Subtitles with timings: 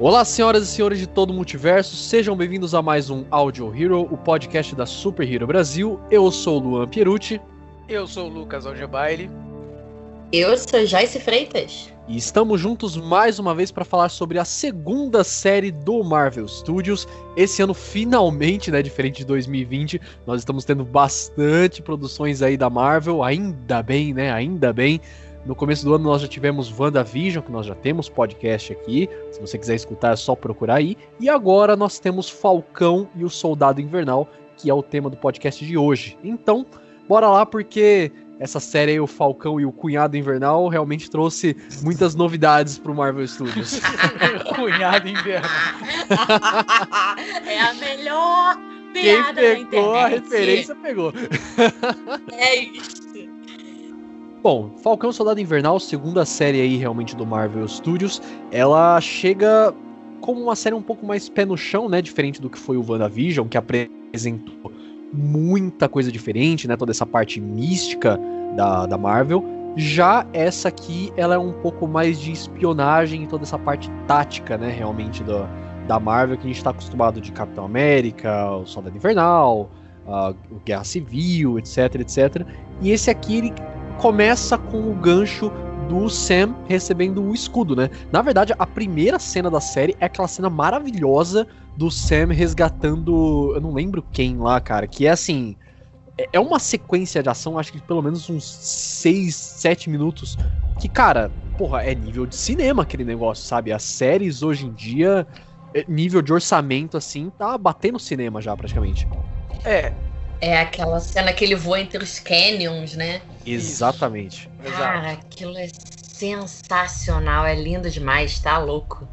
[0.00, 4.02] Olá, senhoras e senhores de todo o multiverso, sejam bem-vindos a mais um Audio Hero,
[4.02, 5.98] o podcast da Super Hero Brasil.
[6.08, 7.40] Eu sou o Luan Pierucci.
[7.88, 9.28] Eu sou o Lucas Algebaile.
[10.32, 11.92] Eu sou Joyce Freitas.
[12.06, 17.08] E estamos juntos mais uma vez para falar sobre a segunda série do Marvel Studios.
[17.36, 23.24] Esse ano, finalmente, né, diferente de 2020, nós estamos tendo bastante produções aí da Marvel,
[23.24, 25.00] ainda bem, né, ainda bem.
[25.48, 29.08] No começo do ano nós já tivemos WandaVision, que nós já temos podcast aqui.
[29.32, 30.94] Se você quiser escutar é só procurar aí.
[31.18, 35.64] E agora nós temos Falcão e o Soldado Invernal, que é o tema do podcast
[35.64, 36.18] de hoje.
[36.22, 36.66] Então,
[37.08, 42.14] bora lá porque essa série aí, o Falcão e o Cunhado Invernal, realmente trouxe muitas
[42.14, 43.80] novidades pro Marvel Studios.
[44.54, 45.50] Cunhado Invernal.
[47.46, 48.58] é a melhor
[48.92, 51.10] Quem pegou a referência pegou.
[52.32, 53.07] É isso.
[54.40, 58.22] Bom, Falcão Soldado Invernal, segunda série aí realmente do Marvel Studios,
[58.52, 59.74] ela chega
[60.20, 62.84] como uma série um pouco mais pé no chão, né, diferente do que foi o
[62.88, 64.72] WandaVision, que apresentou
[65.12, 68.18] muita coisa diferente, né, toda essa parte mística
[68.54, 69.44] da, da Marvel.
[69.76, 74.56] Já essa aqui, ela é um pouco mais de espionagem e toda essa parte tática,
[74.56, 75.48] né, realmente do,
[75.88, 79.68] da Marvel, que a gente está acostumado de Capitão América, o Soldado Invernal,
[80.06, 80.32] a
[80.64, 82.46] Guerra Civil, etc, etc.
[82.80, 83.52] E esse aqui, ele
[83.98, 85.50] começa com o gancho
[85.88, 87.90] do Sam recebendo o escudo, né?
[88.12, 91.46] Na verdade, a primeira cena da série é aquela cena maravilhosa
[91.76, 93.52] do Sam resgatando.
[93.54, 95.56] Eu não lembro quem lá, cara, que é assim.
[96.32, 100.36] É uma sequência de ação, acho que pelo menos uns 6, 7 minutos.
[100.78, 103.72] Que, cara, porra, é nível de cinema aquele negócio, sabe?
[103.72, 105.26] As séries hoje em dia,
[105.88, 109.08] nível de orçamento, assim, tá batendo cinema já praticamente.
[109.64, 109.92] É,
[110.40, 113.20] é aquela cena que ele voa entre os canyons, né?
[113.44, 114.48] Exatamente.
[114.62, 115.68] Cara, aquilo é
[116.02, 119.08] sensacional, é lindo demais, tá louco.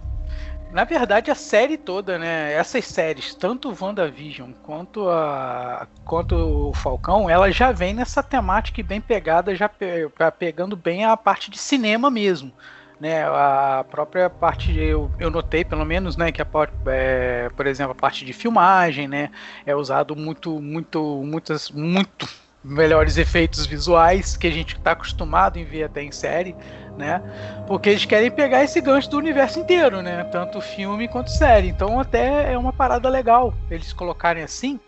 [0.71, 2.51] Na verdade, a série toda, né?
[2.53, 8.83] Essas séries, tanto o WandaVision quanto, a, quanto o Falcão, ela já vem nessa temática
[8.83, 12.51] bem pegada, já pe, pegando bem a parte de cinema mesmo
[12.99, 16.47] né, a própria parte eu, eu notei pelo menos, né, que a
[16.87, 19.29] é, por exemplo a parte de filmagem, né,
[19.65, 22.27] é usado muito, muito, muitas, muito
[22.63, 26.55] melhores efeitos visuais que a gente está acostumado em ver até em série,
[26.97, 27.21] né,
[27.67, 31.67] porque eles querem pegar esse gancho do universo inteiro, né, tanto filme quanto série.
[31.67, 34.79] Então até é uma parada legal eles colocarem assim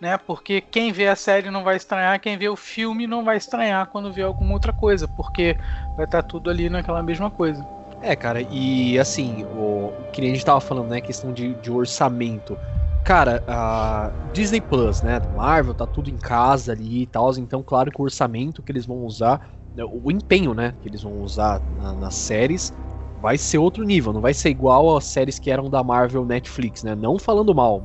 [0.00, 0.18] né?
[0.18, 3.86] Porque quem vê a série não vai estranhar, quem vê o filme não vai estranhar
[3.86, 5.56] quando vê alguma outra coisa, porque
[5.96, 7.64] vai estar tá tudo ali naquela mesma coisa.
[8.02, 12.58] É, cara, e assim, o que a gente tava falando, né, questão de, de orçamento.
[13.02, 17.90] Cara, a Disney Plus, né, Marvel, tá tudo em casa ali e tal, então claro
[17.90, 19.40] que o orçamento que eles vão usar,
[19.74, 22.72] né, o empenho, né, que eles vão usar na, nas séries
[23.20, 26.82] vai ser outro nível, não vai ser igual às séries que eram da Marvel Netflix,
[26.82, 26.94] né?
[26.94, 27.82] Não falando mal,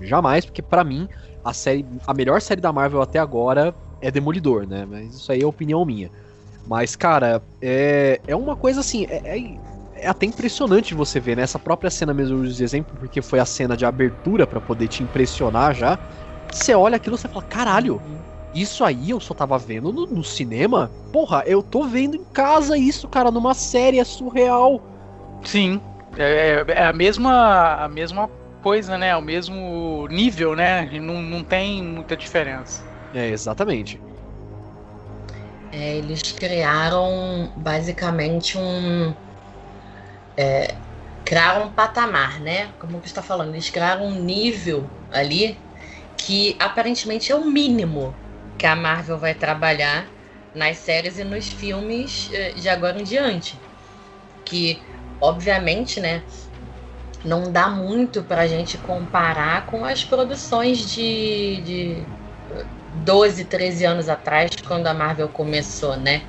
[0.00, 1.08] jamais, porque para mim
[1.44, 4.86] a série, a melhor série da Marvel até agora é Demolidor, né?
[4.88, 6.10] Mas isso aí é opinião minha.
[6.66, 9.58] Mas, cara, é, é uma coisa assim, é, é,
[9.96, 11.42] é até impressionante você ver, né?
[11.42, 15.02] Essa própria cena mesmo de exemplo, porque foi a cena de abertura para poder te
[15.02, 15.98] impressionar já.
[16.50, 18.00] Você olha aquilo e fala, caralho,
[18.54, 20.90] isso aí eu só tava vendo no, no, cinema?
[21.12, 24.80] Porra, eu tô vendo em casa isso, cara, numa série, é surreal.
[25.44, 25.80] Sim,
[26.16, 28.28] é, é, é a mesma a mesma
[28.62, 29.16] coisa, né?
[29.16, 30.88] O mesmo nível, né?
[31.00, 32.84] Não, não tem muita diferença.
[33.12, 34.00] É, exatamente.
[35.72, 39.14] É, eles criaram basicamente um.
[40.36, 40.74] É,
[41.24, 42.70] criaram um patamar, né?
[42.78, 45.58] Como você está falando, eles criaram um nível ali
[46.16, 48.14] que aparentemente é o mínimo
[48.58, 50.10] que a Marvel vai trabalhar
[50.54, 53.60] nas séries e nos filmes é, de agora em diante.
[54.44, 54.82] Que,
[55.20, 56.22] obviamente, né?
[57.24, 62.02] Não dá muito para a gente comparar com as produções de, de
[63.04, 66.22] 12, 13 anos atrás, quando a Marvel começou, né?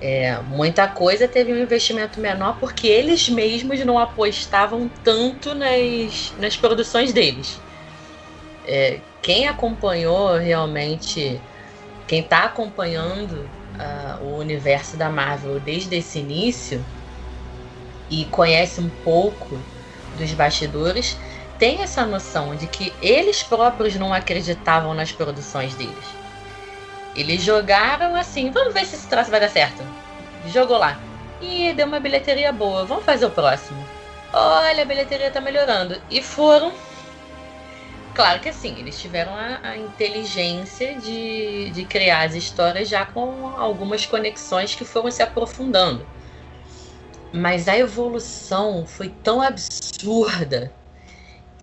[0.00, 6.56] É, muita coisa teve um investimento menor porque eles mesmos não apostavam tanto nas, nas
[6.56, 7.60] produções deles.
[8.66, 11.40] É, quem acompanhou realmente,
[12.06, 13.48] quem está acompanhando
[13.78, 16.84] uh, o universo da Marvel desde esse início
[18.10, 19.58] e conhece um pouco
[20.14, 21.16] dos bastidores
[21.58, 26.24] tem essa noção de que eles próprios não acreditavam nas produções deles.
[27.14, 29.82] Eles jogaram assim, vamos ver se esse troço vai dar certo.
[30.48, 30.98] Jogou lá.
[31.40, 33.84] E deu uma bilheteria boa, vamos fazer o próximo.
[34.32, 36.00] Olha, a bilheteria tá melhorando.
[36.10, 36.72] E foram.
[38.14, 43.54] Claro que assim, eles tiveram a, a inteligência de, de criar as histórias já com
[43.56, 46.04] algumas conexões que foram se aprofundando.
[47.36, 50.72] Mas a evolução foi tão absurda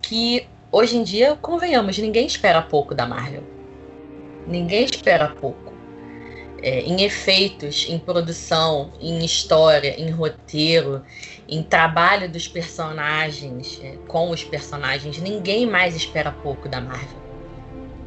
[0.02, 3.42] que hoje em dia, convenhamos, ninguém espera pouco da Marvel.
[4.46, 5.72] Ninguém espera pouco.
[6.62, 11.02] É, em efeitos, em produção, em história, em roteiro,
[11.48, 17.22] em trabalho dos personagens, é, com os personagens, ninguém mais espera pouco da Marvel.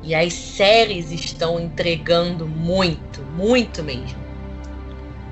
[0.03, 4.24] E as séries estão entregando muito, muito mesmo.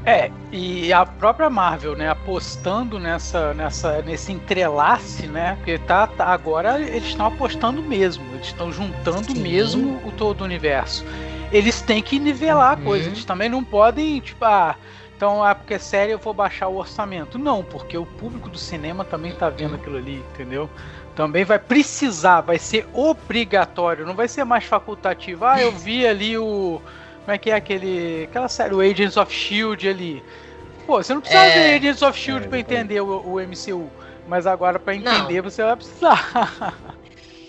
[0.06, 6.26] É, e a própria Marvel, né, apostando nessa, nessa, nesse entrelace, né, porque tá, tá
[6.28, 9.40] agora eles estão apostando mesmo, eles estão juntando Sim.
[9.40, 11.06] mesmo o todo o universo.
[11.54, 12.82] Eles têm que nivelar uhum.
[12.82, 14.76] a coisa, eles também não podem, tipo, ah,
[15.16, 17.40] então, ah, porque é série eu vou baixar o orçamento.
[17.40, 20.70] Não, porque o público do cinema também tá vendo aquilo ali, entendeu?
[21.16, 25.46] Também vai precisar, vai ser obrigatório, não vai ser mais facultativo.
[25.46, 26.82] Ah, eu vi ali o
[27.24, 28.26] como é que é aquele.
[28.30, 30.24] aquela série, o Agents of Shield ali.
[30.86, 31.54] Pô, você não precisa é...
[31.54, 33.90] ver Agents of Shield é, pra entender o, o, MCU.
[34.28, 35.50] Mas agora para entender não.
[35.50, 36.74] você vai precisar.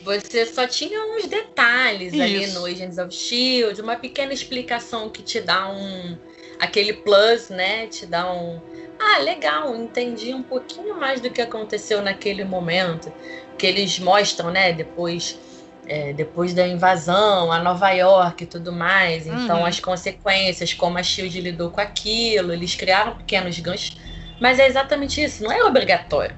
[0.04, 2.22] Você só tinha uns detalhes Isso.
[2.22, 6.18] ali no Agents of Shield, uma pequena explicação que te dá um.
[6.60, 7.86] aquele plus, né?
[7.86, 8.60] Te dá um.
[8.98, 13.10] Ah, legal, entendi um pouquinho mais do que aconteceu naquele momento.
[13.56, 14.74] Que eles mostram, né?
[14.74, 15.38] Depois
[15.86, 19.26] é, depois da invasão a Nova York e tudo mais.
[19.26, 19.66] Então, uhum.
[19.66, 23.96] as consequências, como a Shield lidou com aquilo, eles criaram pequenos ganchos.
[24.40, 26.36] Mas é exatamente isso, não é obrigatório.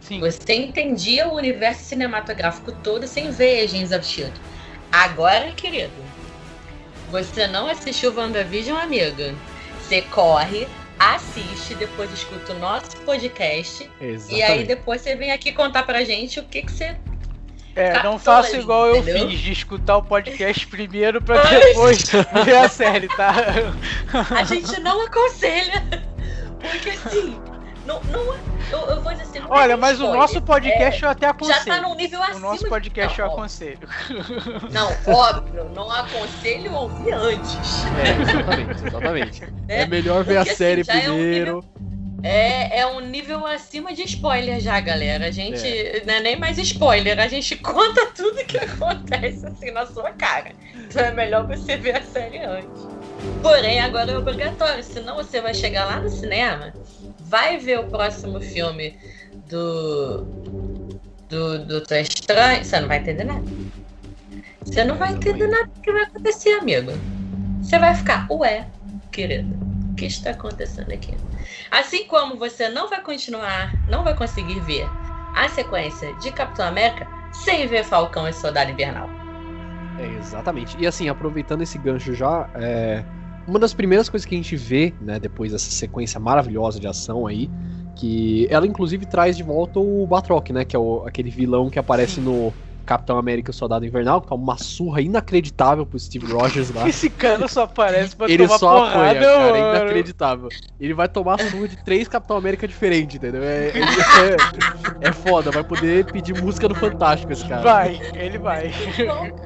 [0.00, 0.20] Sim.
[0.20, 4.32] Você entendia o universo cinematográfico todo sem ver Agents of Shield.
[4.90, 5.92] Agora, querido,
[7.10, 9.34] você não assistiu WandaVision, amiga?
[9.80, 10.66] Você corre,
[10.98, 13.88] assiste, depois escuta o nosso podcast.
[14.00, 14.34] Exatamente.
[14.34, 16.96] E aí depois você vem aqui contar pra gente o que, que você
[17.74, 19.28] é, não faça igual eu entendeu?
[19.28, 22.04] fiz, de escutar o podcast primeiro pra depois
[22.44, 23.34] ver a série, tá?
[24.36, 25.82] A gente não aconselha.
[26.60, 27.40] Porque assim,
[27.86, 28.34] não, não,
[28.70, 30.16] eu, eu vou dizer assim, Olha, mas spoiler.
[30.16, 31.58] o nosso podcast é, eu até aconselho.
[31.58, 32.36] Já tá num nível acima.
[32.36, 33.20] O nosso podcast de...
[33.20, 33.88] não, eu aconselho.
[34.70, 37.84] Não, óbvio, não aconselho ouvir antes.
[37.96, 39.44] É, exatamente, exatamente.
[39.68, 41.50] É, é melhor ver Porque, a série assim, primeiro.
[41.50, 41.89] É um nível
[42.22, 45.26] é, é um nível acima de spoiler já, galera.
[45.26, 46.02] A gente é.
[46.06, 50.52] não é nem mais spoiler, a gente conta tudo que acontece assim na sua cara.
[50.74, 52.88] Então é melhor você ver a série antes.
[53.42, 56.72] Porém, agora é obrigatório, senão você vai chegar lá no cinema,
[57.20, 58.96] vai ver o próximo filme
[59.48, 60.24] do.
[61.28, 63.44] do Doutor Estranho, você não vai entender nada.
[64.64, 66.92] Você não vai entender nada do que vai acontecer, amigo.
[67.62, 68.66] Você vai ficar, ué,
[69.10, 69.56] querida,
[69.90, 71.14] o que está acontecendo aqui?
[71.70, 74.88] Assim como você não vai continuar, não vai conseguir ver
[75.34, 79.08] a sequência de Capitão América sem ver Falcão e Soldado Invernal.
[79.98, 80.76] É, exatamente.
[80.78, 83.04] E assim, aproveitando esse gancho já, é...
[83.46, 87.26] uma das primeiras coisas que a gente vê, né, depois dessa sequência maravilhosa de ação
[87.26, 87.50] aí,
[87.96, 91.78] que ela inclusive traz de volta o Batroc, né, que é o, aquele vilão que
[91.78, 92.22] aparece Sim.
[92.22, 92.52] no
[92.90, 96.88] Capitão América Soldado Invernal, que tá uma surra inacreditável pro Steve Rogers lá.
[96.90, 100.48] Esse cara só aparece pra ele tomar só porrada, apanha, cara, é inacreditável.
[100.80, 103.44] Ele vai tomar surra de três Capitão América diferentes, entendeu?
[103.44, 103.68] É,
[105.00, 107.62] é, é, foda, vai poder pedir música no Fantástico esse cara.
[107.62, 108.72] Vai, ele vai.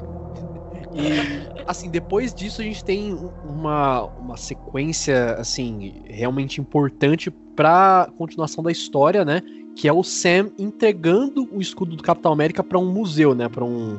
[0.96, 8.62] E, assim, depois disso a gente tem uma, uma sequência, assim, realmente importante pra continuação
[8.62, 9.42] da história, né?
[9.76, 13.48] Que é o Sam entregando o escudo do Capitão América para um museu, né?
[13.48, 13.98] Para um,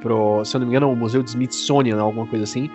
[0.00, 2.68] pro, se eu não me engano, o um museu de Smithsonian, alguma coisa assim,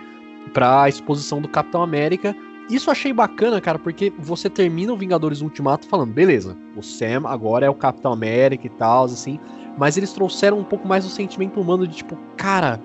[0.52, 2.34] para a exposição do Capitão América.
[2.70, 7.22] Isso eu achei bacana, cara, porque você termina o Vingadores Ultimato falando, beleza, o Sam
[7.26, 9.38] agora é o Capitão América e tal, assim,
[9.78, 12.80] mas eles trouxeram um pouco mais o sentimento humano de tipo, cara,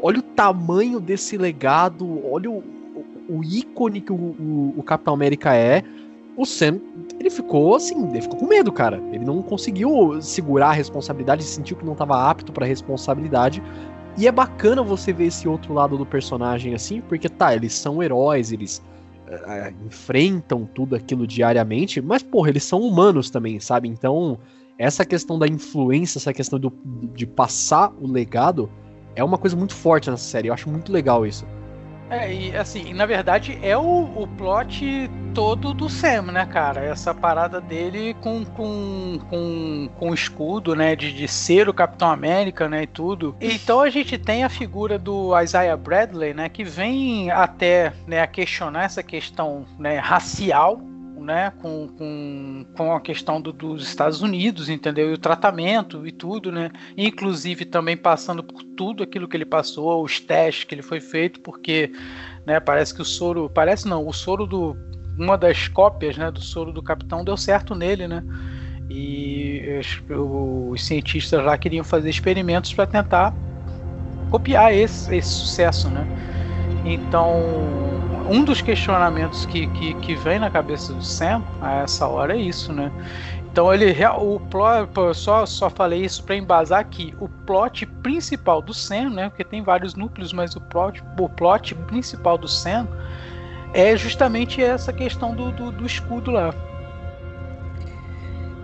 [0.00, 2.58] olha o tamanho desse legado, olha o,
[3.28, 5.82] o, o ícone que o, o, o Capitão América é
[6.36, 6.80] o Sam,
[7.18, 9.02] ele ficou assim, ele ficou com medo, cara.
[9.12, 13.62] Ele não conseguiu segurar a responsabilidade, sentiu que não estava apto para responsabilidade.
[14.16, 18.02] E é bacana você ver esse outro lado do personagem assim, porque tá, eles são
[18.02, 18.82] heróis, eles
[19.28, 23.88] uh, enfrentam tudo aquilo diariamente, mas porra, eles são humanos também, sabe?
[23.88, 24.38] Então,
[24.78, 26.72] essa questão da influência, essa questão do,
[27.14, 28.70] de passar o legado,
[29.14, 30.48] é uma coisa muito forte nessa série.
[30.48, 31.46] Eu acho muito legal isso.
[32.12, 36.84] É, e assim, na verdade é o, o plot todo do Sam, né, cara?
[36.84, 42.10] Essa parada dele com com, com, com o escudo, né, de, de ser o Capitão
[42.10, 43.34] América, né, e tudo.
[43.40, 48.26] Então a gente tem a figura do Isaiah Bradley, né, que vem até, né, a
[48.26, 50.91] questionar essa questão, né, racial
[51.22, 55.10] né, com, com, com a questão do, dos Estados Unidos, entendeu?
[55.10, 56.70] E o tratamento e tudo, né?
[56.96, 61.40] Inclusive também passando por tudo aquilo que ele passou, os testes que ele foi feito,
[61.40, 61.92] porque,
[62.46, 64.76] né, parece que o soro, parece não, o soro do
[65.18, 68.24] uma das cópias, né, do soro do capitão deu certo nele, né?
[68.90, 70.02] E os,
[70.70, 73.34] os cientistas lá queriam fazer experimentos para tentar
[74.30, 76.06] copiar esse, esse sucesso, né?
[76.84, 77.40] Então,
[78.28, 82.40] um dos questionamentos que, que, que vem na cabeça do Sam a essa hora é
[82.40, 82.90] isso, né?
[83.52, 87.14] Então ele o plot, só só falei isso para embasar aqui.
[87.20, 89.28] O plot principal do Sam, né?
[89.28, 92.88] Porque tem vários núcleos, mas o plot, o plot principal do Sam
[93.74, 96.54] é justamente essa questão do, do, do escudo lá.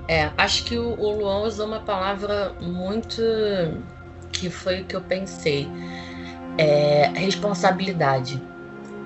[0.08, 3.20] É, acho que o, o Luan usou uma palavra muito
[4.32, 5.68] que foi o que eu pensei.
[6.58, 8.42] É, responsabilidade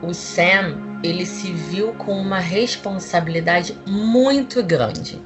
[0.03, 5.21] o Sam ele se viu com uma responsabilidade muito grande.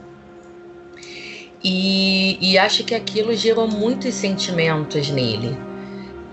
[1.64, 5.56] E, e acho que aquilo gerou muitos sentimentos nele.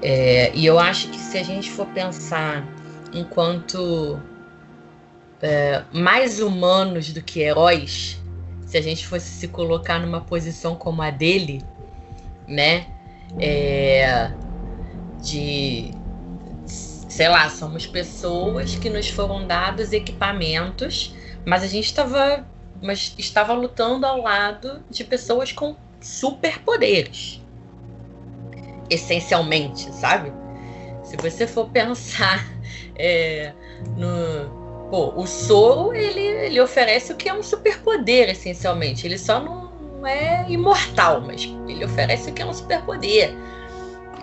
[0.02, 2.68] É, e eu acho que se a gente for pensar
[3.14, 4.20] enquanto
[5.42, 8.22] é, mais humanos do que heróis,
[8.66, 11.64] se a gente fosse se colocar numa posição como a dele,
[12.48, 12.88] né?
[13.40, 14.32] É,
[15.24, 15.92] de
[16.68, 21.16] sei lá, somos pessoas que nos foram dados equipamentos,
[21.46, 22.46] mas a gente estava
[22.84, 27.42] mas estava lutando ao lado de pessoas com superpoderes.
[28.90, 30.34] Essencialmente, sabe?
[31.04, 32.46] Se você for pensar
[32.96, 33.54] é,
[33.96, 34.64] no.
[34.90, 39.08] Pô, o soro ele, ele oferece o que é um superpoder, essencialmente.
[39.08, 43.34] Ele só não é imortal, mas ele oferece o que é um superpoder.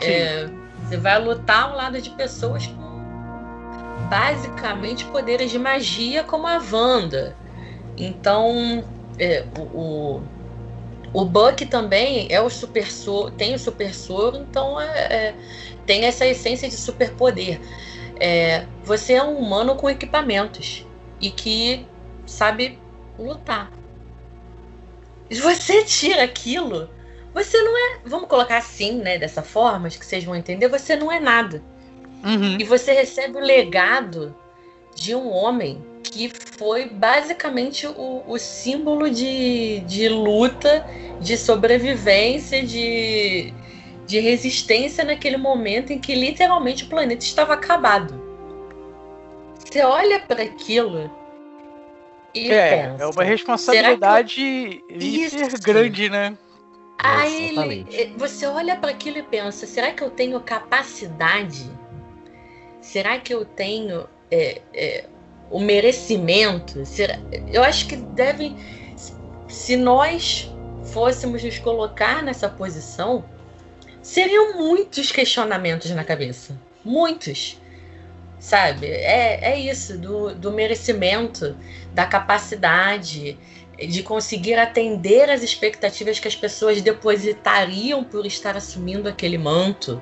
[0.00, 0.48] É,
[0.90, 2.90] você vai lutar ao lado de pessoas com
[4.08, 7.36] basicamente poderes de magia, como a Wanda.
[7.96, 8.82] Então,
[9.16, 10.20] é, o,
[11.12, 15.34] o Buck também é o super soro, tem o super soro, então é, é,
[15.86, 17.60] tem essa essência de superpoder.
[18.18, 20.84] É, você é um humano com equipamentos
[21.20, 21.86] e que
[22.26, 22.80] sabe
[23.16, 23.70] lutar.
[25.30, 26.90] Você tira aquilo
[27.34, 30.96] você não é, vamos colocar assim, né, dessa forma, acho que vocês vão entender, você
[30.96, 31.62] não é nada.
[32.24, 32.58] Uhum.
[32.58, 34.34] E você recebe o legado
[34.94, 40.84] de um homem que foi basicamente o, o símbolo de, de luta,
[41.20, 43.54] de sobrevivência, de,
[44.06, 48.20] de resistência naquele momento em que literalmente o planeta estava acabado.
[49.58, 51.10] Você olha para aquilo
[52.34, 56.36] e é, pensa, é uma responsabilidade hiper grande, né?
[57.02, 61.70] Aí ele, eh, você olha para aquilo e pensa: será que eu tenho capacidade?
[62.80, 65.04] Será que eu tenho é, é,
[65.50, 66.84] o merecimento?
[66.84, 67.18] Será,
[67.52, 68.54] eu acho que deve.
[69.48, 70.50] Se nós
[70.92, 73.24] fôssemos nos colocar nessa posição,
[74.02, 76.58] seriam muitos questionamentos na cabeça.
[76.84, 77.58] Muitos.
[78.38, 78.86] Sabe?
[78.86, 81.54] É, é isso, do, do merecimento,
[81.92, 83.36] da capacidade
[83.86, 90.00] de conseguir atender às expectativas que as pessoas depositariam por estar assumindo aquele manto,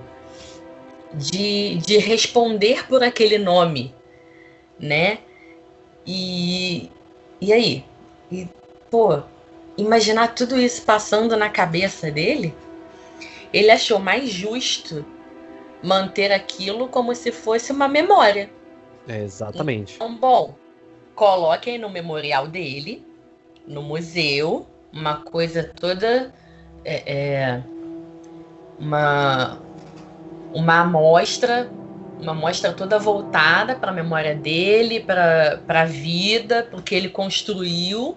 [1.15, 3.95] de, de responder por aquele nome,
[4.79, 5.19] né?
[6.07, 6.91] E,
[7.41, 7.85] e aí?
[8.31, 8.47] E,
[8.91, 9.23] pô,
[9.77, 12.55] imaginar tudo isso passando na cabeça dele,
[13.53, 15.05] ele achou mais justo
[15.83, 18.51] manter aquilo como se fosse uma memória.
[19.07, 19.95] É, exatamente.
[19.95, 20.55] Então, bom,
[21.15, 23.08] coloquem no memorial dele
[23.69, 26.33] no museu, uma coisa toda.
[26.85, 27.63] É, é,
[28.79, 29.59] uma,
[30.55, 31.71] uma amostra,
[32.21, 37.09] uma amostra toda voltada para a memória dele, para a vida, para o que ele
[37.09, 38.17] construiu.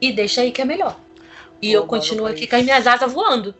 [0.00, 0.96] E deixa aí que é melhor.
[1.60, 3.54] E Pô, eu continuo aqui com as minhas asas voando.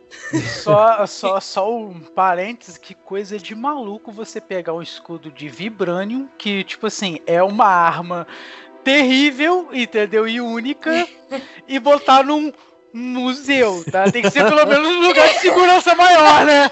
[0.61, 6.29] Só, só, só um parênteses, que coisa de maluco você pegar um escudo de Vibranium,
[6.37, 8.27] que, tipo assim, é uma arma
[8.91, 10.27] terrível, entendeu?
[10.27, 11.07] E única,
[11.67, 12.51] e botar num
[12.93, 14.09] museu, tá?
[14.09, 16.71] Tem que ser pelo menos um lugar de segurança maior, né?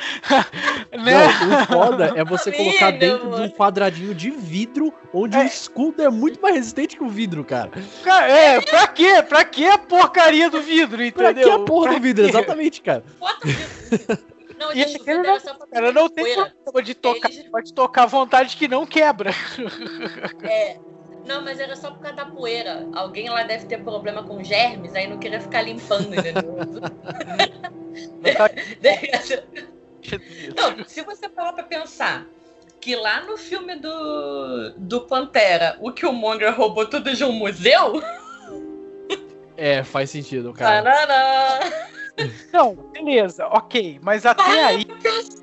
[0.98, 1.28] né?
[1.48, 5.42] Não, o foda é você colocar dentro de um quadradinho de vidro, onde é.
[5.42, 7.70] o escudo é muito mais resistente que o vidro, cara.
[8.04, 9.22] cara é, pra quê?
[9.28, 11.34] Pra que a porcaria do vidro, entendeu?
[11.34, 12.30] Pra que a porra pra do vidro, quê?
[12.30, 13.04] exatamente, cara.
[13.20, 14.18] Bota o vidro.
[14.58, 16.54] Não, E gente, fundo não- Ela pegar não tem poeira.
[16.64, 19.32] problema de tocar, Eles- pode tocar à vontade que não quebra.
[20.44, 20.78] É.
[21.26, 22.88] Não, mas era só por causa da poeira.
[22.94, 26.56] Alguém lá deve ter problema com germes, aí não queria ficar limpando, entendeu?
[30.56, 32.28] Não, se você parar pra pensar
[32.80, 38.02] que lá no filme do, do Pantera, o Killmonger roubou tudo de um museu,
[39.58, 40.84] É, faz sentido, cara.
[40.84, 41.60] tarará.
[42.54, 44.86] Não, beleza, ok, mas até aí,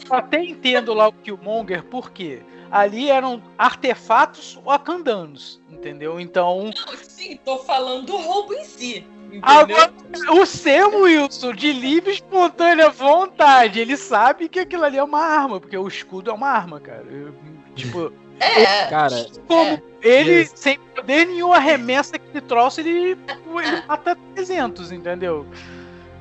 [0.08, 2.42] eu até entendo lá o Killmonger, por quê?
[2.72, 6.18] Ali eram artefatos wakandanos, entendeu?
[6.18, 9.06] Então, Não, sim, tô falando do roubo em si.
[9.26, 9.42] Entendeu?
[9.42, 9.92] Agora,
[10.32, 15.20] o Sam Wilson, de livre e espontânea vontade, ele sabe que aquilo ali é uma
[15.20, 17.04] arma, porque o escudo é uma arma, cara.
[17.10, 17.34] Eu,
[17.74, 18.10] tipo,
[18.40, 19.82] é, Cara, como É.
[20.02, 25.46] ele, sem poder nenhum arremessa que ele trouxe, ele, ele mata 300, entendeu?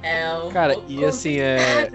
[0.04, 1.90] é um Cara, e assim, é-.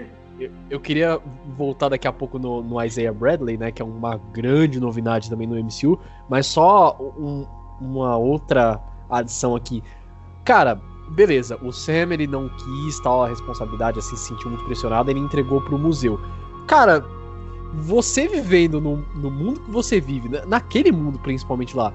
[0.69, 1.19] Eu, queria
[1.57, 3.71] voltar daqui a pouco no, no Isaiah Bradley, né?
[3.71, 7.45] Que é uma grande novidade também no MCU, mas só um-
[7.79, 9.83] uma outra adição aqui.
[10.43, 15.09] Cara, beleza, o Sam ele não quis tal a responsabilidade, assim, se sentiu muito pressionado,
[15.09, 16.19] ele entregou pro museu.
[16.67, 17.03] Cara,
[17.73, 21.93] você vivendo no, no mundo que você vive, na- naquele mundo principalmente lá,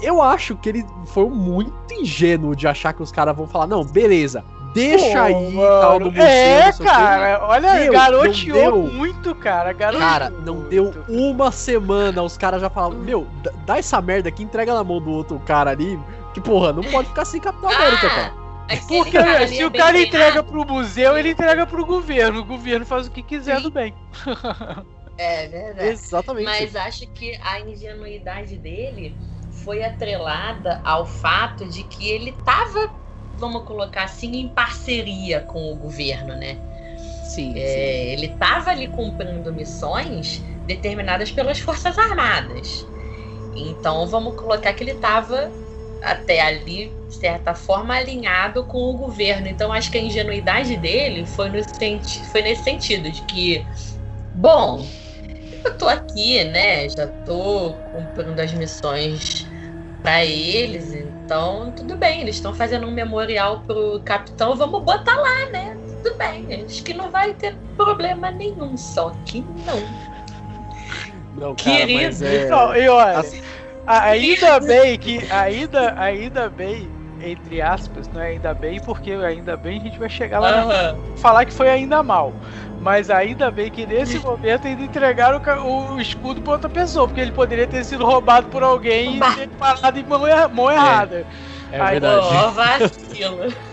[0.00, 3.84] eu acho que ele foi muito ingênuo de achar que os caras vão falar, não,
[3.84, 7.80] beleza, deixa Pô, aí mano, tal no museu, É, não sei o quê." cara, olha,
[7.80, 8.92] Meu, garoteou não deu.
[8.92, 9.72] muito, cara.
[9.72, 11.06] Garoteou Cara, não deu muito.
[11.06, 13.28] uma semana, os caras já falavam, meu,
[13.66, 15.98] dá- essa merda aqui, entrega na mão do outro cara ali,
[16.34, 18.32] que porra, não pode ficar sem Capitão América, cara.
[18.68, 20.00] Ah, aquele Porque cara se é o cara treinado.
[20.00, 22.40] entrega pro museu, ele entrega pro governo.
[22.40, 23.62] O governo faz o que quiser Sim.
[23.62, 23.94] do bem.
[25.16, 25.88] É verdade.
[25.88, 26.44] Exatamente.
[26.44, 29.18] Mas acho que a ingenuidade dele
[29.50, 32.90] foi atrelada ao fato de que ele tava,
[33.42, 36.62] vamos colocar assim, em parceria com o governo, né?
[37.22, 38.00] sim, sim.
[38.00, 42.90] É, ele estava ali cumprindo missões determinadas pelas Forças Armadas.
[43.54, 45.54] Então vamos colocar que ele estava
[46.02, 49.48] até ali, de certa forma, alinhado com o governo.
[49.48, 53.68] Então acho que a ingenuidade dele foi, no senti foi nesse sentido, de que,
[54.34, 54.86] bom,
[55.64, 56.88] eu tô aqui, né?
[56.88, 59.46] Já tô cumprindo as missões
[60.02, 65.52] para eles, então tudo bem, eles estão fazendo um memorial pro capitão, vamos botar lá,
[65.52, 65.76] né?
[66.02, 69.82] Tudo bem, acho que não vai ter problema nenhum, só que não.
[71.34, 72.24] Não, cara, mas querido.
[72.24, 72.48] é...
[72.50, 73.40] Não, e olha, assim-
[73.86, 75.20] ainda bem que.
[75.30, 80.08] Ainda, ainda bem, entre aspas, não é ainda bem, porque ainda bem a gente vai
[80.08, 81.16] chegar lá na Aham.
[81.16, 82.32] falar que foi ainda mal.
[82.82, 87.20] Mas ainda bem que nesse momento ainda entregaram o o, escudo pra outra pessoa, porque
[87.20, 90.20] ele poderia ter sido roubado por alguém e ter parado em mão,
[90.52, 91.24] mão errada.
[91.70, 92.26] É Ai, verdade.
[92.26, 93.72] Ó, vacilo.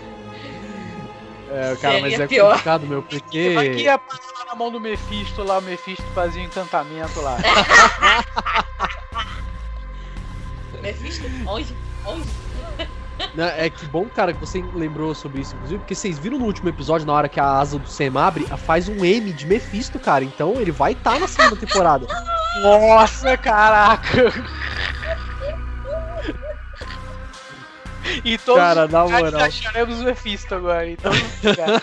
[1.52, 2.50] É, cara, mas Seria é pior.
[2.50, 3.54] complicado, meu, porque...
[3.54, 7.38] Vai que ia parar na mão do Mephisto lá, o Mephisto fazia um encantamento lá.
[10.80, 11.74] Mephisto, onde?
[12.06, 12.22] Onde?
[13.34, 16.44] Né, É que bom, cara, que você lembrou sobre isso, inclusive, porque vocês viram no
[16.46, 19.98] último episódio, na hora que a asa do Sam abre, faz um M de Mephisto,
[19.98, 20.24] cara.
[20.24, 22.06] Então ele vai estar na segunda temporada.
[22.62, 24.32] Nossa, caraca!
[28.24, 29.40] E todos Cara, na os moral.
[29.42, 31.12] acharemos o Mephisto agora, então.
[31.54, 31.82] cara.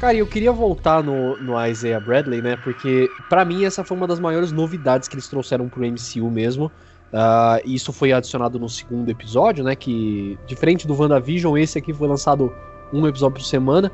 [0.00, 2.56] Cara, eu queria voltar no, no Isaiah Bradley, né?
[2.56, 6.70] Porque pra mim essa foi uma das maiores novidades que eles trouxeram pro MCU mesmo.
[7.64, 9.74] E isso foi adicionado no segundo episódio, né?
[9.74, 12.52] Que, diferente do WandaVision, esse aqui foi lançado
[12.92, 13.92] um episódio por semana.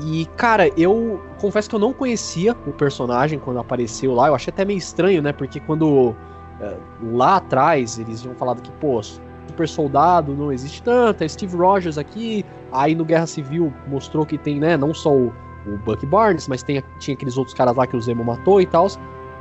[0.00, 4.28] E, cara, eu confesso que eu não conhecia o personagem quando apareceu lá.
[4.28, 5.32] Eu achei até meio estranho, né?
[5.32, 6.14] Porque quando
[6.60, 6.76] eh,
[7.12, 11.98] lá atrás eles tinham falado que, pô, super soldado não existe tanto, é Steve Rogers
[11.98, 12.44] aqui.
[12.72, 15.32] Aí no Guerra Civil mostrou que tem, né, não só o,
[15.66, 18.66] o Bucky Barnes, mas tem, tinha aqueles outros caras lá que o Zemo matou e
[18.66, 18.86] tal.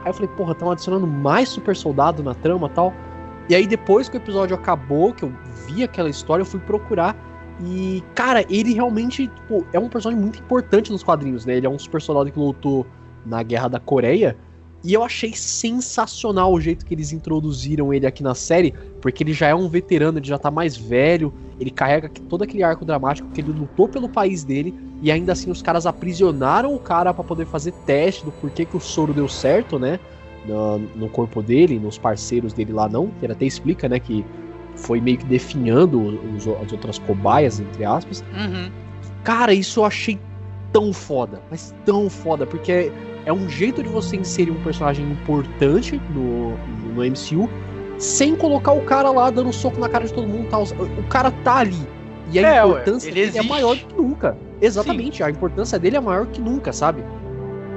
[0.04, 2.94] Aí eu falei, porra, estão adicionando mais super soldado na trama e tal.
[3.52, 5.34] E aí depois que o episódio acabou, que eu
[5.68, 7.18] vi aquela história, eu fui procurar.
[7.62, 11.58] E, cara, ele realmente tipo, é um personagem muito importante nos quadrinhos, né?
[11.58, 12.88] Ele é um super soldado que lutou
[13.26, 14.38] na Guerra da Coreia.
[14.82, 19.34] E eu achei sensacional o jeito que eles introduziram ele aqui na série, porque ele
[19.34, 23.30] já é um veterano, ele já tá mais velho, ele carrega todo aquele arco dramático
[23.34, 27.24] que ele lutou pelo país dele, e ainda assim os caras aprisionaram o cara pra
[27.24, 30.00] poder fazer teste do porquê que o soro deu certo, né?
[30.46, 34.26] No, no corpo dele, nos parceiros dele lá não, que ele até explica, né, que
[34.76, 36.02] foi meio que definhando
[36.36, 38.24] os- as outras cobaias, entre aspas.
[38.34, 38.72] Uhum.
[39.24, 40.20] Cara, isso eu achei
[40.72, 42.92] tão foda, mas tão foda, porque
[43.26, 46.56] é um jeito de você inserir um personagem importante no,
[46.96, 47.48] no MCU
[48.00, 50.64] sem colocar o cara lá dando soco na cara de todo mundo tal.
[50.64, 51.78] O cara tá ali.
[52.32, 53.48] E a É, ué, importância ele dele é existe.
[53.48, 54.36] maior do que nunca.
[54.60, 55.24] Exatamente, Sim.
[55.24, 57.04] a importância dele é maior que nunca, sabe?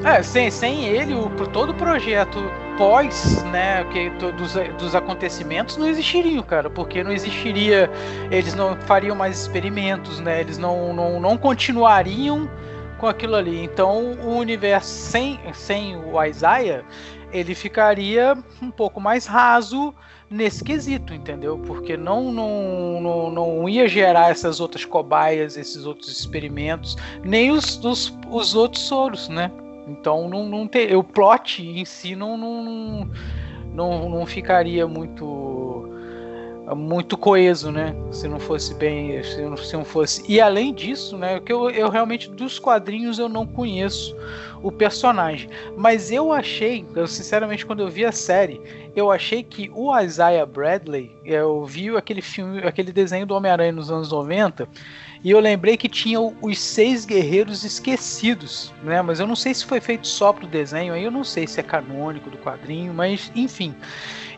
[0.02, 2.38] É, sem, sem ele, o, todo o projeto
[2.76, 7.90] pós, né, que, dos, dos acontecimentos não existiriam, cara, porque não existiria,
[8.30, 12.50] eles não fariam mais experimentos, né, eles não, não, não continuariam
[12.98, 13.62] com aquilo ali.
[13.62, 16.84] Então, o universo sem, sem o Isaiah,
[17.32, 19.94] ele ficaria um pouco mais raso
[20.30, 21.58] nesse quesito, entendeu?
[21.58, 27.76] Porque não, não, não, não ia gerar essas outras cobaias, esses outros experimentos, nem os,
[27.84, 29.50] os, os outros soros, né?
[29.86, 33.10] Então não, não ter, o plot em si não, não,
[33.72, 35.90] não, não ficaria muito
[36.74, 37.94] muito coeso, né?
[38.10, 40.24] Se não fosse bem, se não, se não fosse.
[40.26, 41.38] E além disso, né?
[41.40, 44.16] Que eu, eu realmente dos quadrinhos eu não conheço
[44.62, 48.58] o personagem, mas eu achei, eu sinceramente quando eu vi a série,
[48.96, 53.90] eu achei que o Isaiah Bradley, eu vi aquele filme, aquele desenho do Homem-Aranha nos
[53.90, 54.66] anos 90,
[55.24, 59.00] e eu lembrei que tinha os seis guerreiros esquecidos, né?
[59.00, 61.58] Mas eu não sei se foi feito só pro desenho, aí eu não sei se
[61.58, 63.74] é canônico do quadrinho, mas enfim.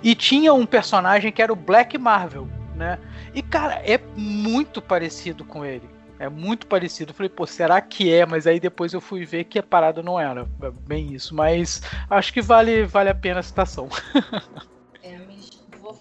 [0.00, 3.00] E tinha um personagem que era o Black Marvel, né?
[3.34, 5.90] E cara, é muito parecido com ele.
[6.20, 7.12] É muito parecido.
[7.12, 8.24] Falei, pô, será que é?
[8.24, 10.46] Mas aí depois eu fui ver que a parada não era
[10.86, 11.34] bem isso.
[11.34, 13.88] Mas acho que vale, vale a pena a citação.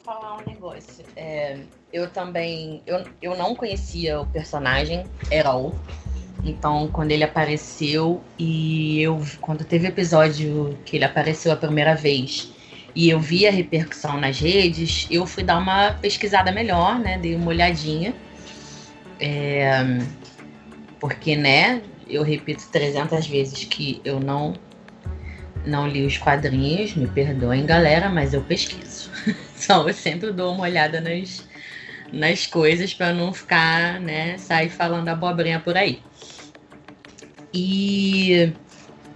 [0.03, 1.05] falar um negócio.
[1.15, 1.59] É,
[1.91, 2.81] eu também.
[2.85, 5.73] Eu, eu não conhecia o personagem Erol.
[6.43, 9.19] Então, quando ele apareceu e eu.
[9.41, 12.51] Quando teve episódio que ele apareceu a primeira vez
[12.95, 17.17] e eu vi a repercussão nas redes, eu fui dar uma pesquisada melhor, né?
[17.17, 18.13] Dei uma olhadinha.
[19.19, 19.83] É,
[20.99, 24.53] porque, né, eu repito 300 vezes que eu não
[25.65, 29.09] não li os quadrinhos, me perdoem, galera, mas eu pesquiso.
[29.57, 31.47] então eu sempre dou uma olhada nas,
[32.11, 36.01] nas coisas para não ficar, né, sair falando abobrinha por aí.
[37.53, 38.53] E,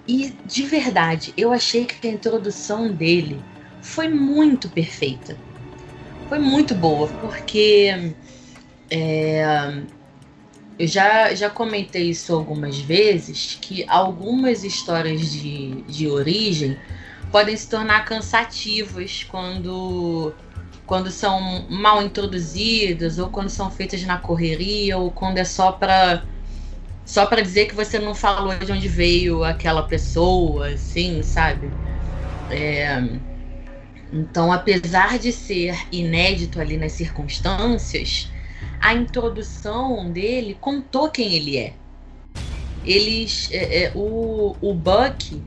[0.08, 3.44] e de verdade, eu achei que a introdução dele
[3.82, 5.38] foi muito perfeita.
[6.30, 8.14] Foi muito boa, porque
[8.90, 9.44] é,
[10.80, 16.78] eu já, já comentei isso algumas vezes, que algumas histórias de, de origem
[17.30, 20.34] podem se tornar cansativas quando,
[20.86, 26.24] quando são mal introduzidas, ou quando são feitas na correria, ou quando é só para
[27.06, 31.72] só para dizer que você não falou de onde veio aquela pessoa, assim, sabe?
[32.52, 33.02] É,
[34.14, 38.32] então, apesar de ser inédito ali nas circunstâncias,
[38.80, 41.74] a introdução dele contou quem ele é.
[42.86, 45.42] Eles, é, é, o, o Buck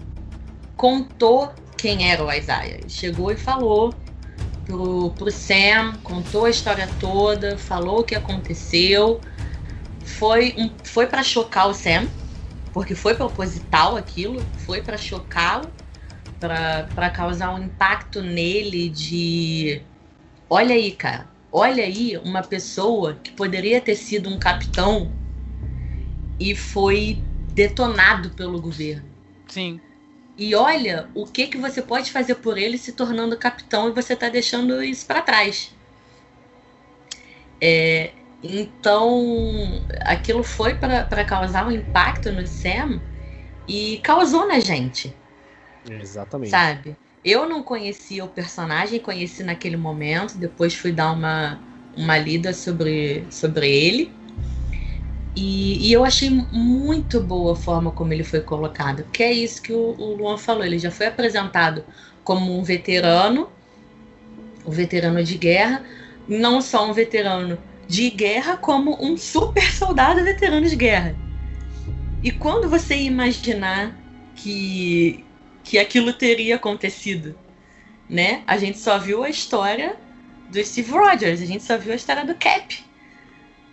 [0.77, 2.81] contou quem era o Isaiah.
[2.89, 3.95] Chegou e falou
[4.65, 9.21] pro, pro Sam, contou a história toda, falou o que aconteceu.
[10.05, 12.07] Foi, um, foi para chocar o Sam,
[12.73, 15.71] porque foi proposital aquilo, foi para chocá-lo,
[16.39, 19.81] para causar um impacto nele de
[20.51, 25.13] olha aí, cara, Olha aí uma pessoa que poderia ter sido um capitão
[26.41, 27.23] e foi
[27.55, 29.05] detonado pelo governo.
[29.47, 29.79] Sim.
[30.37, 34.15] E olha o que que você pode fazer por ele se tornando capitão e você
[34.15, 35.75] está deixando isso para trás.
[37.61, 38.13] É,
[38.43, 43.01] então, aquilo foi para causar um impacto no Sam
[43.69, 45.15] e causou na gente.
[45.89, 46.51] Exatamente.
[46.51, 46.97] Sabe?
[47.25, 51.61] Eu não conhecia o personagem, conheci naquele momento, depois fui dar uma,
[51.97, 54.13] uma lida sobre, sobre ele.
[55.35, 59.63] E, e, eu achei muito boa a forma como ele foi colocado, porque é isso
[59.63, 60.65] que o, o Luan falou.
[60.65, 61.85] Ele já foi apresentado
[62.23, 63.49] como um veterano,
[64.67, 65.83] um veterano de guerra,
[66.29, 67.59] não só um veterano
[67.89, 71.17] de guerra, como um super soldado veterano de guerra.
[72.23, 73.97] E quando você imaginar
[74.37, 75.25] que,
[75.65, 77.39] que aquilo teria acontecido,
[78.09, 78.43] né?
[78.47, 79.97] A gente só viu a história
[80.51, 82.85] do Steve Rogers, a gente só viu a história do Cap,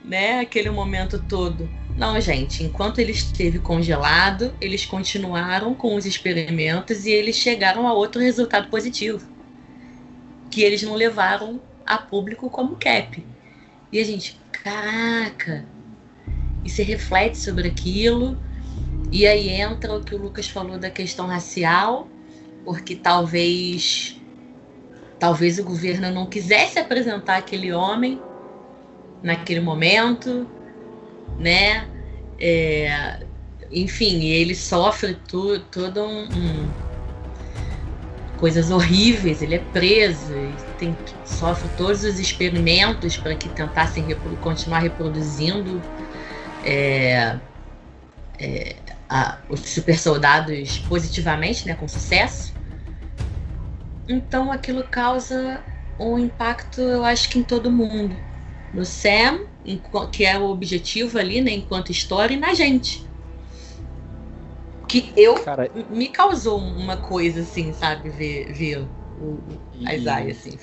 [0.04, 0.39] né?
[0.39, 1.69] Aquele momento todo.
[1.95, 7.93] Não, gente, enquanto ele esteve congelado, eles continuaram com os experimentos e eles chegaram a
[7.93, 9.28] outro resultado positivo,
[10.49, 13.25] que eles não levaram a público como Cap.
[13.91, 15.65] E a gente, caraca,
[16.63, 18.38] e se reflete sobre aquilo
[19.12, 22.08] e aí entra o que o Lucas falou da questão racial,
[22.64, 24.20] porque talvez
[25.20, 28.22] talvez o governo não quisesse apresentar aquele homem
[29.22, 30.48] naquele momento,
[31.38, 31.88] né?
[32.40, 33.20] É,
[33.72, 36.70] enfim, ele sofre tu, todo um, um,
[38.38, 39.42] coisas horríveis.
[39.42, 40.34] Ele é preso,
[40.78, 45.82] tem, sofre todos os experimentos para que tentassem repro, continuar reproduzindo
[46.64, 47.38] é,
[48.40, 48.76] é,
[49.10, 52.54] a, os super soldados positivamente, né, com sucesso.
[54.08, 55.62] Então aquilo causa
[56.00, 58.15] um impacto, eu acho que em todo mundo.
[58.74, 59.39] No Sam,
[60.12, 63.06] que é o objetivo ali, né, enquanto história, e na gente.
[64.88, 68.88] Que eu Cara, me causou uma coisa assim, sabe, ver, ver
[69.22, 69.39] o,
[69.86, 70.58] a Isaiah, assim.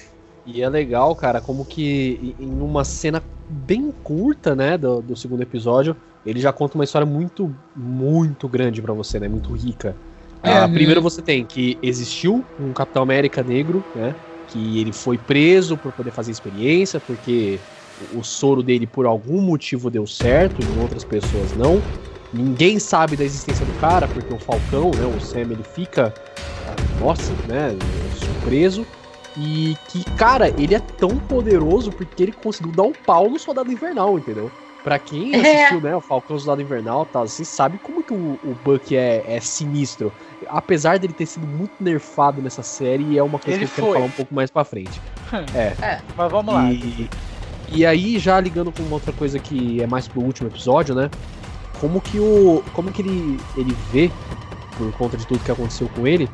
[0.44, 5.42] E é legal, cara, como que em uma cena bem curta, né, do, do segundo
[5.42, 9.94] episódio, ele já conta uma história muito, muito grande para você, né, muito rica.
[10.42, 14.14] É, ah, primeiro você tem que existiu um Capitão América negro, né,
[14.48, 17.58] que ele foi preso por poder fazer experiência, porque
[18.14, 21.80] o soro dele por algum motivo deu certo, e outras pessoas não.
[22.32, 26.12] Ninguém sabe da existência do cara, porque o Falcão, né, o Sam, ele fica,
[27.00, 27.74] nossa, né,
[28.14, 28.84] surpreso.
[29.38, 33.70] E que, cara, ele é tão poderoso porque ele conseguiu dar um pau no Soldado
[33.70, 34.50] Invernal, entendeu?
[34.87, 35.64] Pra quem é.
[35.64, 38.96] assistiu, né, o Falcão Soldado Invernal e tal, você sabe como que o, o Buck
[38.96, 40.12] é, é, sinistro.
[40.46, 43.94] Apesar dele ter sido muito nerfado nessa série, é uma coisa ele que eu quero
[43.94, 45.03] falar um pouco mais pra frente.
[45.53, 45.75] é.
[45.85, 46.01] é.
[46.16, 46.70] Mas vamos lá.
[46.70, 47.11] E,
[47.72, 51.11] e aí, já ligando com uma outra coisa que é mais pro último episódio, né?
[51.81, 52.62] Como que o.
[52.72, 54.09] Como que ele, ele vê,
[54.79, 56.31] por conta de tudo que aconteceu com ele,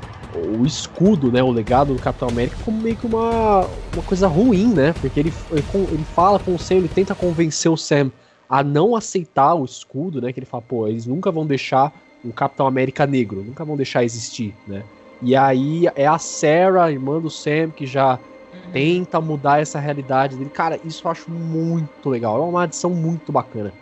[0.59, 4.75] o escudo, né, o legado do Capitão América como meio que uma, uma coisa ruim,
[4.75, 4.93] né?
[5.01, 8.12] Porque ele, ele, ele fala com o Sam, ele tenta convencer o Sam
[8.53, 10.31] a não aceitar o escudo, né?
[10.31, 11.91] Que ele fala, pô, eles nunca vão deixar
[12.23, 14.83] um Capitão América negro, nunca vão deixar existir, né?
[15.23, 18.19] E aí é a Sarah, irmã do Sam, que já
[18.53, 18.71] uhum.
[18.71, 20.51] tenta mudar essa realidade dele.
[20.51, 22.43] Cara, isso eu acho muito legal.
[22.43, 23.73] É uma adição muito bacana.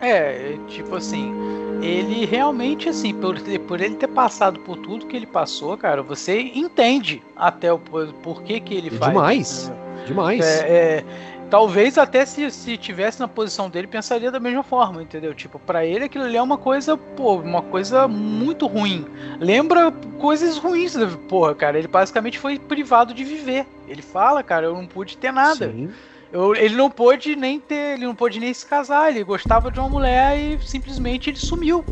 [0.00, 1.34] É, tipo assim,
[1.82, 6.40] ele realmente, assim, por, por ele ter passado por tudo que ele passou, cara, você
[6.40, 7.80] entende até o
[8.22, 9.10] porquê que ele faz.
[9.10, 9.72] Demais,
[10.06, 10.44] demais.
[10.44, 11.04] É, é,
[11.48, 15.34] talvez até se, se tivesse na posição dele, pensaria da mesma forma, entendeu?
[15.34, 19.06] Tipo, para ele aquilo ali é uma coisa, pô, uma coisa muito ruim.
[19.40, 20.96] Lembra coisas ruins,
[21.28, 21.78] porra, cara.
[21.78, 23.66] Ele basicamente foi privado de viver.
[23.86, 25.70] Ele fala, cara, eu não pude ter nada.
[25.70, 25.90] Sim.
[26.30, 29.80] Eu, ele não pôde nem ter, ele não pôde nem se casar, ele gostava de
[29.80, 31.82] uma mulher e simplesmente ele sumiu.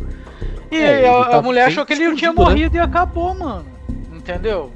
[0.71, 2.37] E é, a, tá a, mulher achou que ele tinha né?
[2.37, 2.83] morrido né?
[2.83, 3.64] e acabou, mano.
[4.12, 4.71] Entendeu?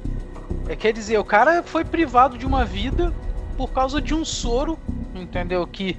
[0.67, 3.13] É, quer dizer, o cara foi privado de uma vida
[3.61, 4.75] por causa de um soro,
[5.13, 5.67] entendeu?
[5.67, 5.95] Que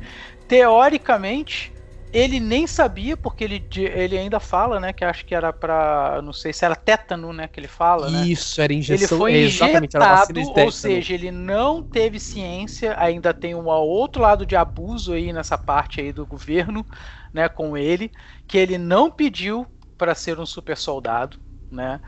[0.49, 1.73] teoricamente
[2.13, 4.93] ele nem sabia, porque ele, ele ainda fala, né?
[4.93, 6.21] Que acho que era pra.
[6.25, 7.47] Não sei se era tétano, né?
[7.47, 8.11] Que ele fala.
[8.11, 8.27] Né?
[8.27, 9.29] Isso, era injeção.
[9.29, 12.97] Ele foi injetado, ou seja, ele não teve ciência.
[12.99, 16.85] Ainda tem um outro lado de abuso aí nessa parte aí do governo,
[17.33, 17.49] né?
[17.49, 18.11] Com ele,
[18.49, 21.39] que ele não pediu para ser um super soldado,
[21.71, 22.01] né?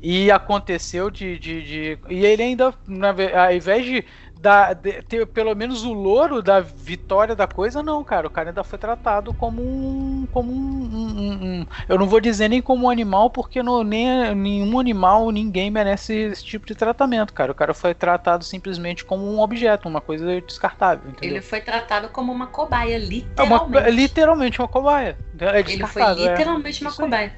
[0.00, 4.04] E aconteceu de, de, de, E ele ainda, na, ao invés de
[4.40, 8.26] da, de, ter pelo menos o louro da vitória da coisa, não, cara.
[8.26, 10.26] O cara ainda foi tratado como um.
[10.32, 10.56] como um.
[10.56, 15.30] um, um eu não vou dizer nem como um animal, porque no, nem, nenhum animal,
[15.30, 17.52] ninguém merece esse tipo de tratamento, cara.
[17.52, 21.10] O cara foi tratado simplesmente como um objeto, uma coisa descartável.
[21.10, 21.36] Entendeu?
[21.36, 23.76] Ele foi tratado como uma cobaia, literalmente.
[23.76, 25.18] É uma, literalmente uma cobaia.
[25.38, 26.14] É Ele foi é.
[26.14, 26.86] literalmente é.
[26.86, 27.34] uma cobaia.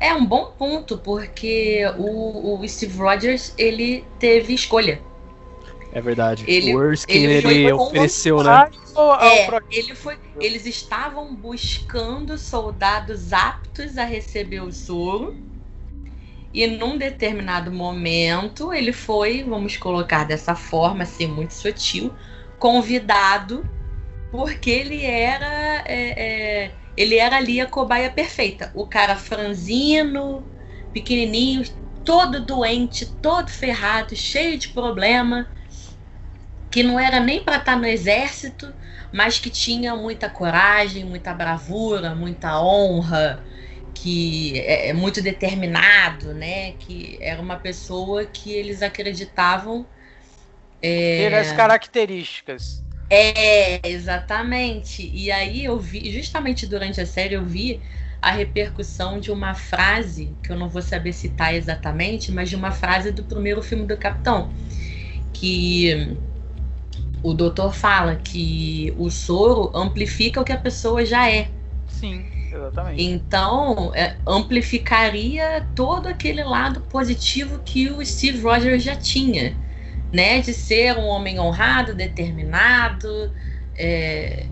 [0.00, 5.00] É um bom ponto, porque o, o Steve Rogers ele teve escolha.
[5.92, 6.44] É verdade.
[6.46, 8.68] Ele, o Erskine, ele, ele ofereceu, né?
[9.20, 15.36] É, ele foi, eles estavam buscando soldados aptos a receber o soro.
[16.52, 22.12] E num determinado momento, ele foi, vamos colocar dessa forma, assim, muito sutil,
[22.58, 23.64] convidado,
[24.30, 25.84] porque ele era.
[25.86, 28.72] É, é, ele era ali a cobaia perfeita.
[28.74, 30.44] O cara franzino,
[30.92, 31.62] pequenininho,
[32.04, 35.46] todo doente, todo ferrado, cheio de problema
[36.70, 38.72] que não era nem para estar tá no exército,
[39.12, 43.42] mas que tinha muita coragem, muita bravura, muita honra,
[43.94, 46.72] que é, é muito determinado, né?
[46.72, 49.86] Que era uma pessoa que eles acreditavam
[50.82, 51.28] é...
[51.28, 52.82] ter as características.
[53.10, 55.10] É, exatamente.
[55.12, 57.80] E aí eu vi, justamente durante a série, eu vi
[58.20, 62.72] a repercussão de uma frase, que eu não vou saber citar exatamente, mas de uma
[62.72, 64.52] frase do primeiro filme do Capitão,
[65.32, 66.18] que
[67.22, 71.48] o doutor fala que o soro amplifica o que a pessoa já é.
[71.88, 73.02] Sim, exatamente.
[73.02, 79.56] Então, é, amplificaria todo aquele lado positivo que o Steve Rogers já tinha,
[80.12, 80.40] né?
[80.40, 83.32] De ser um homem honrado, determinado,
[83.76, 84.46] é,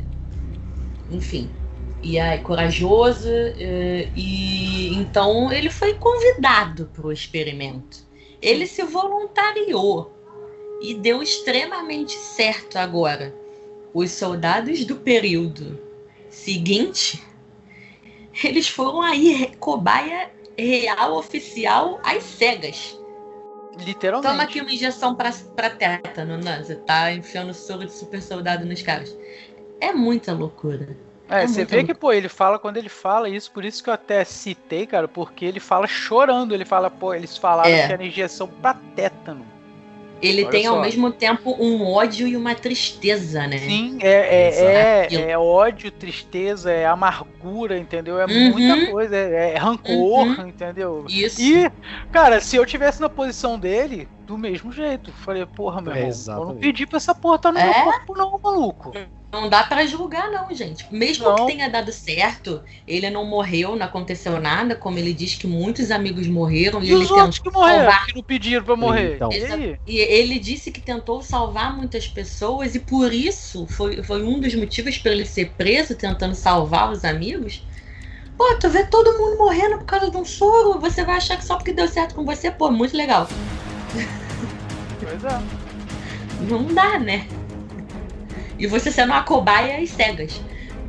[1.11, 1.51] enfim,
[2.03, 3.29] e aí, corajoso.
[3.29, 8.05] É, e então ele foi convidado para o experimento.
[8.43, 10.16] Ele se voluntariou
[10.81, 13.35] e deu extremamente certo agora.
[13.95, 15.79] Os soldados do período
[16.29, 17.23] seguinte
[18.45, 22.99] eles foram aí cobaia real oficial às cegas.
[23.79, 24.31] Literalmente.
[24.31, 26.63] Toma aqui uma injeção pra, pra tétano, né?
[26.63, 29.17] Você tá enfiando soro de super soldado nos caras.
[29.81, 30.97] É muita loucura.
[31.29, 33.91] É, É você vê que, pô, ele fala, quando ele fala isso, por isso que
[33.91, 37.87] eu até citei, cara, porque ele fala chorando, ele fala, pô, eles falaram É.
[37.87, 39.45] que era injeção pra tétano.
[40.23, 40.81] Ele Olha tem ao só.
[40.83, 43.59] mesmo tempo um ódio e uma tristeza, né?
[43.59, 45.23] Sim, é, é, é, Aquilo.
[45.33, 48.19] é ódio, tristeza, é amargura, entendeu?
[48.21, 48.51] É Uhum.
[48.53, 50.49] muita coisa, é, é rancor, Uhum.
[50.49, 51.05] entendeu?
[51.09, 51.41] Isso.
[51.41, 51.71] E,
[52.13, 56.11] cara, se eu tivesse na posição dele, do mesmo jeito, falei, porra, meu É, irmão,
[56.37, 57.83] eu não pedi pra essa porra tá no meu É?
[57.83, 58.93] corpo não, maluco.
[59.41, 60.87] Não dá pra julgar, não, gente.
[60.91, 61.37] Mesmo Não.
[61.37, 65.91] que tenha dado certo, ele não morreu, não aconteceu nada, como ele diz que muitos
[65.91, 68.07] amigos morreram e, E ele os outros tentou que morreram, salvar.
[68.07, 69.15] que não pediram pra morrer?
[69.17, 69.31] Então.
[69.31, 69.79] E aí?
[69.87, 74.55] E ele disse que tentou salvar muitas pessoas e por isso foi, foi um dos
[74.55, 77.63] motivos para ele ser preso, tentando salvar os amigos.
[78.39, 81.45] Pô, tu vê todo mundo morrendo por causa de um soro, você vai achar que
[81.45, 83.29] só porque deu certo com você, pô, muito legal.
[85.01, 85.41] Pois é.
[86.49, 87.27] Não dá, né?
[88.59, 90.41] E você sendo uma cobaia e cegas.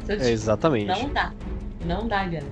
[0.04, 0.88] Então, É, tipo, exatamente.
[0.88, 1.34] não dá.
[1.86, 2.46] Não dá, galera.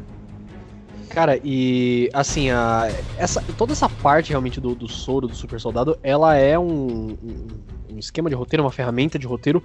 [1.10, 5.98] Cara, e assim, a, essa, toda essa parte realmente do, do soro do super soldado,
[6.04, 9.64] ela é um, um, esquema de roteiro, uma ferramenta de roteiro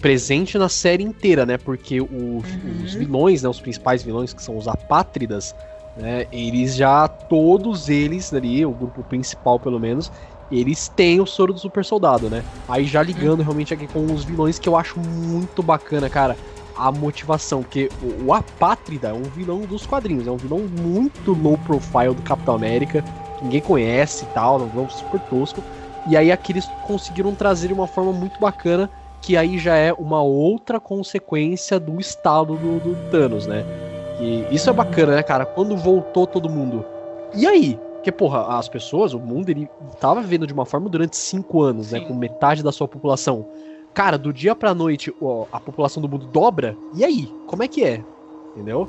[0.00, 1.58] presente na série inteira, né?
[1.58, 2.82] Porque os, Uhum.
[2.84, 5.54] os vilões, né, os principais vilões, que são os apátridas,
[5.96, 6.26] né?
[6.30, 10.12] Eles já, todos eles ali, o grupo principal pelo menos,
[10.50, 12.44] eles têm o soro do super soldado, né?
[12.68, 16.36] Aí já ligando realmente aqui com os vilões, que eu acho muito bacana, cara
[16.76, 21.32] a motivação, porque o, o Apátrida é um vilão dos quadrinhos, é um vilão muito
[21.32, 23.02] low profile do Capitão América,
[23.38, 25.62] que ninguém conhece e tal, é um vilão super tosco.
[26.08, 29.92] E aí aqui eles conseguiram trazer de uma forma muito bacana, que aí já é
[29.92, 33.64] uma outra consequência do estado do, do Thanos, né?
[34.20, 35.44] E isso é bacana, né, cara?
[35.44, 36.84] Quando voltou todo mundo.
[37.34, 37.78] E aí?
[38.06, 39.68] Porque, porra, as pessoas, o mundo, ele
[40.00, 41.98] tava vivendo de uma forma durante cinco anos, né?
[41.98, 42.06] Sim.
[42.06, 43.48] Com metade da sua população.
[43.92, 46.76] Cara, do dia pra noite ó, a população do mundo dobra.
[46.94, 47.28] E aí?
[47.48, 48.04] Como é que é?
[48.54, 48.88] Entendeu?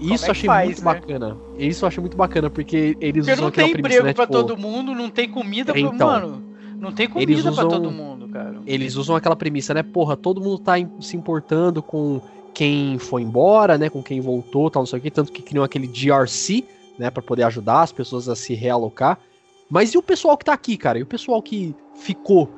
[0.00, 0.84] Isso é achei faz, muito né?
[0.84, 1.36] bacana.
[1.56, 4.12] Isso eu achei muito bacana, porque eles Porque usam não aquela tem premissa, emprego né?
[4.14, 5.80] pra tipo, todo mundo, não tem comida pra.
[5.80, 6.42] Então, mano,
[6.80, 8.56] não tem comida eles pra usam- todo mundo, cara.
[8.66, 9.84] Eles usam aquela premissa, né?
[9.84, 12.20] Porra, todo mundo tá se importando com
[12.52, 13.88] quem foi embora, né?
[13.88, 15.08] Com quem voltou, tal, não sei o que.
[15.10, 16.64] Tanto que criam aquele GRC,
[17.00, 17.10] né?
[17.10, 19.18] Pra poder ajudar as pessoas a se realocar.
[19.70, 20.98] Mas e o pessoal que tá aqui, cara?
[20.98, 22.50] E o pessoal que ficou?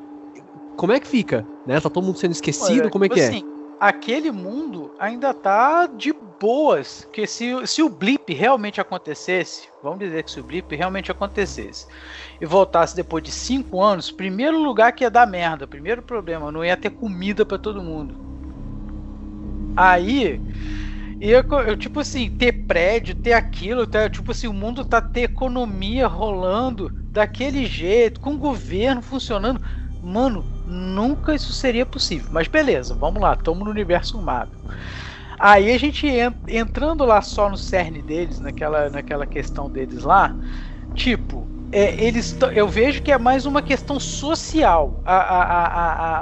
[0.77, 1.47] Como é que fica?
[1.65, 1.81] Né?
[1.81, 2.83] Tá todo mundo sendo esquecido?
[2.83, 3.29] Olha, Como é que é?
[3.29, 3.45] assim,
[3.79, 7.09] Aquele mundo ainda tá de boas.
[7.13, 11.87] Que se, se o blip realmente acontecesse, vamos dizer que se o blip realmente acontecesse
[12.41, 16.65] e voltasse depois de cinco anos, primeiro lugar que ia dar merda, primeiro problema, não
[16.65, 18.17] ia ter comida pra todo mundo.
[19.77, 20.41] Aí
[21.23, 25.01] ia, co- eu, tipo assim, ter prédio, ter aquilo, ter, tipo assim, o mundo tá
[25.03, 29.61] ter economia rolando daquele jeito, com o governo funcionando.
[30.01, 32.29] Mano, nunca isso seria possível.
[32.33, 34.59] Mas beleza, vamos lá, estamos no universo Marvel.
[35.39, 40.37] Aí a gente en- entrando lá só no cerne deles, naquela, naquela questão deles lá,
[40.95, 45.01] tipo, é, eles eu vejo que é mais uma questão social.
[45.05, 45.67] A, a, a,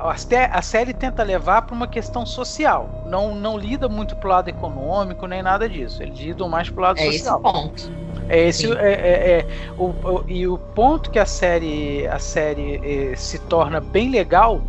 [0.09, 3.05] a, a, sé- a série tenta levar para uma questão social.
[3.07, 6.03] Não, não lida muito pro lado econômico nem nada disso.
[6.03, 7.41] Eles lidam mais pro lado É esse social.
[7.45, 7.91] o ponto.
[8.29, 12.81] É esse é, é- é o, o- e o ponto que a série a série
[13.13, 14.63] eh, se torna bem legal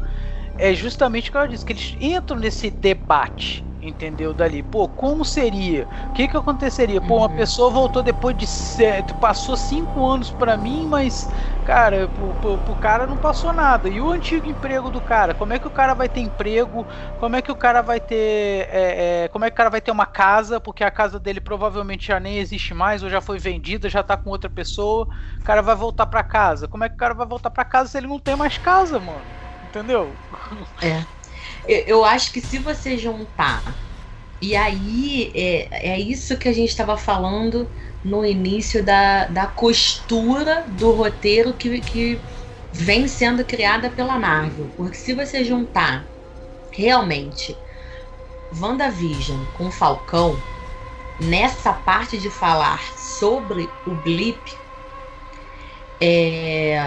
[0.58, 4.62] é justamente o que ela disse que eles entram nesse debate entendeu dali.
[4.64, 5.84] Pô como seria?
[6.10, 7.02] O que que aconteceria?
[7.02, 7.36] Pô uma Uhum.
[7.36, 11.28] pessoa voltou depois de se- passou cinco anos pra mim mas
[11.64, 13.90] cara pro, pro, pro cara não passou nada.
[13.90, 15.34] E o antigo emprego do cara?
[15.34, 16.88] Como é que o cara vai ter emprego?
[17.18, 19.82] Como é que o cara vai ter é, é, como é que o cara vai
[19.82, 20.60] ter uma casa?
[20.60, 24.18] Porque a casa dele provavelmente já nem existe mais ou já foi vendida já tá
[24.18, 25.04] com outra pessoa.
[25.06, 26.68] O cara vai voltar pra casa.
[26.68, 29.00] Como é que o cara vai voltar pra casa se ele não tem mais casa
[29.00, 29.36] mano?
[29.64, 30.20] Entendeu?
[30.82, 31.06] É.
[31.68, 33.64] Eu, acho que se você juntar,
[34.42, 37.68] e aí é, é isso que a gente estava falando
[38.04, 42.20] no início da, da costura do roteiro que, que
[42.72, 44.70] vem sendo criada pela Marvel.
[44.76, 46.08] Porque se você juntar
[46.72, 47.56] realmente
[48.60, 50.36] WandaVision com Falcão,
[51.22, 54.42] nessa parte de falar sobre o blip,
[56.00, 56.80] é,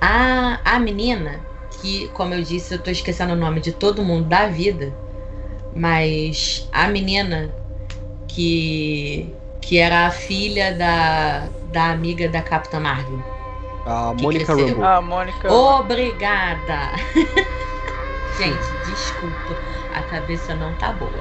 [0.00, 1.40] a, a menina
[1.86, 4.92] que, como eu disse, eu tô esquecendo o nome de todo mundo da vida,
[5.74, 7.54] mas a menina
[8.26, 13.18] que que era a filha da, da amiga da Capitã Marvel.
[13.84, 14.68] A que Mônica cresceu.
[14.68, 14.84] Rambeau.
[14.84, 16.92] a Mônica Obrigada.
[18.38, 19.56] Gente, desculpa,
[19.92, 21.20] a cabeça não tá boa.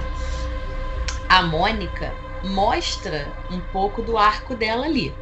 [1.29, 2.13] a Mônica
[2.43, 5.15] mostra um pouco do arco dela ali,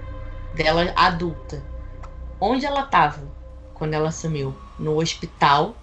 [0.54, 1.62] dela adulta.
[2.42, 3.22] Onde ela estava
[3.74, 4.54] quando ela sumiu?
[4.78, 5.76] No hospital,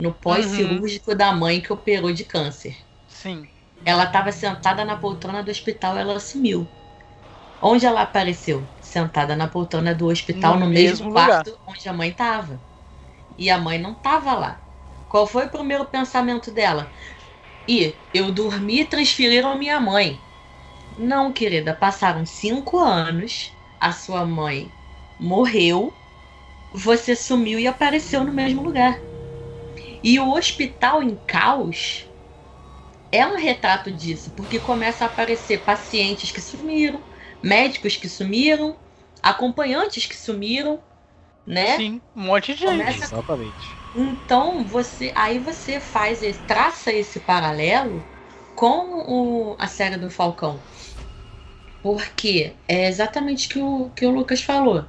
[0.00, 1.16] no pós-cirúrgico uhum.
[1.16, 2.76] da mãe que operou de câncer.
[3.08, 3.48] Sim.
[3.84, 6.66] Ela estava sentada na poltrona do hospital, ela sumiu.
[7.60, 8.62] Onde ela apareceu?
[8.80, 12.60] Sentada na poltrona do hospital, no, no mesmo, mesmo quarto onde a mãe estava.
[13.38, 14.60] E a mãe não estava lá.
[15.08, 16.90] Qual foi o primeiro pensamento dela?
[17.66, 20.20] E eu dormi e transferiram a minha mãe.
[20.98, 24.70] Não, querida, passaram cinco anos, a sua mãe
[25.18, 25.92] morreu,
[26.74, 28.98] você sumiu e apareceu no mesmo lugar.
[30.02, 32.04] E o hospital em caos
[33.12, 37.00] é um retrato disso, porque começa a aparecer pacientes que sumiram,
[37.40, 38.76] médicos que sumiram,
[39.22, 40.80] acompanhantes que sumiram,
[41.46, 41.76] né?
[41.76, 42.70] Sim, um monte de gente.
[42.70, 43.04] Começa...
[43.04, 43.78] Exatamente.
[43.94, 48.02] Então, você aí você faz, traça esse paralelo
[48.56, 50.58] com o, a série do Falcão.
[51.80, 54.84] Porque é exatamente o que o que o Lucas falou.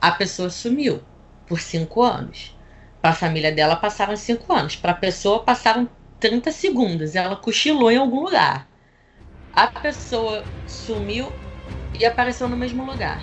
[0.00, 1.02] A pessoa sumiu
[1.46, 2.56] por cinco anos.
[3.00, 4.76] Para a família dela passaram cinco anos.
[4.76, 5.88] Para a pessoa passaram
[6.18, 7.14] 30 segundos.
[7.14, 8.66] Ela cochilou em algum lugar.
[9.52, 11.32] A pessoa sumiu
[11.98, 13.22] e apareceu no mesmo lugar.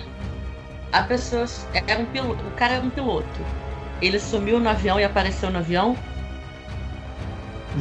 [0.92, 1.44] A pessoa
[1.86, 3.46] era um piloto, o cara era um piloto.
[4.00, 5.96] Ele sumiu no avião e apareceu no avião.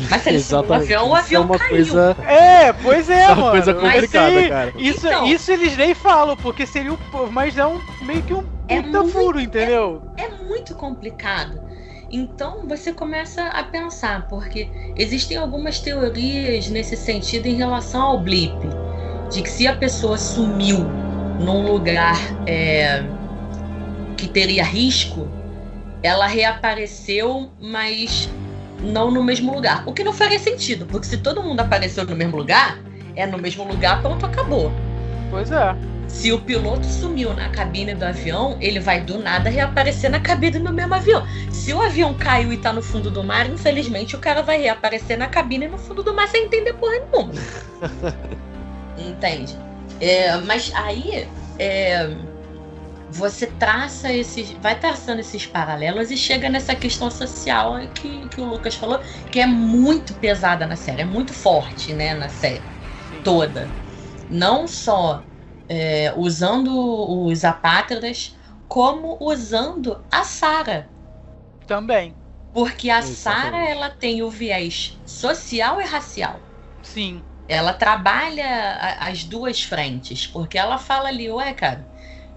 [0.10, 1.70] Mas se ele sumiu no avião, o avião é caiu.
[1.70, 2.18] Coisa...
[2.28, 3.52] É, pois é, é mano.
[3.52, 4.74] coisa complicada, aí, cara.
[4.78, 6.98] Isso, então, isso eles nem falam, porque seria um.
[7.32, 10.02] Mas é um meio que um é muito, furo, entendeu?
[10.18, 11.62] É, é muito complicado.
[12.10, 18.56] Então você começa a pensar, porque existem algumas teorias nesse sentido em relação ao blip
[19.32, 20.86] de que se a pessoa sumiu
[21.40, 22.16] num lugar
[22.48, 23.04] é,
[24.16, 25.28] que teria risco,
[26.04, 28.30] ela reapareceu, mas
[28.84, 29.84] não no mesmo lugar.
[29.88, 32.78] O que não faria sentido, porque se todo mundo apareceu no mesmo lugar,
[33.16, 34.72] é no mesmo lugar, pronto, acabou.
[35.30, 35.76] Pois é.
[36.08, 40.60] Se o piloto sumiu na cabine do avião, ele vai do nada reaparecer na cabine
[40.60, 41.26] do mesmo avião.
[41.52, 45.18] Se o avião caiu e tá no fundo do mar, infelizmente o cara vai reaparecer
[45.18, 47.34] na cabine no fundo do mar sem entender porra nenhuma.
[48.98, 49.58] Entende?
[50.00, 51.28] É, mas aí
[51.58, 52.10] é,
[53.14, 54.52] você traça esses.
[54.54, 59.00] vai traçando esses paralelos e chega nessa questão social que, que o Lucas falou,
[59.32, 62.62] que é muito pesada na série, é muito forte, né, na série
[63.24, 63.70] toda.
[64.30, 65.24] Não só
[65.70, 68.36] é, usando os apátridas,
[68.68, 70.90] como usando a Sara.
[71.68, 72.16] Também.
[72.52, 76.40] Porque a Sara ela tem o viés social e racial.
[76.82, 81.86] Sim ela trabalha as duas frentes, porque ela fala ali, ué, cara,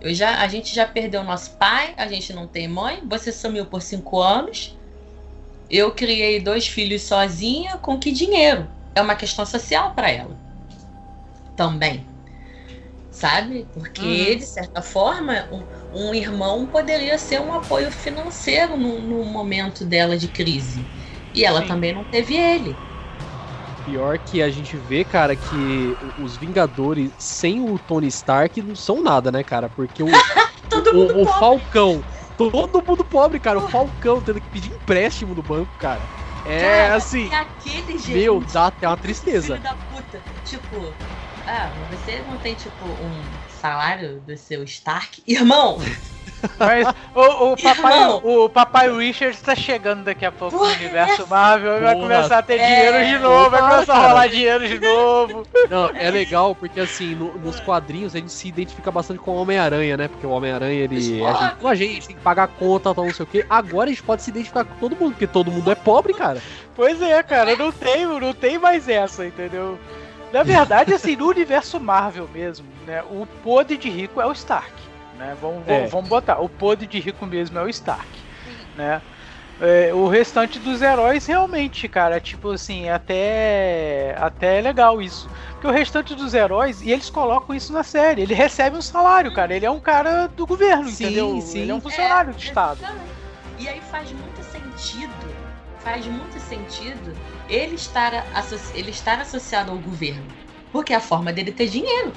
[0.01, 3.67] eu já, a gente já perdeu nosso pai, a gente não tem mãe, você sumiu
[3.67, 4.77] por cinco anos,
[5.71, 8.67] eu criei dois filhos sozinha, com que dinheiro?
[8.95, 10.37] É uma questão social para ela.
[11.57, 12.07] Também.
[13.11, 13.67] Sabe?
[13.73, 14.39] Porque, uhum.
[14.39, 20.17] de certa forma, um, um, irmão poderia ser um apoio financeiro no, no momento dela
[20.19, 20.85] de crise.
[21.35, 21.69] E ela Sim.
[21.69, 22.77] também não teve ele.
[23.87, 29.01] Pior que a gente vê, cara, que os Vingadores sem o Tony Stark não são
[29.01, 29.69] nada, né, cara?
[29.69, 30.09] Porque o,
[30.93, 32.03] o, o Falcão,
[32.37, 33.59] todo mundo pobre, cara.
[33.59, 36.03] O Falcão tendo que pedir empréstimo do banco, cara.
[36.45, 37.33] É cara, assim.
[37.33, 39.55] Aquele gente, meu, dá até uma tristeza.
[39.55, 40.21] Filho da puta.
[40.45, 40.93] Tipo,
[41.47, 43.23] ah, você não tem, tipo, um
[43.67, 45.23] salário do seu Stark?
[45.27, 45.79] Irmão!
[46.59, 51.23] Mas o, o, papai, o papai Richard tá chegando daqui a pouco Porra, no universo
[51.23, 51.27] é...
[51.27, 52.67] Marvel e vai começar a ter é...
[52.67, 55.47] dinheiro de novo, vai começar a rolar dinheiro de novo.
[55.69, 59.41] Não, é legal porque assim, no, nos quadrinhos a gente se identifica bastante com o
[59.41, 60.09] Homem-Aranha, né?
[60.09, 61.25] Porque o Homem-Aranha, ele.
[61.25, 63.45] A gente, a gente tem que pagar conta, tal, não sei o quê.
[63.49, 66.41] Agora a gente pode se identificar com todo mundo, porque todo mundo é pobre, cara.
[66.77, 69.79] Pois é, cara, não tem, não tem mais essa, entendeu?
[70.37, 73.03] Na verdade, assim, no universo Marvel mesmo, né?
[73.11, 75.37] O podre de rico é o Stark né?
[75.41, 75.87] Vamos, é.
[75.87, 76.39] vamos botar.
[76.39, 78.07] O podre de rico mesmo é o Stark,
[78.77, 79.01] né?
[79.59, 85.31] É, o restante dos heróis realmente, cara, tipo assim, até até é legal isso.
[85.53, 89.33] Porque o restante dos heróis, e eles colocam isso na série, ele recebe um salário,
[89.33, 89.55] cara.
[89.55, 91.41] Ele é um cara do governo, sim, entendeu?
[91.41, 91.61] Sim.
[91.61, 92.81] Ele é um funcionário é, do Estado.
[93.59, 95.35] E aí faz muito sentido,
[95.79, 97.17] faz muito sentido
[97.49, 98.27] ele estar,
[98.75, 100.27] ele estar associado ao governo.
[100.73, 102.13] Porque é a forma dele ter dinheiro.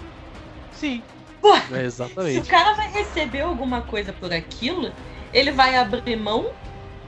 [0.73, 1.01] Sim.
[1.41, 2.33] Pô, é exatamente.
[2.33, 4.91] Se o cara vai receber alguma coisa por aquilo,
[5.33, 6.51] ele vai abrir mão,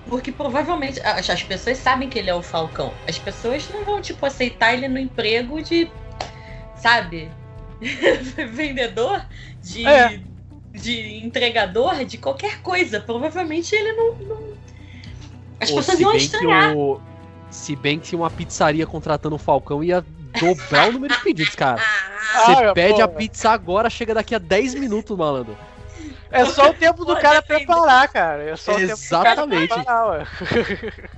[0.08, 2.94] porque provavelmente as, as pessoas sabem que ele é o Falcão.
[3.08, 5.90] As pessoas não vão, tipo, aceitar ele no emprego de,
[6.76, 7.30] sabe,
[8.52, 9.26] vendedor,
[9.62, 10.20] de, é.
[10.72, 13.00] de entregador, de qualquer coisa.
[13.00, 14.16] Provavelmente ele não.
[14.16, 14.52] não...
[15.60, 16.76] As Ou pessoas iam estranhar.
[16.76, 17.02] O...
[17.52, 20.04] Se bem que uma pizzaria contratando o Falcão ia
[20.40, 21.82] dobrar o número de pedidos, cara.
[21.82, 22.12] Ah,
[22.46, 23.02] Você Ah, pede pô.
[23.04, 25.58] a pizza agora, chega daqui a 10 minutos, malandro.
[26.32, 28.44] É só o tempo do Pô, cara preparar, cara.
[28.44, 29.68] É só o tempo do cara Exatamente.
[29.68, 30.28] preparar, ué.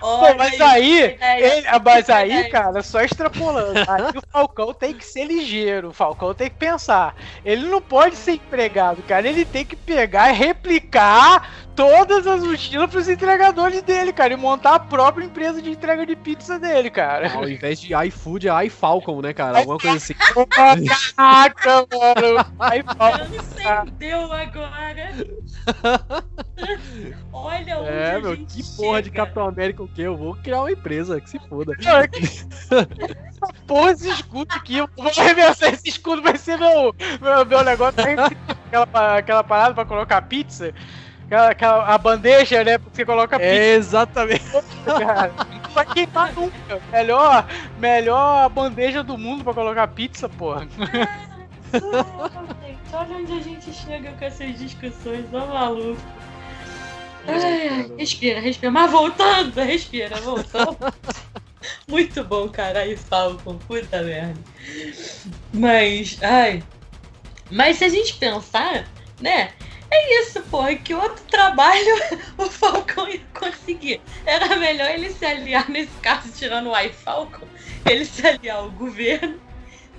[0.00, 3.78] Pô, mas aí, ele- mas Que aí, cara, só extrapolando.
[3.88, 7.14] Aí o Falcão tem que ser ligeiro, o Falcão tem que pensar.
[7.44, 9.28] Ele não pode ser empregado, cara.
[9.28, 14.74] Ele tem que pegar e replicar todas as mochilas pros entregadores dele, cara, e montar
[14.74, 17.32] a própria empresa de entrega de pizza dele, cara.
[17.32, 19.58] Ao invés de iFood, é iFalcon, né, cara?
[19.58, 20.14] Alguma coisa assim.
[20.50, 22.46] Caraca, mano.
[22.58, 23.24] Aí, Falcão.
[23.24, 25.14] Eu não sei, deu agora.
[27.32, 29.22] Olha onde É, a meu, gente que porra de chega.
[29.22, 30.02] Capitão América o quê?
[30.02, 31.72] Eu vou criar uma empresa, que se foda.
[33.66, 38.00] Porra, esse escudo aqui, eu vou arremessar esse escudo, vai ser meu, meu, meu negócio.
[38.66, 40.72] aquela, aquela parada pra colocar pizza.
[41.32, 42.76] Aquela, aquela- a bandeja, né?
[42.76, 44.44] Porque você coloca pizza, É, exatamente.
[44.84, 45.32] cara.
[45.62, 46.80] Não vai queimar nunca.
[46.92, 47.46] Melhor,
[47.78, 50.68] melhor a bandeja do mundo pra colocar pizza, porra.
[52.92, 56.00] Olha onde a gente chega com essas discussões, ó maluco.
[57.26, 58.70] Ai, respira, respira.
[58.70, 60.76] Mas voltando, respira, voltando.
[61.88, 64.38] Muito bom, caralho, Falcon, puta merda.
[65.54, 66.62] Mas, ai.
[67.50, 68.84] Mas se a gente pensar,
[69.20, 69.50] né?
[69.94, 71.94] É isso, porra, que outro trabalho
[72.38, 74.00] o Falcão ia conseguir.
[74.24, 77.46] Era melhor ele se aliar, nesse caso, tirando o iFalcon,
[77.84, 79.38] ele se aliar ao governo,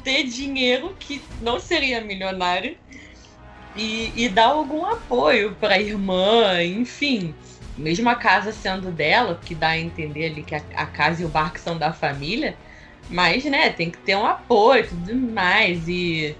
[0.03, 2.75] ter dinheiro que não seria milionário
[3.75, 7.35] e, e dar algum apoio pra irmã, enfim.
[7.77, 11.25] Mesmo a casa sendo dela, que dá a entender ali que a, a casa e
[11.25, 12.57] o barco são da família,
[13.09, 15.87] mas, né, tem que ter um apoio e tudo mais.
[15.87, 16.35] E,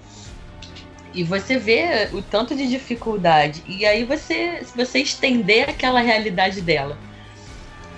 [1.14, 3.62] e você vê o tanto de dificuldade.
[3.66, 6.98] E aí você, se você estender aquela realidade dela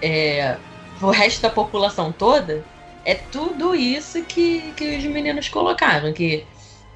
[0.02, 0.56] é,
[0.98, 2.64] pro resto da população toda,
[3.04, 6.12] é tudo isso que, que os meninos colocaram.
[6.12, 6.46] Que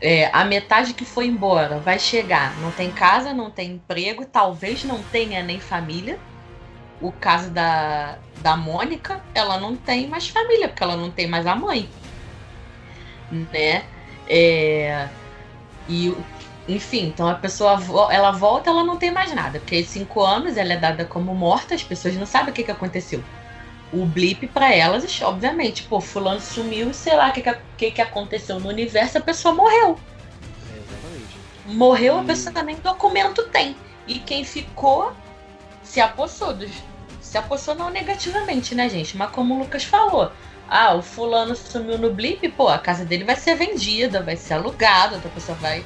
[0.01, 4.85] é, a metade que foi embora vai chegar, não tem casa, não tem emprego, talvez
[4.85, 6.18] não tenha nem família.
[7.01, 11.47] O caso da, da Mônica, ela não tem mais família, porque ela não tem mais
[11.47, 11.89] a mãe.
[13.31, 13.85] Né?
[14.29, 15.09] É,
[15.91, 16.16] e,
[16.68, 17.78] enfim, então a pessoa
[18.12, 19.59] ela volta, ela não tem mais nada.
[19.59, 22.70] Porque cinco anos ela é dada como morta, as pessoas não sabem o que, que
[22.70, 23.22] aconteceu.
[23.93, 27.43] O blip pra elas, obviamente, pô, fulano sumiu, sei lá o que,
[27.76, 29.99] que, que, aconteceu no universo, a pessoa morreu.
[30.72, 31.36] É, exatamente.
[31.64, 33.76] Morreu, a E- pessoa nem documento tem.
[34.07, 35.12] E quem ficou
[35.82, 36.70] se apossou dos.
[37.20, 39.16] Se apossou não negativamente, né, gente?
[39.16, 40.32] Mas como o Lucas falou.
[40.71, 44.55] Ah, o fulano sumiu no blip, pô, a casa dele vai ser vendida, vai ser
[44.55, 45.85] alugada, outra pessoa vai.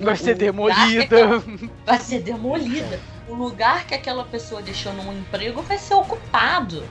[0.00, 1.42] Vai ser que demolida.
[1.86, 3.00] vai ser demolida.
[3.28, 6.82] O lugar que aquela pessoa deixou num emprego vai ser ocupado.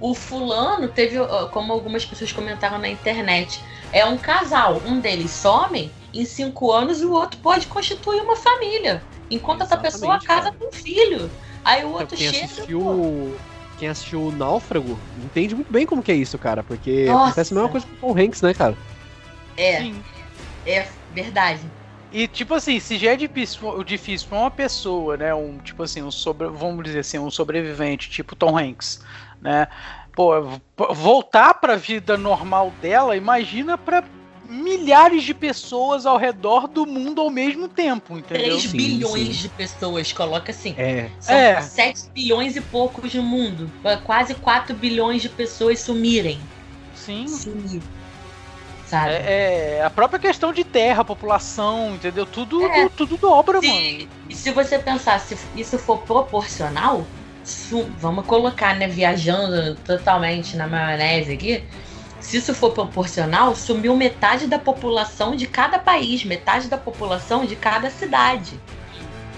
[0.00, 1.16] O fulano teve,
[1.52, 3.60] como algumas pessoas comentaram na internet,
[3.92, 4.80] é um casal.
[4.86, 9.02] Um deles some, em cinco anos o outro pode constituir uma família.
[9.30, 11.30] Enquanto essa pessoa Exatamente, casa com um filho.
[11.64, 12.44] Aí o Então, outro chega.
[12.44, 12.80] assistiu.
[12.80, 13.40] pô,
[13.78, 16.62] Quem assistiu o Náufrago entende muito bem como que é isso, cara.
[16.62, 17.26] Porque Nossa.
[17.26, 18.76] acontece a mesma coisa com o Tom Hanks, né, cara?
[19.56, 20.02] É, Sim.
[20.64, 21.70] é verdade.
[22.10, 26.02] E tipo assim, se já é difícil, difícil pra uma pessoa, né, um tipo assim,
[26.02, 29.00] um sobre, vamos dizer assim, um sobrevivente, tipo Tom Hanks,
[29.40, 29.66] né?
[30.14, 30.32] Pô,
[30.94, 34.02] voltar pra vida normal dela, imagina pra
[34.48, 38.46] milhares de pessoas ao redor do mundo ao mesmo tempo, entendeu?
[38.56, 39.42] 3 Sim, bilhões sim.
[39.42, 40.74] de pessoas, coloca assim.
[40.78, 41.08] É.
[41.20, 41.60] São É.
[41.60, 43.70] 7 bilhões e poucos no mundo.
[44.04, 46.38] Quase 4 bilhões de pessoas sumirem.
[46.94, 47.26] Sim.
[47.28, 47.80] Sumir.
[48.86, 49.14] Sabe?
[49.14, 52.24] É, é a própria questão de terra, população, entendeu?
[52.24, 52.88] Tudo, É.
[52.88, 54.08] tudo dobra, Se- mano.
[54.28, 57.04] E se você pensar, se isso for proporcional,
[57.98, 61.64] vamos colocar, né, viajando totalmente na maionese aqui.
[62.26, 67.54] Se isso for proporcional, sumiu metade da população de cada país, metade da população de
[67.54, 68.60] cada cidade.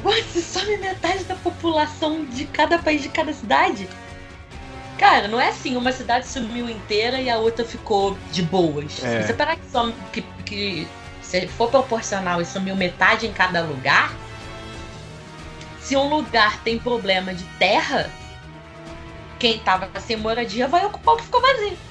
[0.02, 3.86] Ué, se some metade da população de cada país, de cada cidade?
[4.96, 9.04] Cara, não é assim, uma cidade sumiu inteira e a outra ficou de boas.
[9.04, 9.20] É.
[9.20, 10.88] Se você parar que, some, que, que
[11.20, 14.16] se for proporcional e sumiu metade em cada lugar,
[15.78, 18.10] se um lugar tem problema de terra,
[19.38, 21.87] quem tava sem moradia vai ocupar o que ficou vazio.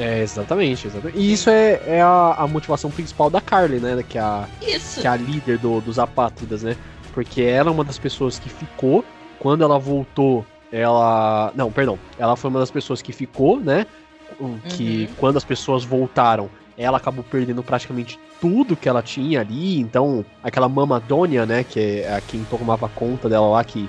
[0.00, 1.18] É, exatamente, exatamente.
[1.18, 4.02] E isso é, é a, a motivação principal da Carly, né?
[4.08, 5.00] Que é a, Isso.
[5.00, 6.74] que é a líder do- dos apátridas, né?
[7.12, 9.04] Porque ela é uma das pessoas que ficou.
[9.38, 11.52] Quando ela voltou, ela.
[11.54, 11.98] Não, perdão.
[12.18, 13.86] Ela foi uma das pessoas que ficou, né?
[14.76, 15.14] Que Uhum.
[15.18, 16.48] quando as pessoas voltaram,
[16.78, 19.78] ela acabou perdendo praticamente tudo que ela tinha ali.
[19.80, 21.62] Então, aquela Mamadônia, né?
[21.64, 23.88] Que é a quem tomava conta dela lá, que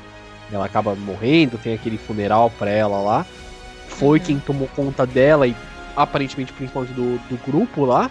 [0.51, 3.26] ela acaba morrendo, tem aquele funeral pra ela lá.
[3.88, 4.26] Foi Uhum.
[4.26, 5.55] quem tomou conta dela e
[5.95, 8.09] aparentemente, principalmente do, do grupo lá,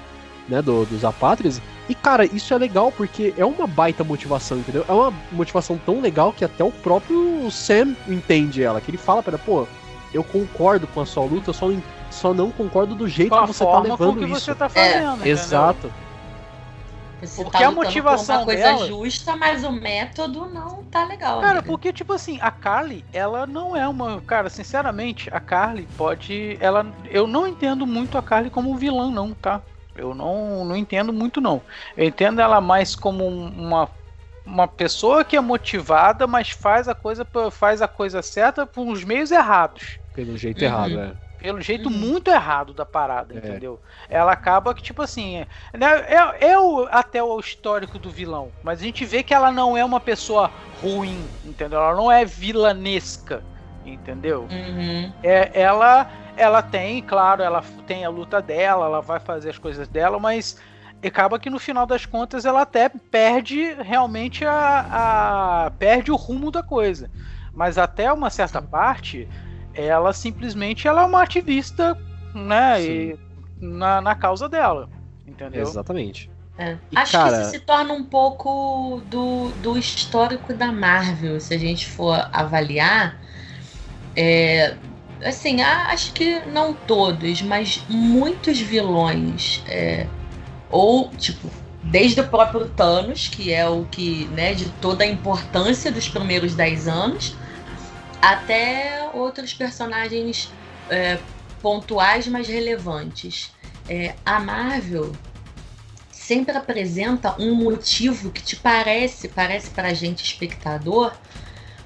[0.49, 1.61] né, do, dos apátridas.
[1.89, 4.85] E, cara, isso é legal porque é uma baita motivação, entendeu?
[4.89, 9.23] É uma motivação tão legal que até o próprio Sam entende ela, que ele fala
[9.23, 9.67] para pô,
[10.13, 13.65] eu concordo com a sua luta, só não, só não concordo do jeito que você
[13.65, 14.41] tá forma com levando que isso.
[14.41, 15.15] você tá fazendo.
[15.15, 15.33] entendeu?
[15.33, 15.93] Exato.
[17.21, 20.83] Você Porque tá a lutando por motivação uma coisa dela- justa, mas o método não
[20.85, 21.41] tá legal.
[21.41, 21.63] Cara, amiga.
[21.63, 24.21] porque, tipo assim, a Carly, ela não é uma.
[24.23, 26.57] Cara, sinceramente, a Carly pode.
[26.61, 26.85] Ela.
[27.11, 29.63] Eu não entendo muito a Carly como vilã, não, tá?
[29.95, 31.63] Eu não, não entendo muito, não.
[31.97, 33.89] Eu entendo ela mais como um- uma.
[34.43, 39.05] Uma pessoa que é motivada, mas faz a coisa faz a coisa certa por uns
[39.05, 39.99] meios errados.
[40.15, 40.65] Pelo jeito Uhum.
[40.65, 41.15] errado, é.
[41.41, 41.95] Pelo jeito Uhum.
[41.97, 43.39] muito errado da parada, É.
[43.39, 43.81] entendeu?
[44.09, 48.53] Ela acaba que, tipo assim, é, né, é, é o, até o histórico do vilão,
[48.63, 51.81] mas a gente vê que ela não é uma pessoa ruim, entendeu?
[51.81, 53.43] Ela não é vilanesca,
[53.85, 54.47] entendeu?
[54.51, 55.13] Uhum.
[55.23, 59.89] É, ela, ela tem, claro, ela tem a luta dela, ela vai fazer as coisas
[59.89, 60.57] dela, mas
[61.03, 66.51] acaba que no final das contas ela até perde realmente a, a perde o rumo
[66.51, 67.11] da coisa.
[67.53, 69.29] Mas até uma certa parte,
[69.75, 71.97] ela simplesmente ela é uma ativista,
[72.35, 73.19] né, e-
[73.61, 74.89] na, na causa dela,
[75.27, 75.63] entendeu?
[75.63, 76.31] Exatamente.
[76.59, 76.77] É.
[76.93, 81.55] E, Acho cara- que isso se torna um pouco do, do histórico da Marvel, se
[81.55, 83.19] a gente for avaliar.
[84.17, 84.77] É,
[85.25, 89.63] assim, acho que não todos, mas muitos vilões.
[89.69, 90.07] é,
[90.71, 91.51] ou, tipo,
[91.83, 96.55] desde o próprio Thanos, que é o que, né, de toda a importância dos primeiros
[96.55, 97.35] 10 anos,
[98.21, 100.53] até outros personagens
[100.89, 101.19] é,
[101.63, 103.53] pontuais, mas relevantes.
[103.89, 105.13] É, a Marvel
[106.11, 111.13] sempre apresenta um motivo que te parece, parece pra gente espectador,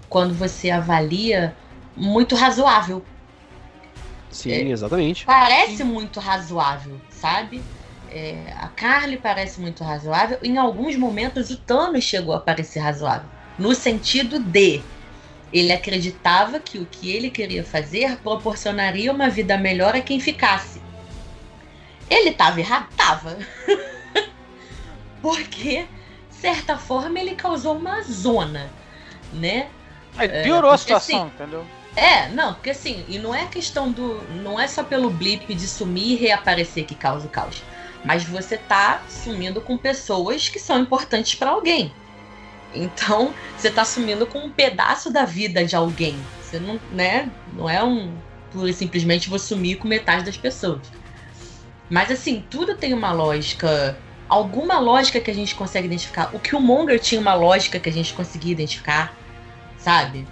[0.08, 1.56] quando você avalia,
[1.96, 3.04] muito razoável.
[4.30, 4.60] Sim, É.
[4.68, 5.24] exatamente.
[5.24, 7.62] Parece muito razoável, sabe?
[8.10, 10.38] É, a Carly parece muito razoável.
[10.42, 13.28] Em alguns momentos o Thanos chegou a parecer razoável.
[13.58, 14.82] No sentido de
[15.54, 20.82] ele acreditava que o que ele queria fazer proporcionaria uma vida melhor a quem ficasse.
[22.10, 22.88] Ele tava errado?
[22.96, 23.38] Tava.
[25.22, 25.86] Porque,
[26.28, 28.68] de certa forma, ele causou uma zona,
[29.32, 29.68] né?
[30.16, 31.64] Aí piorou a porque, situação, entendeu?
[31.96, 34.22] É, não, porque assim, e não é questão do.
[34.42, 37.62] Não é só pelo blip de sumir e reaparecer que causa o caos.
[38.04, 41.92] Mas você tá sumindo com pessoas que são importantes pra alguém.
[42.74, 46.16] Então, você tá sumindo com um pedaço da vida de alguém.
[46.40, 47.30] Você não, né?
[47.52, 48.12] Não é um.
[48.72, 50.80] Simplesmente vou sumir com metade das pessoas.
[51.88, 53.98] Mas assim, tudo tem uma lógica.
[54.28, 56.30] Alguma lógica que a gente consegue identificar.
[56.32, 59.14] O Killmonger tinha uma lógica que a gente conseguia identificar,
[59.76, 60.26] sabe?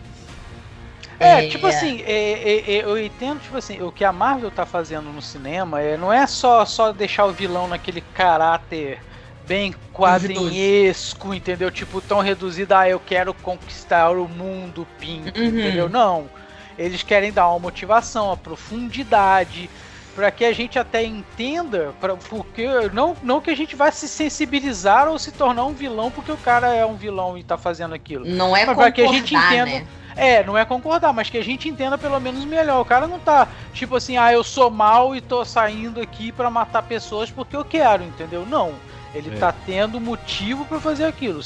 [1.21, 4.67] É, tipo assim, é, é, é, eu entendo, tipo assim, o que a Marvel tá
[4.67, 9.01] fazendo no cinema é, não é só, só deixar o vilão naquele caráter
[9.47, 11.71] bem quadrinhesco, entendeu?
[11.71, 15.45] Tipo, tão reduzido, ah, eu quero conquistar o mundo, pim, Uhum.
[15.45, 15.89] entendeu?
[15.89, 16.31] Não.
[16.79, 19.69] Eles querem dar uma motivação, uma profundidade,
[20.15, 24.09] para que a gente até entenda, pra, porque não, não que a gente vai se
[24.09, 27.95] sensibilizar ou se tornar um vilão porque o cara é um vilão e tá fazendo
[27.95, 28.27] aquilo.
[28.27, 29.87] Não é pra que a gente entenda- né?
[30.15, 32.81] É, não é concordar, mas que a gente entenda pelo menos melhor.
[32.83, 36.51] O cara não tá tipo assim, ah, eu sou mal e tô saindo aqui pra
[36.51, 38.45] matar pessoas porque eu quero, entendeu?
[38.45, 38.75] Não.
[39.15, 39.39] Ele É.
[39.39, 41.41] tá tendo motivo pra fazer aquilo.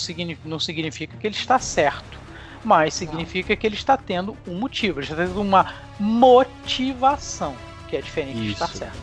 [0.44, 2.18] Não significa que ele está certo,
[2.64, 5.00] mas significa que ele está tendo um motivo.
[5.00, 5.66] Ele está tendo uma
[5.98, 7.54] motivação,
[7.88, 8.78] que é diferente de estar Isso.
[8.78, 8.98] certo.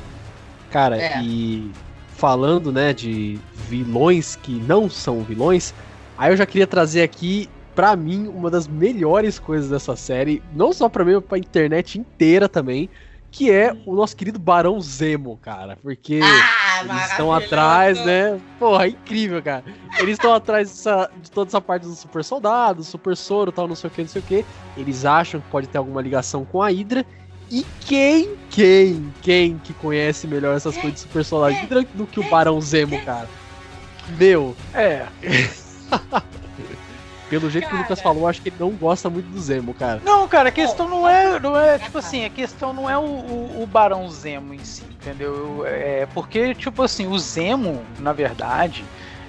[0.72, 1.22] Cara, É.
[1.22, 1.72] e
[2.16, 5.74] falando, né, de vilões que não são vilões,
[6.18, 10.72] aí eu já queria trazer aqui, pra mim, uma das melhores coisas dessa série, não
[10.72, 12.90] só pra mim, mas pra internet inteira também,
[13.34, 18.40] que é o nosso querido Barão Zemo, cara, porque Ah, eles estão atrás, né?
[18.60, 19.64] Porra, é incrível, cara.
[19.98, 23.76] Eles estão atrás dessa- de toda essa parte do super soldado, super soro, tal, não
[23.76, 24.46] sei o que, não sei o que.
[24.78, 27.04] Eles acham que pode ter alguma ligação com a Hydra.
[27.50, 32.20] E quem, quem, quem que conhece melhor essas coisas de super soldado Hydra do que
[32.20, 33.28] o Barão Zemo, cara?
[34.20, 35.08] Meu, É.
[37.40, 38.14] pelo jeito que o Lucas Cara.
[38.14, 40.02] falou, acho que ele não gosta muito do Zemo, cara.
[40.04, 42.00] Não, cara, a questão não é, não é tipo Tá.
[42.00, 45.64] assim, a questão não é o, o, o Barão Zemo em si, entendeu?
[45.66, 48.84] É porque, tipo assim, o Zemo, na verdade,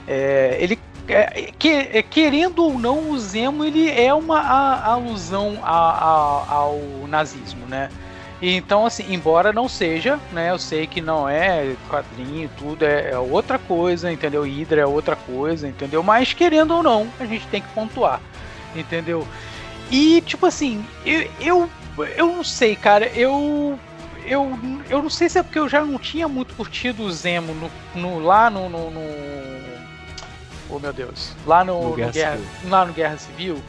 [0.07, 0.79] é, ele.
[1.09, 6.55] é, que, é, querendo ou não, o Zemo ele é uma a- alusão a- a-
[6.55, 6.79] ao
[7.09, 7.89] nazismo, né?
[8.45, 10.51] E Então, assim, embora não seja, né?
[10.51, 14.43] Eu sei que não é quadrinho, tudo é, é outra coisa, entendeu?
[14.43, 16.03] Hydra é outra coisa, entendeu?
[16.03, 18.21] Mas querendo ou não, a gente tem que pontuar,
[18.77, 19.27] entendeu?
[19.91, 21.71] E, tipo assim, eu, eu,
[22.19, 23.79] eu não sei, cara, eu.
[24.27, 24.59] eu,
[24.91, 27.71] eu não sei se é porque eu já não tinha muito curtido o Zemo no,
[27.95, 29.01] no lá no, no, no,
[30.69, 31.33] Oh meu Deus.
[31.47, 33.63] Lá no, no, Guerra, Guerra lá no Guerra Civil.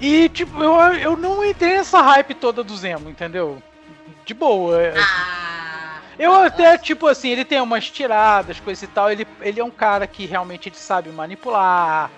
[0.00, 3.62] E tipo, eu, eu não entrei nessa hype toda do Zemo, entendeu?
[4.24, 4.78] De boa.
[4.96, 9.10] Ah, eu até, tipo assim, ele tem umas tiradas, coisa e tal.
[9.10, 12.10] Ele, ele é um cara que realmente ele sabe manipular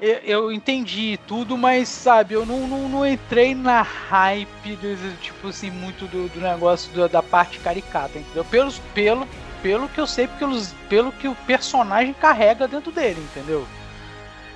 [0.00, 4.78] eu, eu entendi tudo, mas sabe, eu não, não, não entrei na hype,
[5.22, 8.44] tipo assim, muito do, do negócio do, da parte caricata, entendeu?
[8.44, 9.26] Pelos, pelo,
[9.62, 13.66] pelo que eu sei, pelos, pelo que o personagem carrega dentro dele, entendeu?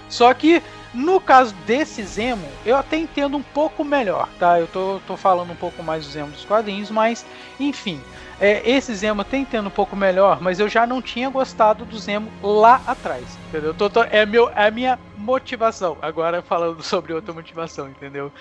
[0.09, 0.63] Só que
[0.93, 4.59] no caso desse Zemo, eu até entendo um pouco melhor, tá?
[4.59, 7.25] Eu tô, tô falando um pouco mais do Zemo dos quadrinhos, mas
[7.59, 8.01] enfim.
[8.41, 11.99] É, esse Zemo tem entendo um pouco melhor, mas eu já não tinha gostado do
[11.99, 13.75] Zemo lá atrás, entendeu?
[13.75, 15.99] Tô, tô, é, meu, é a minha motivação.
[16.01, 18.33] Agora falando sobre outra motivação, entendeu?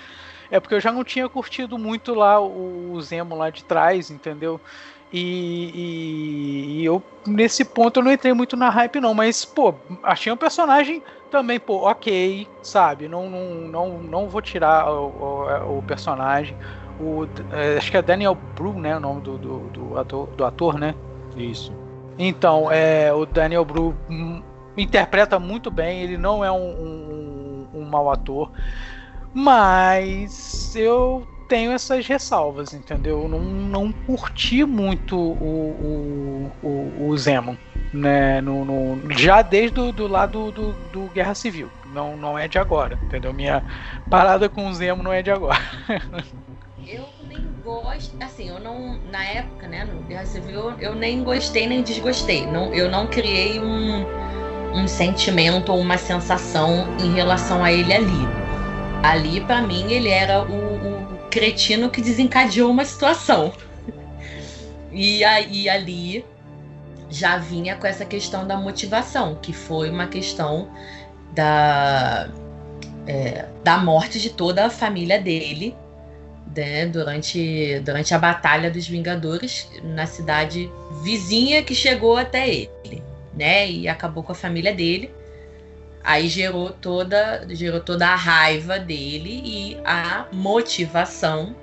[0.50, 4.10] É porque eu já não tinha curtido muito lá o, o Zemo lá de trás,
[4.10, 4.60] entendeu?
[5.12, 9.14] E, e, e, eu, nesse ponto, eu não entrei muito na hype, não.
[9.14, 11.01] Mas, pô, achei um personagem
[11.32, 13.07] também, pô, ok, sabe?
[13.07, 16.55] Não, não, não, não vou tirar o, o, o personagem
[16.99, 18.97] o, é, acho que é Daniel Bru, né?
[18.97, 20.93] O nome do, do, do, ator, do ator, né?
[21.36, 21.74] Isso.
[22.18, 23.95] Então, é, o Daniel Bru
[24.76, 28.51] interpreta muito bem, ele não é um, um, um mau ator,
[29.34, 33.24] mas eu tenho essas ressalvas, entendeu?
[33.24, 37.58] Eu não, não curti muito o, o, o, o Zemo,
[37.91, 38.39] né?
[38.39, 41.70] No, no, já desde o do lado do, do Guerra Civil.
[41.91, 43.34] Não, não é de agora, entendeu?
[43.34, 43.64] Minha
[44.10, 45.60] parada com o Zemo não é de agora.
[46.88, 48.16] eu nem gosto.
[48.22, 49.00] Assim, eu não.
[49.12, 52.45] Na época, né, no Guerra Civil, eu nem gostei nem desgostei.
[52.45, 54.06] Não, eu não criei um,
[54.76, 58.28] um sentimento ou uma sensação em relação a ele ali.
[59.02, 60.99] Ali, para mim, ele era o, o,
[61.30, 63.54] cretino que desencadeou uma situação.
[64.92, 66.26] E aí, ali
[67.10, 70.70] já vinha com essa questão da motivação, que foi uma questão
[71.34, 72.30] da.
[73.08, 75.76] É, da morte de toda a família dele
[76.56, 80.70] né, durante, durante a Batalha dos Vingadores na cidade
[81.04, 83.04] vizinha que chegou até ele,
[83.34, 85.12] né, e acabou com a família dele.
[86.04, 91.56] Aí gerou toda, gerou toda a raiva dele e a motivação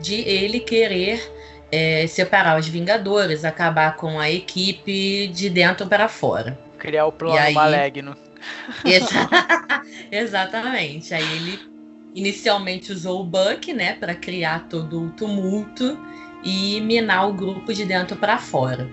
[0.00, 1.32] de ele querer
[1.70, 6.58] é, separar os Vingadores, acabar com a equipe de dentro para fora.
[6.78, 8.16] Criar o plano aí, maligno.
[8.84, 9.28] Exa
[10.10, 11.12] exatamente.
[11.12, 11.58] Aí ele
[12.14, 15.98] inicialmente usou o Buck, né, para criar todo o tumulto
[16.42, 18.88] e minar o grupo de dentro para fora.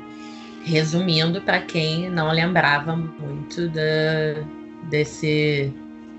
[0.66, 4.44] Resumindo, para quem não lembrava muito da,
[4.90, 5.72] desse,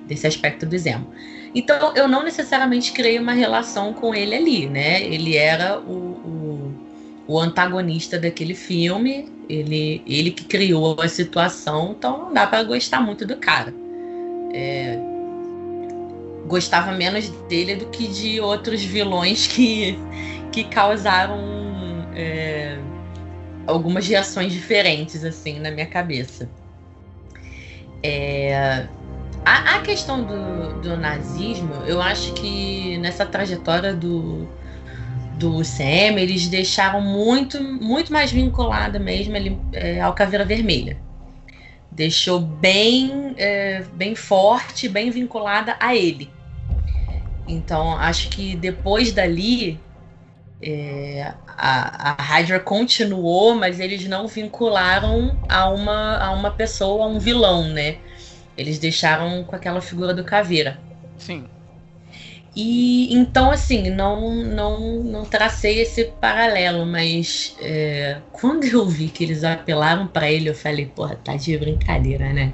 [0.07, 1.13] desse aspecto do Zemo.
[1.55, 5.03] Então, eu não necessariamente criei uma relação com ele ali, né?
[5.03, 6.75] Ele era o, o,
[7.29, 13.01] o antagonista daquele filme, ele, ele que criou a situação, então não dá para gostar
[13.01, 13.73] muito do cara.
[14.53, 14.99] É,
[16.47, 19.97] gostava menos dele do que de outros vilões que,
[20.51, 21.39] que causaram
[22.15, 22.79] é,
[23.67, 26.49] algumas reações diferentes assim na minha cabeça.
[28.07, 28.87] É,
[29.45, 34.47] a, a, questão do, do, nazismo, eu acho que nessa trajetória do,
[35.39, 41.03] do CM, eles deixaram muito, muito mais vinculada mesmo ele, é, ao Caveira Vermelha
[41.95, 46.29] deixou bem, é, bem forte, bem vinculada a ele.
[47.47, 49.81] Então, acho que depois dali,
[50.63, 57.09] é, a, a Hydra continuou, mas eles não vincularam a uma, a uma pessoa, a
[57.09, 57.97] um vilão, né?
[58.57, 60.79] Eles deixaram com aquela figura do caveira.
[61.19, 61.45] Sim.
[62.57, 69.25] E então, assim, não, não, não tracei esse paralelo, mas é, quando eu vi que
[69.25, 72.53] eles apelaram para ele, eu falei, porra, tá de brincadeira, né?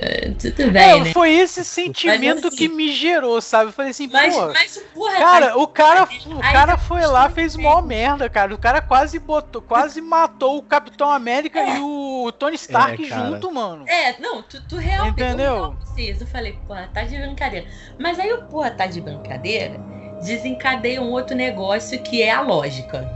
[0.00, 1.12] É, tudo bem, é, né?
[1.12, 3.70] Foi esse sentimento assim, que me gerou, sabe?
[3.70, 4.46] Eu falei assim, mas, pô.
[4.52, 8.54] Mas, porra, cara, tá, o cara, o cara foi lá, fez mó merda, cara.
[8.54, 11.76] O cara quase botou, quase matou o Capitão América é.
[11.76, 13.84] e o Tony Stark é, junto, mano.
[13.88, 15.20] É, não, tu, tu realmente.
[15.20, 15.76] Entendeu?
[15.96, 17.66] Eu falei, porra, tá de brincadeira.
[17.98, 19.80] Mas aí o porra tá de brincadeira
[20.24, 23.08] desencadeia um outro negócio que é a lógica.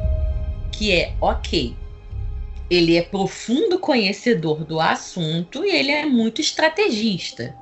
[0.72, 1.74] Que é, ok,
[2.71, 7.55] ele é profundo conhecedor do assunto e ele é muito estrategista.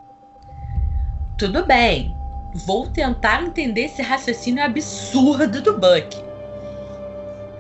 [1.39, 2.15] Tudo bem,
[2.55, 6.17] vou tentar entender esse raciocínio absurdo do Buck.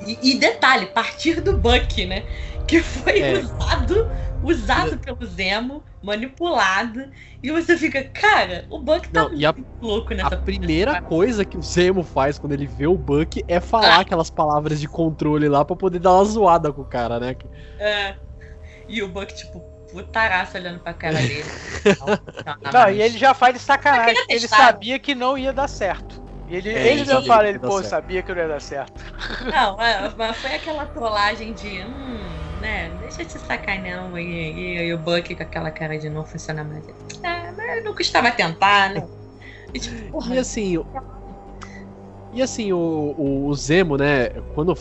[0.06, 2.24] E, e detalhe, partir do Buck, né?
[2.66, 3.38] Que foi é.
[3.38, 4.10] usado
[4.42, 7.00] usado pelo Zemo, manipulado,
[7.42, 11.00] e você fica, cara, o Buck tá Não, e a- muito louco nessa A primeira
[11.02, 14.88] coisa que o Zemo faz quando ele vê o Buck é falar aquelas palavras de
[14.88, 17.34] controle lá pra poder dar uma zoada com o cara, né?
[17.78, 18.16] É.
[18.88, 19.60] E o Buck, tipo,
[19.90, 21.44] putaraço olhando pra cara dele.
[22.72, 26.20] Não, e ele já faz de sacanagem, ele sabia que não ia dar certo.
[26.48, 27.90] E ele, É, ele sabia fala, que ele, pô, certo.
[27.90, 29.02] sabia que não ia dar certo.
[29.50, 34.86] Não, é, mas foi aquela trollagem de, hum, né, deixa eu te sacanear aí, e,
[34.88, 36.86] e o Buck com aquela cara de não funcionar mais.
[36.88, 39.08] É, mas não custava tentar, né?
[39.74, 40.86] E, tipo, porra, E assim, o-
[42.32, 42.78] e assim, o,
[43.16, 44.74] o, o Zemo, né, quando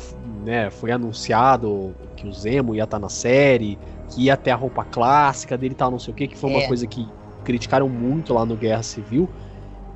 [0.44, 4.84] né, foi anunciado que o Zemo ia estar na série, que ia ter a roupa
[4.84, 6.68] clássica dele tal, não sei o que, que foi uma É.
[6.68, 7.14] coisa que
[7.44, 9.30] criticaram muito lá no Guerra Civil.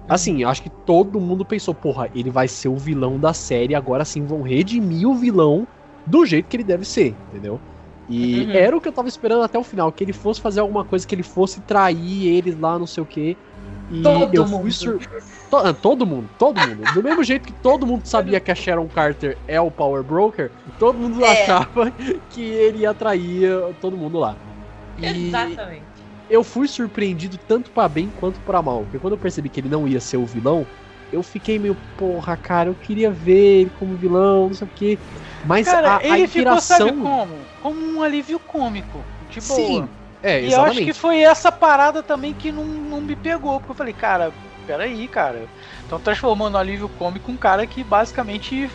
[0.07, 3.75] Assim, eu acho que todo mundo pensou, porra, ele vai ser o vilão da série,
[3.75, 5.67] agora sim vão redimir o vilão
[6.05, 7.61] do jeito que ele deve ser, entendeu?
[8.09, 8.51] E Uhum.
[8.51, 11.05] era o que eu tava esperando até o final, que ele fosse fazer alguma coisa,
[11.05, 13.37] que ele fosse trair eles lá, não sei o quê.
[13.91, 14.61] E Todo eu mundo.
[14.61, 14.99] fui sur...
[15.49, 16.93] To- ah, todo mundo, todo mundo.
[16.93, 20.51] Do mesmo jeito que todo mundo sabia que a Sharon Carter é o Power Broker,
[20.79, 21.43] todo mundo É.
[21.43, 21.91] achava
[22.29, 23.49] que ele ia atrair
[23.81, 24.35] todo mundo lá.
[24.97, 25.83] E Exatamente.
[26.29, 28.83] eu fui surpreendido tanto pra bem quanto pra mal.
[28.83, 30.65] Porque quando eu percebi que ele não ia ser o vilão,
[31.11, 34.99] eu fiquei meio, porra, cara, eu queria ver ele como vilão, não sei o quê.
[35.45, 37.35] Mas Cara, a, a ele ficou, sabe como?
[37.61, 39.03] Como um alívio cômico.
[39.29, 39.59] De boa.
[39.59, 39.89] Sim,
[40.21, 43.59] é, E eu acho que foi essa parada também que não, não me pegou.
[43.59, 44.31] Porque eu falei, cara,
[44.65, 45.47] peraí, cara.
[45.83, 48.69] Estão transformando no alívio cômico um cara que basicamente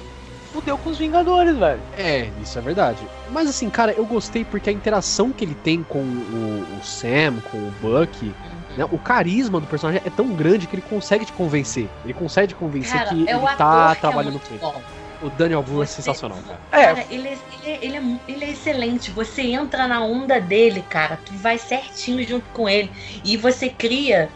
[0.53, 1.81] fudeu com os Vingadores, velho.
[1.99, 3.01] É, isso é verdade.
[3.31, 7.41] Mas assim, cara, eu gostei porque a interação que ele tem com o, o Sam,
[7.51, 8.33] com o Buck,
[8.77, 11.89] né, o carisma do personagem é tão grande que ele consegue te convencer.
[12.05, 14.85] Ele consegue te convencer Cara, que é o ele tá que trabalhando é com ele.
[15.25, 16.61] O Daniel Wu é sensacional, cara.
[16.71, 19.11] É, Cara, ele, é- ele, é- ele, é, ele é excelente.
[19.11, 21.17] Você entra na onda dele, cara.
[21.17, 22.91] Tu vai certinho junto com ele.
[23.25, 24.29] E você cria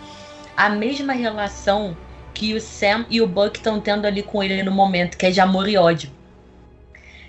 [0.57, 1.97] a mesma relação
[2.33, 5.31] que o Sam e o Buck estão tendo ali com ele no momento, que é
[5.31, 6.11] de amor e ódio.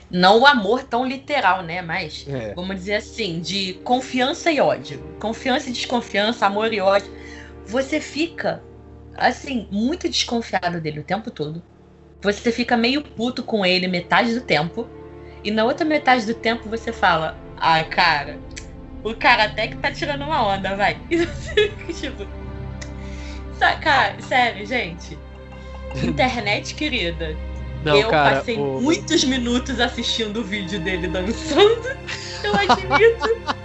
[0.10, 1.82] Não o amor tão literal, né?
[1.82, 2.54] Mas, É.
[2.56, 5.00] vamos dizer assim, de confiança e ódio.
[5.20, 7.12] Confiança e desconfiança, amor e ódio.
[7.66, 8.64] Você fica,
[9.16, 11.62] assim, muito desconfiado dele o tempo todo.
[12.22, 14.88] Você fica meio puto com ele metade do tempo.
[15.44, 18.38] E na outra metade do tempo você fala: Ah, cara,
[19.04, 20.98] o cara até que tá tirando uma onda, vai.
[21.10, 22.28] E você fica tipo.
[23.58, 25.18] "Sa- Cara, sério, gente.
[26.04, 27.36] Internet querida.
[27.84, 31.88] Não, eu cara, passei o- muitos minutos assistindo o vídeo dele dançando.
[32.44, 33.56] Eu admito.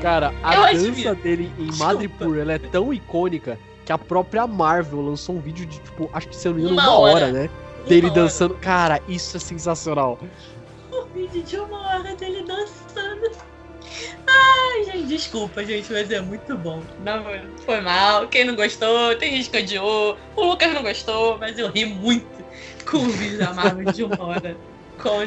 [0.00, 1.14] Cara, a Eu dança admiro.
[1.16, 1.76] dele em.
[1.76, 6.28] Madripoor, ela é tão icônica que a própria Marvel lançou um vídeo de, tipo, acho
[6.28, 7.32] que se eu não me engano, Uma uma hora, hora.
[7.32, 7.50] né?
[7.86, 8.22] Dele Uma hora.
[8.22, 8.54] dançando.
[8.56, 10.18] Cara, isso é sensacional.
[10.92, 13.30] Um vídeo de uma hora dele dançando.
[14.26, 16.82] Ai, gente, desculpa, gente, mas é muito bom.
[17.04, 17.22] Não,
[17.64, 18.26] foi mal.
[18.28, 20.16] Quem não gostou, tem gente que odiou.
[20.34, 22.26] O Lucas não gostou, mas eu ri muito
[22.90, 24.56] com o vídeo da Marvel de uma hora.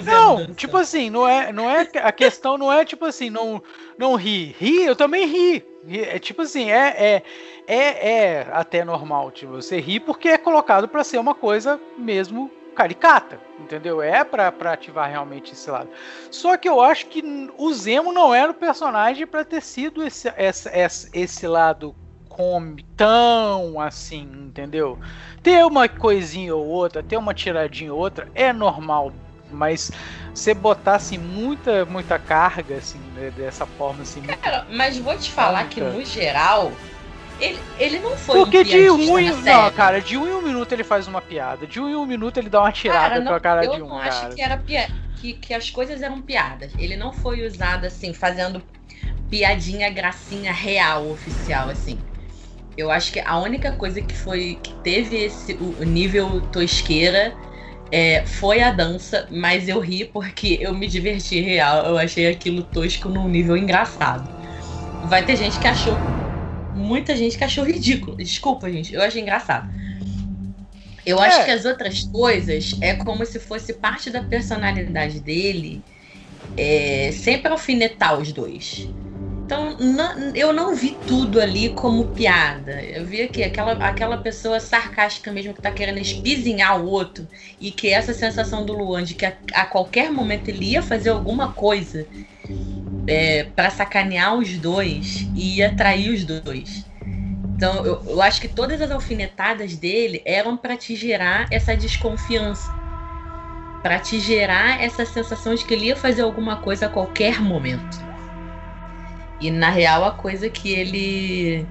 [0.05, 3.61] Não, tipo assim, não é, não é a questão não é tipo assim, não
[3.97, 4.55] não ri.
[4.59, 5.65] Ri, eu também ri.
[5.89, 7.23] É tipo assim, é é
[7.67, 12.51] é, é até normal, tipo, você ri porque é colocado pra ser uma coisa mesmo
[12.75, 14.01] caricata, entendeu?
[14.01, 15.89] É pra pra ativar realmente esse lado.
[16.29, 17.23] Só que eu acho que
[17.57, 21.95] o Zemo não era o personagem pra ter sido esse esse, esse, esse lado
[22.29, 24.99] come tão assim, entendeu?
[25.41, 29.11] Ter uma coisinha ou outra, ter uma tiradinha ou outra é normal,
[29.51, 29.91] mas
[30.33, 35.67] você botasse muita muita carga assim né, dessa forma assim, Cara, mas vou te falar
[35.69, 36.71] que no geral,
[37.39, 40.33] ele, ele não foi porque um de piadista um em não, cara, de um em
[40.33, 43.15] um minuto ele faz uma piada, de um em um minuto ele dá uma tirada
[43.15, 44.09] Cara, com a cara eu de um, não cara.
[44.09, 44.87] acho que era pia...
[45.19, 46.71] que, que as coisas eram piadas.
[46.77, 48.61] Ele não foi usado assim, fazendo
[49.29, 51.99] piadinha, gracinha real, oficial, assim.
[52.77, 57.35] Eu acho que a única coisa que foi que teve esse o nível tosqueira
[57.91, 61.85] é, foi a dança, mas eu ri porque eu me diverti real.
[61.85, 64.29] Eu achei aquilo tosco num nível engraçado.
[65.05, 65.97] Vai ter gente que achou.
[66.75, 68.17] Muita gente que achou ridículo.
[68.17, 68.93] Desculpa, gente.
[68.93, 69.69] Eu achei engraçado.
[71.05, 71.45] Eu acho É.
[71.45, 75.81] que as outras coisas é como se fosse parte da personalidade dele
[76.57, 78.89] é, sempre alfinetar os dois.
[79.47, 82.83] Então, não- eu não vi tudo ali como piada.
[82.83, 87.25] Eu vi aqui aquela, aquela pessoa sarcástica mesmo que tá querendo espizinhar o outro.
[87.57, 91.11] E que essa sensação do Luan de que a, a qualquer momento ele ia fazer
[91.11, 92.05] alguma coisa
[93.07, 96.85] é, para sacanear os dois e ia trair os dois.
[97.55, 102.69] Então, eu, eu acho que todas as alfinetadas dele eram para te gerar essa desconfiança.
[103.81, 108.06] Para te gerar essa sensação de que ele ia fazer alguma coisa a qualquer momento.
[109.39, 111.65] E na real a coisa que ele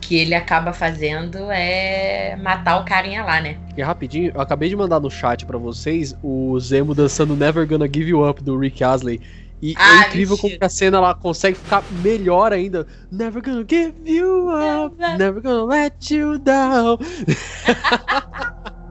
[0.00, 3.56] que ele acaba fazendo é matar o carinha lá, né?
[3.76, 7.86] E rapidinho, eu acabei de mandar no chat para vocês o Zemo dançando Never Gonna
[7.86, 9.20] Give You Up do Rick Astley.
[9.62, 10.58] E ah, é incrível mentira.
[10.58, 12.84] como a cena ela consegue ficar melhor ainda.
[13.12, 16.98] Never gonna give you up, never gonna let you down.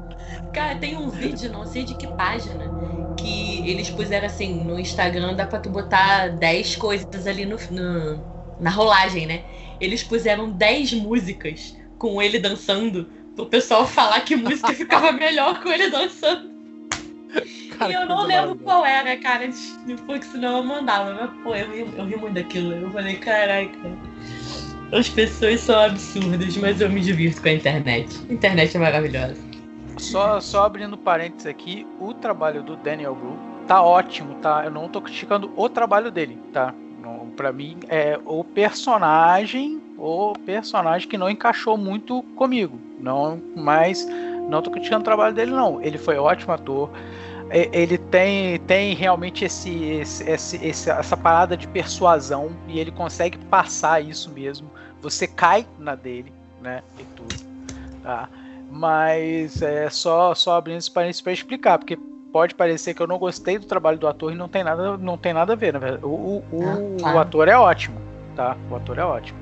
[0.54, 2.66] Cara, tem um vídeo, não sei de que página,
[3.18, 8.22] que eles puseram assim, no Instagram dá pra tu botar 10 coisas ali no, no,
[8.60, 9.44] na rolagem, né?
[9.80, 15.70] Eles puseram 10 músicas com ele dançando pro pessoal falar que música ficava melhor com
[15.70, 16.52] ele dançando.
[17.78, 19.50] Cara, e eu não lembro qual era, cara,
[20.06, 21.14] porque senão eu mandava.
[21.14, 22.74] Mas, pô, eu ri, eu ri muito daquilo.
[22.74, 23.72] Eu falei, caraca.
[24.92, 28.20] As pessoas são absurdas, mas eu me divirto com a internet.
[28.30, 29.51] A internet é maravilhosa.
[30.02, 33.38] Só, só abrindo parênteses aqui, o trabalho do Daniel Blue
[33.68, 34.66] tá ótimo, tá?
[34.66, 36.74] Eu não tô criticando o trabalho dele, tá?
[37.38, 42.80] Para mim é o personagem, o personagem que não encaixou muito comigo.
[43.00, 44.06] Não, mas
[44.50, 45.82] não tô criticando o trabalho dele não.
[45.82, 46.90] Ele foi ótimo ator.
[47.50, 50.24] Ele tem, tem realmente esse, esse,
[50.66, 54.70] esse, essa parada de persuasão e ele consegue passar isso mesmo.
[55.02, 56.84] Você cai na dele, né?
[57.00, 57.36] E tudo.
[58.04, 58.30] Tá?
[58.72, 61.98] Mas é só, só abrindo esse parênteses para explicar, porque
[62.32, 65.18] pode parecer que eu não gostei do trabalho do ator e não tem nada, não
[65.18, 66.06] tem nada a ver, na verdade.
[66.06, 67.16] O, o, ah, tá.
[67.16, 68.00] o ator é ótimo,
[68.36, 68.56] tá?
[68.70, 69.38] O ator é ótimo.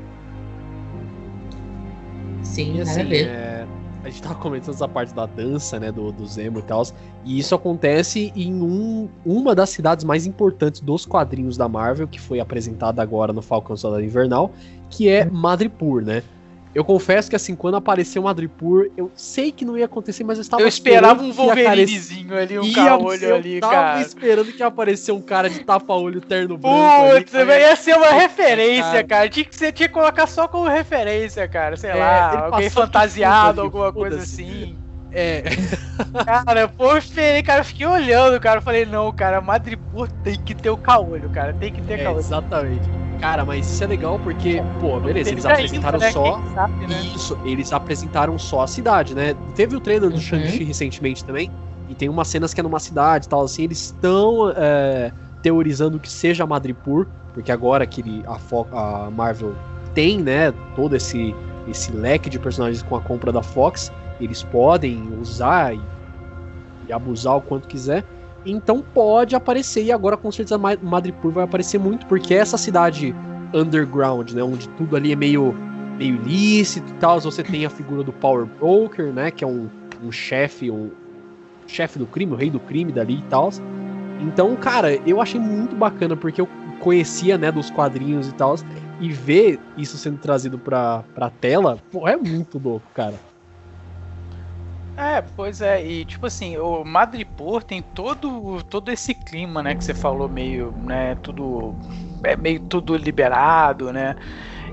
[2.41, 3.67] Sim, e, assim, é,
[4.03, 6.83] a gente tava comentando essa parte da dança, né, do, do Zemo e tal,
[7.23, 12.19] e isso acontece em um, uma das cidades mais importantes dos quadrinhos da Marvel, que
[12.19, 14.51] foi apresentada agora no Falcão Soldado Invernal,
[14.89, 16.23] que é Madripoor, né?
[16.73, 20.37] Eu confesso que assim, quando apareceu o Madripoor, eu sei que não ia acontecer, mas
[20.37, 23.73] eu estava Eu esperava um Wolverinezinho ali, um caolho ali, cara.
[23.73, 26.77] Eu tava esperando que ia aparecer um cara de tapa-olho terno branco.
[27.15, 29.07] Putz, ia ser uma referência, cara.
[29.07, 29.29] cara.
[29.29, 31.75] Tinha que você tinha que colocar só como referência, cara.
[31.75, 34.78] Sei é, lá, alguém fantasiado, alguma coisa assim.
[35.11, 35.43] É.
[36.25, 38.59] cara, esperei, cara, eu fiquei olhando, cara.
[38.59, 41.53] Eu falei, não, cara, Madripoor tem que ter o caolho, cara.
[41.53, 42.19] Tem que ter é, caolho.
[42.19, 42.89] Exatamente.
[43.19, 46.11] Cara, mas isso é legal porque, pô, beleza, eles apresentaram né?
[46.11, 46.41] só.
[46.53, 47.01] Sabe, né?
[47.13, 49.35] Isso, eles apresentaram só a cidade, né?
[49.55, 50.21] Teve o trailer do uhum.
[50.21, 51.51] Shang-Chi recentemente também.
[51.89, 53.63] E tem umas cenas que é numa cidade e tal, assim.
[53.63, 58.37] Eles estão é, teorizando que seja Madripoor, porque agora que ele, a,
[58.77, 59.53] a Marvel
[59.93, 61.35] tem, né, todo esse,
[61.67, 65.81] esse leque de personagens com a compra da Fox, eles podem usar e,
[66.87, 68.03] e abusar o quanto quiser.
[68.45, 73.13] Então pode aparecer, e agora com certeza Madripoor vai aparecer muito, porque essa cidade
[73.53, 75.53] underground, né, onde tudo ali é meio,
[75.97, 79.69] meio ilícito e tal, você tem a figura do Power Broker, né, que é um,
[80.03, 80.89] um chefe, um
[81.67, 83.49] chefe do crime, o rei do crime dali e tal.
[84.21, 86.47] Então, cara, eu achei muito bacana, porque eu
[86.79, 88.55] conhecia, né, dos quadrinhos e tal,
[89.01, 93.15] e ver isso sendo trazido pra, pra tela, pô, é muito louco, cara.
[95.01, 99.81] É, pois é, e tipo assim, o Madripoor tem todo, todo esse clima, né, que
[99.81, 101.73] você falou meio, né, tudo
[102.21, 104.13] é meio tudo liberado, né?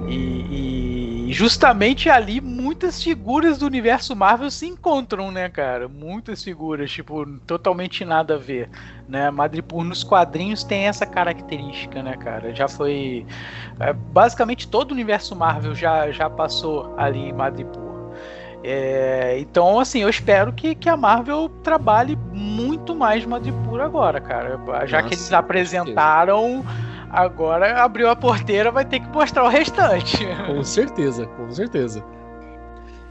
[0.09, 5.89] E, e, justamente ali muitas figuras do universo Marvel se encontram, né, cara?
[5.89, 8.69] Muitas figuras, tipo, totalmente nada a ver,
[9.09, 9.31] né?
[9.31, 12.53] Madripoor nos quadrinhos tem essa característica, né, cara?
[12.55, 13.27] Já foi
[13.79, 17.96] é, basicamente todo o universo Marvel já já passou ali em Madripoor.
[18.65, 24.59] É, então, assim, eu espero que, que a Marvel trabalhe muito mais Madripoor agora, cara.
[24.87, 26.65] Já Nossa, que eles apresentaram,
[27.11, 30.27] agora abriu a porteira, vai ter que mostrar o restante.
[30.47, 32.03] Com certeza, com certeza.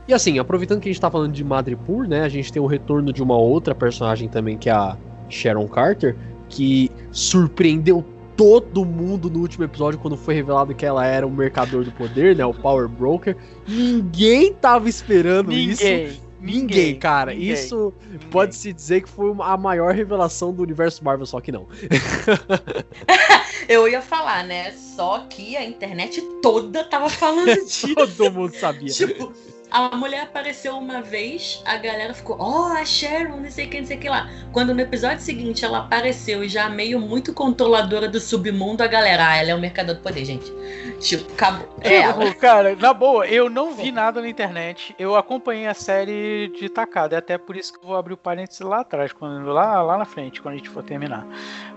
[0.07, 2.21] E assim, aproveitando que a gente tá falando de Madripoor, né?
[2.21, 4.95] A gente tem o retorno de uma outra personagem também, que é a
[5.29, 6.15] Sharon Carter,
[6.47, 8.05] que surpreendeu
[8.35, 12.35] todo mundo no último episódio quando foi revelado que ela era o mercador do poder,
[12.35, 12.45] né?
[12.45, 13.35] O Power Broker.
[13.67, 15.83] Ninguém tava esperando ninguém, isso.
[15.83, 17.33] Ninguém, ninguém cara.
[17.33, 17.93] Ninguém, isso
[18.29, 21.67] pode-se dizer que foi a maior revelação do universo Marvel, só que não.
[23.67, 24.71] Eu ia falar, né?
[24.71, 27.95] Só que a internet toda tava falando disso.
[27.95, 28.89] Todo mundo sabia.
[28.89, 29.33] tipo,
[29.71, 33.81] a mulher apareceu uma vez, a galera ficou, ó, oh, a Sharon, não sei quem,
[33.81, 34.29] não sei o que lá.
[34.51, 39.29] Quando no episódio seguinte ela apareceu e já meio muito controladora do submundo, a galera,
[39.29, 40.51] ah, ela é o mercador do poder, gente.
[40.99, 41.67] Tipo, acabou.
[41.81, 42.33] É ela.
[42.35, 44.95] Cara, na boa, eu não vi nada na internet.
[44.97, 47.15] Eu acompanhei a série de tacada.
[47.15, 49.97] É até por isso que eu vou abrir o parênteses lá atrás, quando, lá, lá
[49.97, 51.25] na frente, quando a gente for terminar.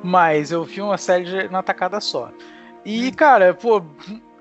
[0.03, 2.31] Mas eu vi uma série na tacada só.
[2.85, 3.83] E, cara, pô,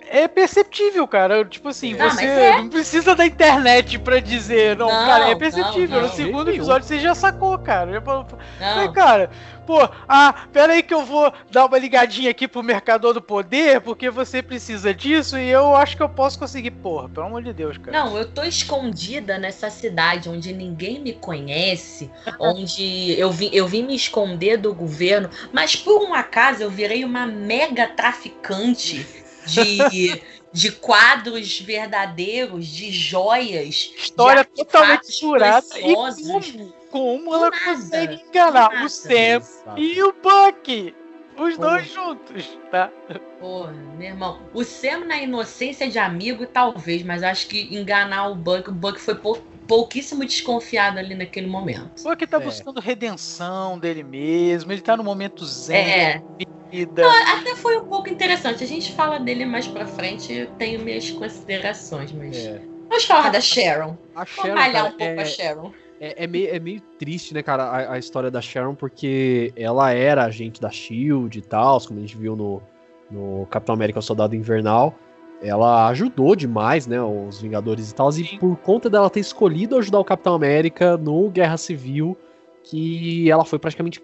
[0.09, 1.43] é perceptível, cara.
[1.45, 2.57] Tipo assim, Não, você é.
[2.57, 4.75] não precisa da internet pra dizer.
[4.77, 6.01] Não, Não, cara, é perceptível.
[6.01, 6.07] não.
[6.07, 6.57] No segundo Nenhum.
[6.57, 7.91] episódio você já sacou, cara.
[7.93, 8.27] Já falou,
[8.59, 9.29] Não, cara,
[9.65, 13.81] pô, ah, pera aí que eu vou dar uma ligadinha aqui pro Mercador do Poder,
[13.81, 16.71] porque você precisa disso e eu acho que eu posso conseguir.
[16.71, 17.91] Porra, pelo amor de Deus, cara.
[17.91, 23.83] não, eu tô escondida nessa cidade onde ninguém me conhece, onde eu vim, eu vim
[23.83, 29.05] me esconder do governo, mas por um acaso eu virei uma mega traficante
[29.47, 30.21] de,
[30.51, 33.91] de quadros verdadeiros, de joias.
[33.97, 35.65] História de totalmente furada.
[35.79, 39.79] E como, como ela nada, consegue enganar o Sam Exato.
[39.79, 40.95] e o Buck?
[41.39, 41.61] Os Pô.
[41.61, 42.91] dois juntos, tá?
[43.39, 44.39] Porra, meu irmão.
[44.55, 48.99] O Sam na inocência de amigo, talvez, mas acho que enganar o Buck, o Buck
[48.99, 51.91] foi pou- pouquíssimo desconfiado ali naquele momento.
[52.03, 52.39] O Buck tá É.
[52.39, 56.21] buscando redenção dele mesmo, ele tá no momento zen É,
[56.67, 57.03] da vida.
[57.37, 58.63] até foi um pouco interessante.
[58.63, 62.37] A gente fala dele mais pra frente, eu tenho minhas considerações, mas.
[62.37, 62.61] É.
[62.89, 63.97] Vamos falar da Sharon.
[64.15, 65.71] A Vamos Sharon, malhar cara, um pouco é, a Sharon.
[65.99, 69.91] É, é meio, é meio triste, né, cara, a, a história da Sharon, porque ela
[69.91, 72.61] era agente da SHIELD e tal, como a gente viu no,
[73.09, 74.93] no Capitão América o Soldado Invernal.
[75.41, 79.99] Ela ajudou demais, né, os Vingadores e tal, e por conta dela ter escolhido ajudar
[79.99, 82.17] o Capitão América no Guerra Civil,
[82.63, 84.01] que ela foi praticamente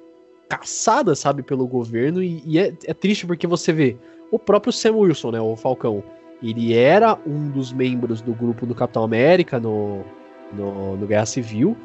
[0.58, 3.98] caçada, sabe, pelo governo, e, e é, é triste porque você vê
[4.32, 6.04] o próprio Sam Wilson, né, o Falcão,
[6.42, 10.02] ele era um dos membros do grupo do Capitão América no,
[10.52, 11.78] no, no Guerra Civil.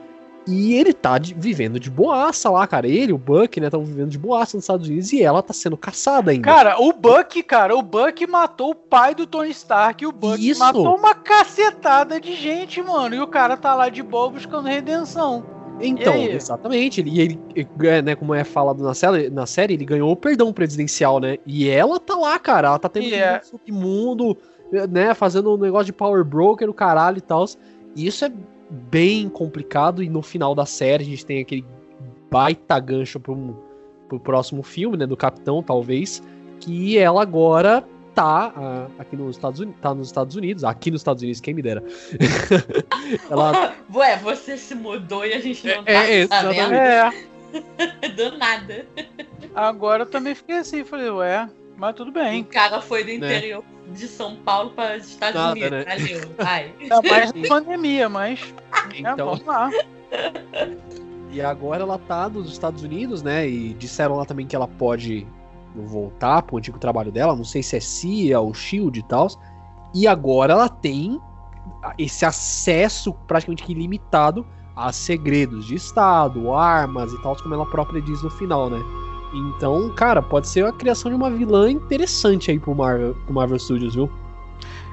[0.50, 2.88] E ele tá de- vivendo de boaça lá, cara.
[2.88, 5.76] Ele, o Buck, né, estão vivendo de boaça nos Estados Unidos e ela tá sendo
[5.76, 6.42] caçada ainda.
[6.42, 10.48] Cara, o Buck, cara, o Buck matou o pai do Tony Stark e o Buck
[10.48, 10.58] Isso.
[10.58, 13.14] matou uma cacetada de gente, mano.
[13.14, 15.44] E o cara tá lá de boa buscando redenção.
[15.80, 17.00] Então, e exatamente.
[17.00, 17.40] Ele, e ele,
[17.84, 21.38] é, né, como é falado na série, na série, ele ganhou o perdão presidencial, né?
[21.46, 22.68] E ela tá lá, cara.
[22.68, 23.40] Ela tá tendo E um é.
[23.42, 24.36] submundo,
[24.90, 27.44] né, fazendo um negócio de power broker, o caralho e tal.
[27.94, 28.32] E isso é
[28.70, 30.02] bem complicado.
[30.02, 31.64] E no final da série a gente tem aquele
[32.30, 33.56] baita gancho pro,
[34.08, 36.22] pro próximo filme, né, do Capitão, talvez,
[36.60, 37.84] que ela agora
[38.18, 41.54] tá ah, aqui nos Estados Unidos, tá nos Estados Unidos, aqui nos Estados Unidos, quem
[41.54, 41.82] me dera.
[43.30, 46.74] ela Ué, você se mudou e a gente não tá É, é, sabendo
[48.02, 48.84] É, do nada.
[49.54, 52.42] agora eu também fiquei assim, falei, ué, mas tudo O bem.
[52.44, 53.14] cara foi do Né?
[53.16, 53.64] interior
[53.94, 55.70] de São Paulo para os Estados Nada, Unidos.
[55.70, 55.84] né?
[55.86, 56.68] Valeu, vai.
[56.88, 58.52] Tá mais na pandemia, mas.
[58.92, 59.70] é, Então, vamos lá.
[61.30, 63.48] e agora ela tá nos Estados Unidos, né?
[63.48, 65.26] E disseram lá também que ela pode
[65.74, 69.28] voltar pro antigo trabalho dela, não sei se é CIA ou Shield e tal.
[69.94, 71.20] E agora ela tem
[71.98, 78.22] esse acesso praticamente ilimitado a segredos de Estado, armas e tal, como ela própria diz
[78.22, 78.80] no final, né?
[79.34, 83.58] Então, cara, pode ser a criação de uma vilã interessante aí pro Marvel, pro Marvel
[83.58, 84.10] Studios, viu?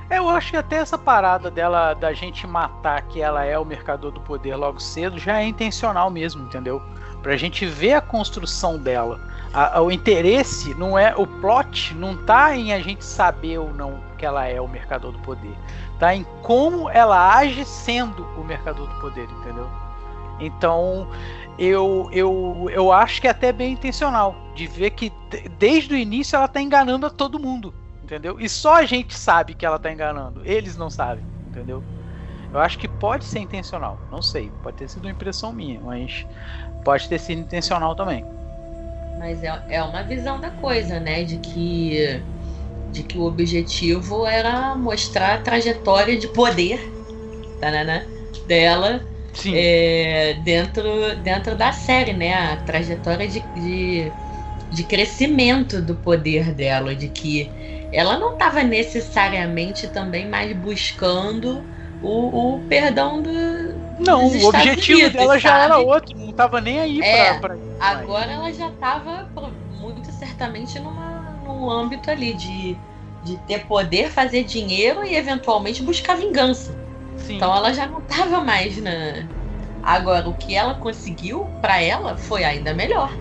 [0.09, 4.11] Eu acho que até essa parada dela, da gente matar que ela é o mercador
[4.11, 6.82] do poder logo cedo, já é intencional mesmo, entendeu?
[7.23, 9.19] Pra gente ver a construção dela.
[9.56, 11.16] A- a- o interesse não é.
[11.16, 15.12] O plot não tá em a gente saber ou não que ela é o mercador
[15.14, 15.58] do poder.
[15.97, 19.74] Tá em como ela age sendo o mercador do poder, entendeu?
[20.39, 21.08] Então,
[21.58, 24.36] eu, eu, eu acho que é até bem intencional.
[24.53, 28.39] De ver que de- desde o início ela tá enganando a todo mundo entendeu?
[28.39, 31.84] E só a gente sabe que ela tá enganando, eles não sabem, entendeu?
[32.51, 36.26] Eu acho que pode ser intencional, não sei, pode ter sido uma impressão minha, mas
[36.84, 38.24] pode ter sido intencional também.
[39.18, 41.24] Mas é, é uma visão da coisa, né?
[41.24, 42.22] De que,
[42.91, 46.80] de que o objetivo era mostrar a trajetória de poder
[47.59, 48.05] tanana,
[48.47, 49.01] dela
[49.53, 52.34] é, dentro, dentro da série, né?
[52.34, 54.11] A trajetória de, de,
[54.72, 57.51] de crescimento do poder dela, de que
[57.91, 61.64] ela não estava necessariamente também mais buscando
[62.02, 63.30] o, o perdão do.
[63.99, 65.85] Não, o objetivo Unidos, dela já era sabe?
[65.85, 69.30] outro, não tava nem aí É, pra, pra Agora ela já estava
[69.80, 72.77] muito certamente numa, num âmbito ali de,
[73.23, 76.77] de ter poder, fazer dinheiro e eventualmente buscar vingança.
[77.17, 79.27] Sim, Então ela já não estava mais na.
[79.84, 83.19] Agora, o que ela conseguiu para ela foi ainda melhor.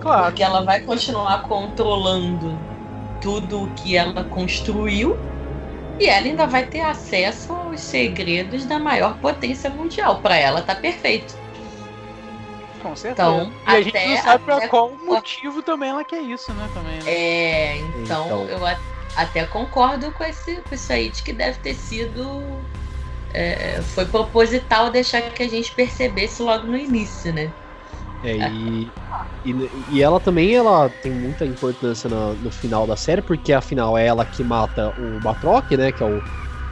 [0.00, 0.24] claro.
[0.26, 2.58] Porque ela vai continuar controlando
[3.20, 5.18] tudo o que ela construiu
[5.98, 10.20] e ela ainda vai ter acesso aos segredos da maior potência mundial.
[10.20, 11.34] Para ela tá perfeito.
[12.82, 13.28] Com certeza.
[13.28, 16.52] Então, e a gente até- não sabe pra até- qual motivo também ela quer isso,
[16.52, 16.68] né?
[16.72, 17.10] Também, né?
[17.10, 18.48] É, então, Então.
[18.48, 18.78] eu a-
[19.16, 22.60] até concordo com, esse, com isso aí de que deve ter sido.
[23.34, 27.52] é, foi proposital deixar que a gente percebesse logo no início, né?
[28.24, 28.90] É, e,
[29.44, 33.96] e, e, ela também ela tem muita importância no, no, final da série, porque afinal
[33.96, 35.92] é ela que mata o Batroc, né?
[35.92, 36.22] Que é o,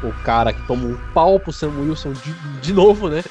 [0.02, 3.23] o cara que toma um pau pro Sam Wilson de, de novo, né?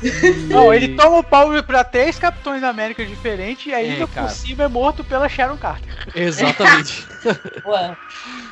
[0.48, 4.30] Não, ele toma o pau pra três Capitões da América diferentes e ainda é, por
[4.30, 5.94] cima é morto pela Sharon Carter.
[6.14, 7.06] Exatamente.
[7.66, 7.96] Ué,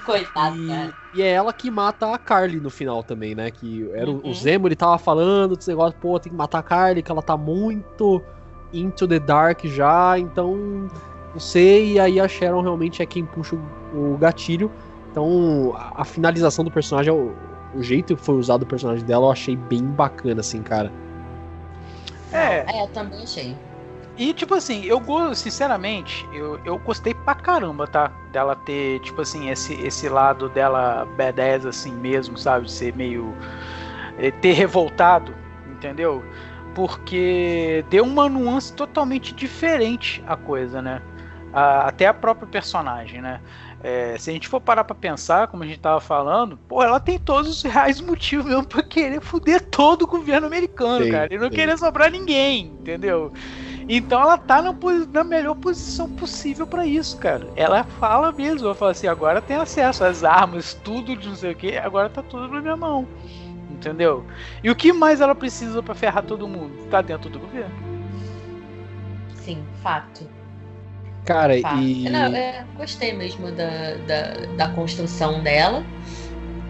[0.04, 0.94] coitado, e, cara.
[1.14, 3.50] E é ela que mata a Carly no final também, né?
[3.50, 4.20] Que era uhum.
[4.22, 7.22] o Zemo, ele tava falando desse negócio, pô, tem que matar a Carly, que ela
[7.22, 8.22] tá muito
[8.72, 10.88] into the dark já, então
[11.32, 13.56] não sei, e aí a Sharon realmente é quem puxa
[13.92, 14.70] o, o gatilho.
[15.10, 17.34] Então, a, a, finalização do personagem, o,
[17.74, 20.92] o jeito que foi usado o personagem dela, eu achei bem bacana, assim, cara.
[22.32, 22.64] É.
[22.66, 23.56] É, eu também achei.
[24.16, 25.00] E, tipo assim, eu
[25.34, 28.10] sinceramente, eu, eu gostei pra caramba, tá?
[28.32, 32.70] Dela ter, tipo assim, esse, esse lado dela badass assim mesmo, sabe?
[32.70, 33.32] Ser meio.
[34.18, 35.32] Eh, ter revoltado,
[35.70, 36.24] entendeu?
[36.78, 41.02] Porque deu uma nuance totalmente diferente a coisa, né?
[41.52, 43.40] A, até a própria personagem, né?
[43.82, 47.00] É, se a gente for parar pra pensar, como a gente tava falando, pô, ela
[47.00, 51.34] tem todos os reais motivos mesmo pra querer foder todo o governo americano, sim, cara.
[51.34, 51.56] E não sim.
[51.56, 53.32] querer sobrar ninguém, entendeu?
[53.88, 54.72] Então ela tá na,
[55.12, 57.48] na melhor posição possível para isso, cara.
[57.56, 61.50] Ela fala mesmo, ela fala assim, agora tem acesso às armas, tudo de não sei
[61.50, 63.04] o que, agora tá tudo na minha mão.
[63.78, 64.24] Entendeu?
[64.62, 66.88] E o que mais ela precisa para ferrar todo mundo?
[66.90, 67.72] Tá dentro do governo.
[69.34, 70.28] Sim, fato.
[71.24, 72.08] Cara, e.
[72.10, 75.84] Não, é, gostei mesmo da, da, da, construção dela.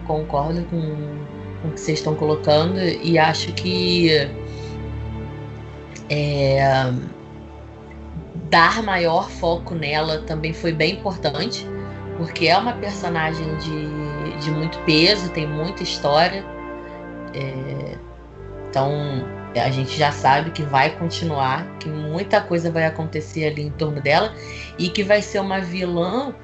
[0.05, 0.79] Concordo com,
[1.61, 2.77] com o que vocês estão colocando.
[2.79, 4.09] E acho que.
[6.11, 6.91] É,
[8.51, 11.65] dar maior foco nela também foi bem importante.
[12.17, 16.58] Porque é uma personagem de, de muito peso, tem muita história.
[17.33, 17.97] É,
[18.69, 18.91] então
[19.55, 23.99] a gente já sabe que vai continuar, que muita coisa vai acontecer ali em torno
[24.01, 24.33] dela
[24.77, 26.35] e que vai ser uma vilã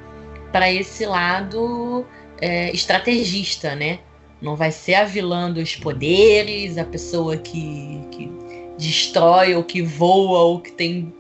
[0.52, 2.06] para esse lado
[2.42, 4.00] é, estrategista, né?
[4.42, 8.32] Não vai ser a vilã dos poderes, a pessoa que, que
[8.78, 11.14] destrói ou que voa ou que tem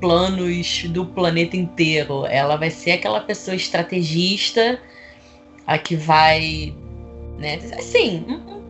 [0.00, 2.26] planos do planeta inteiro.
[2.26, 4.80] Ela vai ser aquela pessoa estrategista,
[5.66, 6.74] a que vai,
[7.38, 7.58] né?
[7.78, 8.24] Assim,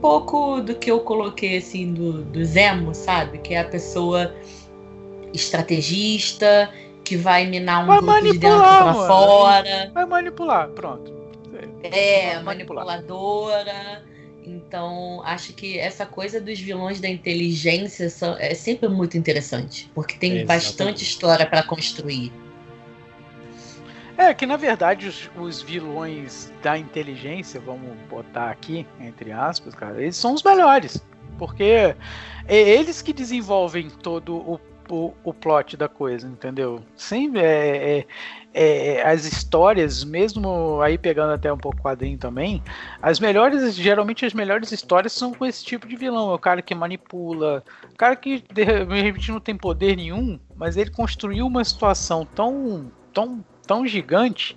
[0.04, 3.38] pouco do que eu coloquei assim do, do Zemo, sabe?
[3.38, 4.34] Que é a pessoa
[5.32, 6.70] estrategista,
[7.02, 9.06] que vai minar um vai grupo de dentro pra mano.
[9.06, 9.90] fora.
[9.94, 11.10] Vai manipular, pronto.
[11.82, 14.04] É, manipuladora.
[14.44, 20.18] Então, acho que essa coisa dos vilões da inteligência são, é sempre muito interessante, porque
[20.18, 22.30] tem é, bastante história para construir.
[24.16, 30.00] É, que na verdade os, os, vilões da inteligência, vamos botar aqui, entre aspas, cara,
[30.00, 31.04] eles são os melhores.
[31.36, 31.94] Porque
[32.46, 36.80] é eles que desenvolvem todo o, o, o plot da coisa, entendeu?
[36.96, 38.06] Sim, é, é,
[38.54, 42.62] é, as histórias, mesmo aí pegando até um pouco quadrinho também,
[43.02, 46.30] as melhores, geralmente as melhores histórias são com esse tipo de vilão.
[46.30, 50.76] É o cara que manipula, o cara que de repente não tem poder nenhum, mas
[50.76, 54.56] ele construiu uma situação tão, tão tão gigante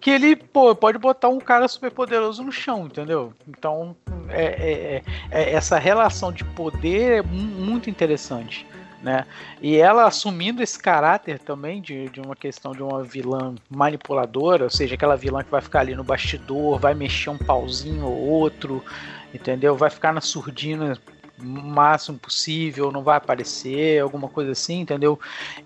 [0.00, 3.32] que ele pô, pode botar um cara super poderoso no chão, entendeu?
[3.48, 3.96] Então
[4.28, 8.66] é, é, é, é essa relação de poder é muito interessante.
[9.02, 9.24] Né?
[9.62, 14.70] E ela assumindo esse caráter também de, de uma questão de uma vilã manipuladora, ou
[14.70, 18.84] seja, aquela vilã que vai ficar ali no bastidor, vai mexer um pauzinho ou outro,
[19.32, 19.76] entendeu?
[19.76, 20.98] Vai ficar na surdina
[21.42, 25.18] máximo possível, não vai aparecer, alguma coisa assim, entendeu?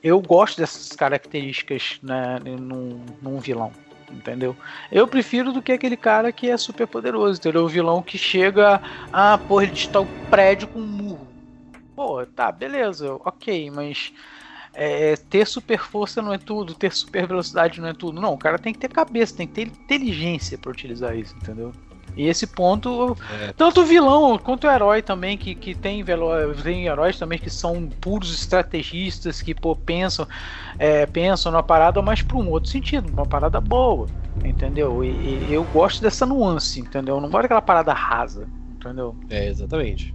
[0.03, 3.73] Eu gosto dessas características né, num, num vilão
[4.11, 4.55] entendeu?
[4.91, 7.65] Eu prefiro do que aquele cara que é super poderoso, entendeu?
[7.65, 8.81] O vilão que chega,
[9.11, 11.27] ah, porra, ele está o prédio com um murro.
[11.97, 14.13] Pô, tá, beleza, ok, mas
[14.75, 18.21] é, ter super força não é tudo, ter super velocidade não é tudo.
[18.21, 21.73] Não, o cara tem que ter cabeça, tem que ter inteligência para utilizar isso, entendeu?
[22.17, 23.53] E esse ponto, é.
[23.53, 26.05] tanto o vilão quanto o herói também, que, que tem,
[26.63, 30.27] tem heróis também que são puros estrategistas, que pô, pensam,
[30.79, 34.09] é, pensam na parada, mas para um outro sentido, uma parada boa,
[34.45, 35.03] entendeu?
[35.03, 37.17] E, e, eu gosto dessa nuance, entendeu?
[37.17, 39.17] Eu não gosto daquela parada rasa, entendeu?
[39.31, 40.15] É, exatamente.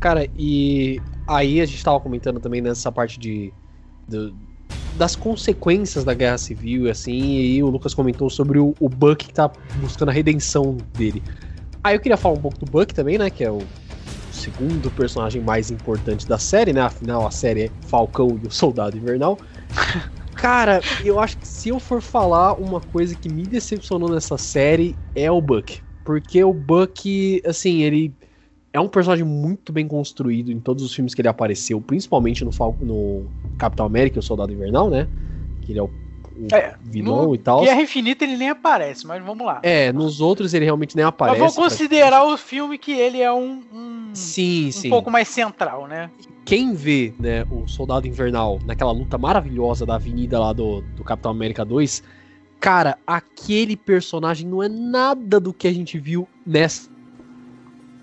[0.00, 3.52] Cara, e aí a gente tava comentando também nessa parte de.
[4.08, 4.32] de
[4.96, 9.26] das consequências da guerra civil e assim, e o Lucas comentou sobre o, o Buck
[9.26, 9.50] que tá
[9.80, 11.22] buscando a redenção dele.
[11.82, 13.60] Aí eu queria falar um pouco do Buck também, né, que é o
[14.32, 18.96] segundo personagem mais importante da série, né, afinal a série é Falcão e o Soldado
[18.96, 19.38] Invernal.
[20.34, 24.96] Cara, eu acho que se eu for falar uma coisa que me decepcionou nessa série
[25.14, 25.80] é o Buck.
[26.04, 28.14] Porque o Buck, assim, ele
[28.78, 32.50] é um personagem muito bem construído em todos os filmes que ele apareceu, principalmente no,
[32.80, 33.26] no
[33.58, 35.06] Capitão América, o Soldado Invernal, né?
[35.62, 37.62] Que ele é o, o É, vilão no e tal.
[37.62, 39.60] Guerra Infinita ele nem aparece, mas vamos lá.
[39.62, 41.38] É, nos outros ele realmente nem Mas aparece.
[41.38, 44.88] vamos considerar o filme que ele é um, um, Sim, um sim.
[44.90, 46.10] pouco mais central, né?
[46.44, 51.30] Quem vê, né, o Soldado Invernal naquela luta maravilhosa da avenida lá do, do Capitão
[51.30, 52.02] América 2,
[52.58, 56.88] cara, aquele personagem não é nada do que a gente viu nessa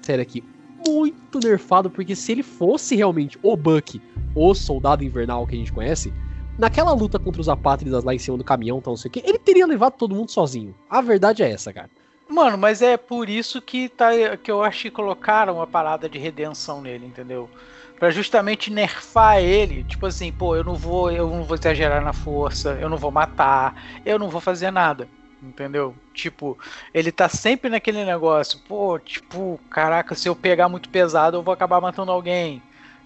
[0.04, 0.44] série aqui.
[0.88, 4.02] Muito nerfado, porque se ele fosse realmente o Buck,
[4.36, 6.14] o Soldado Invernal que a gente conhece,
[6.58, 9.24] naquela luta contra os apátridas lá em cima do caminhão, então não sei o que,
[9.26, 10.76] ele teria levado todo mundo sozinho.
[10.90, 11.90] A verdade é essa, cara.
[12.28, 14.10] Mano, mas é por isso que, tá,
[14.42, 17.50] que eu acho que colocaram uma parada de redenção nele, entendeu?
[18.00, 22.14] Pra justamente nerfar ele, tipo assim, pô, eu não vou, eu não vou exagerar na
[22.14, 25.08] força, eu não vou matar, eu não vou fazer nada,
[25.48, 25.96] entendeu?
[26.14, 26.58] Tipo,
[26.94, 31.54] ele tá sempre naquele negócio, pô, tipo, caraca, se eu pegar muito pesado, eu vou
[31.54, 32.62] acabar matando alguém,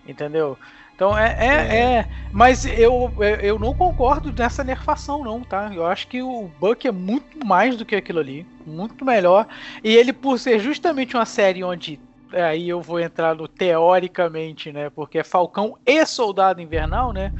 [0.08, 0.58] entendeu?
[1.00, 2.10] Então é, é, é.
[2.30, 5.72] mas eu, eu eu não concordo nessa nerfação não, tá?
[5.74, 9.48] Eu acho que o Buck é muito mais do que aquilo ali, muito melhor.
[9.82, 11.98] E ele por ser justamente uma série onde
[12.34, 14.90] é, aí eu vou entrar no teoricamente, né?
[14.90, 17.32] Porque é Falcão e Soldado Invernal, né?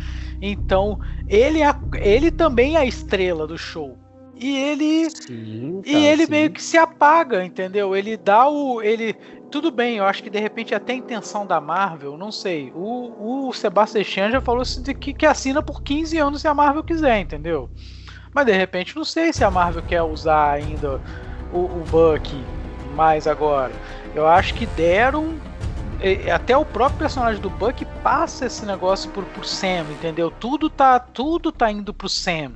[0.42, 0.98] Então
[1.28, 3.98] ele é, ele também é a estrela do show.
[4.40, 7.96] E ele Sim, e ele meio que se apaga, entendeu?
[7.96, 8.82] Ele dá o.
[8.82, 9.14] ele
[9.52, 12.72] Tudo bem, eu acho que de repente até a intenção da Marvel, não sei.
[12.74, 16.54] O, o Sebastian já falou assim de que, que assina por 15 anos se a
[16.54, 17.70] Marvel quiser, entendeu?
[18.34, 21.02] Mas de repente não sei se a Marvel quer usar ainda
[21.52, 22.32] o, o Buck
[22.96, 23.74] mais agora.
[24.16, 25.38] Eu acho que deram.
[26.34, 30.32] Até o próprio personagem do Buck passa esse negócio por, por Sam, entendeu?
[30.32, 32.54] Tudo tá, tudo tá indo pro Sam.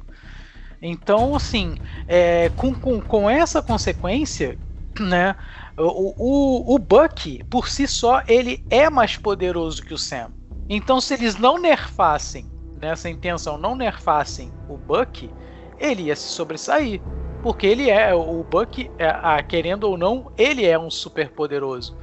[0.85, 4.59] Então, assim, é, com, com, com essa consequência,
[4.99, 5.33] né?
[5.77, 10.31] O, o, o Buck, por si só, ele é mais poderoso que o Sam.
[10.67, 12.51] Então, se eles não nerfassem,
[12.81, 15.31] nessa intenção, não nerfassem o Buck,
[15.79, 17.01] ele ia se sobressair.
[17.41, 21.97] Porque ele é, o Buck, é, ah, querendo ou não, ele é um super poderoso.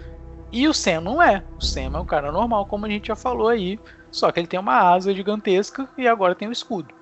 [0.51, 1.45] E o Sam não é.
[1.59, 3.79] O Sam é um cara normal, como a gente já falou aí.
[4.11, 6.95] Só que ele tem uma asa gigantesca e agora tem o escudo.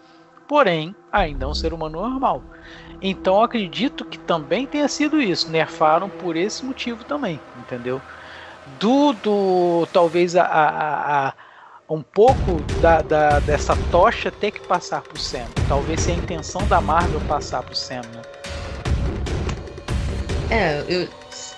[0.48, 2.42] Porém, ainda é um ser humano normal.
[3.02, 5.50] Então acredito que também tenha sido isso.
[5.50, 8.00] Nerfaram por esse motivo também, entendeu?
[8.80, 11.32] Do, do talvez a, a- a-
[11.88, 15.44] um pouco da, da- dessa tocha ter que passar pro Sam.
[15.68, 18.22] Talvez seja a intenção da Marvel passar pro Sam, né?
[20.50, 21.08] É, eu,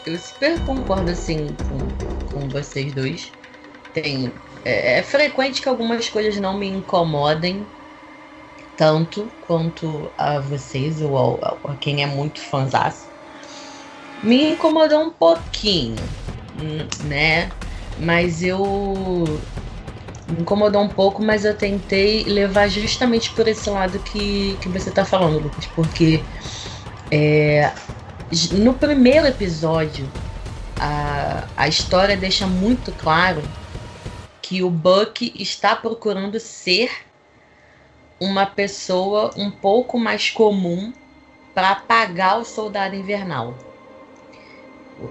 [0.07, 3.33] eu super concordo assim com, com vocês dois.
[3.95, 4.33] Tem,
[4.65, 7.65] é, é frequente que algumas coisas não me incomodem
[8.81, 13.11] tanto quanto a vocês ou a, quem é muito fãzaço.
[14.23, 15.97] Me incomodou um pouquinho,
[16.59, 17.51] hum, né?
[17.99, 18.65] Mas eu.
[20.27, 24.91] Me incomodou um pouco, mas eu tentei levar justamente por esse lado que, que você
[24.91, 26.23] tá falando, Lucas, porque
[27.11, 27.71] é,
[28.53, 30.09] no primeiro episódio,
[30.79, 33.43] a, a história deixa muito claro
[34.41, 37.10] que o Buck está procurando ser
[38.21, 40.93] uma pessoa um pouco mais comum
[41.55, 43.57] para apagar o soldado invernal.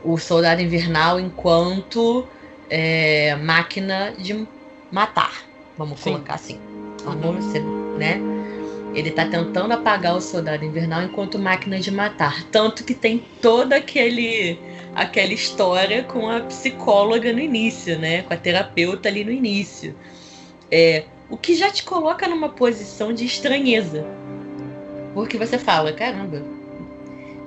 [0.03, 2.27] O soldado invernal enquanto
[2.69, 4.47] é, máquina de
[4.91, 5.43] matar,
[5.75, 6.11] vamos Sim.
[6.11, 6.59] colocar assim.
[7.03, 7.63] Vamos ser,
[7.97, 8.21] né?
[8.93, 12.43] Ele tá tentando apagar o soldado invernal enquanto máquina de matar.
[12.45, 14.59] Tanto que tem toda aquele
[14.95, 18.23] aquela história com a psicóloga no início, né?
[18.23, 19.95] Com a terapeuta ali no início.
[20.71, 24.05] É, o que já te coloca numa posição de estranheza.
[25.13, 26.43] Porque você fala, caramba,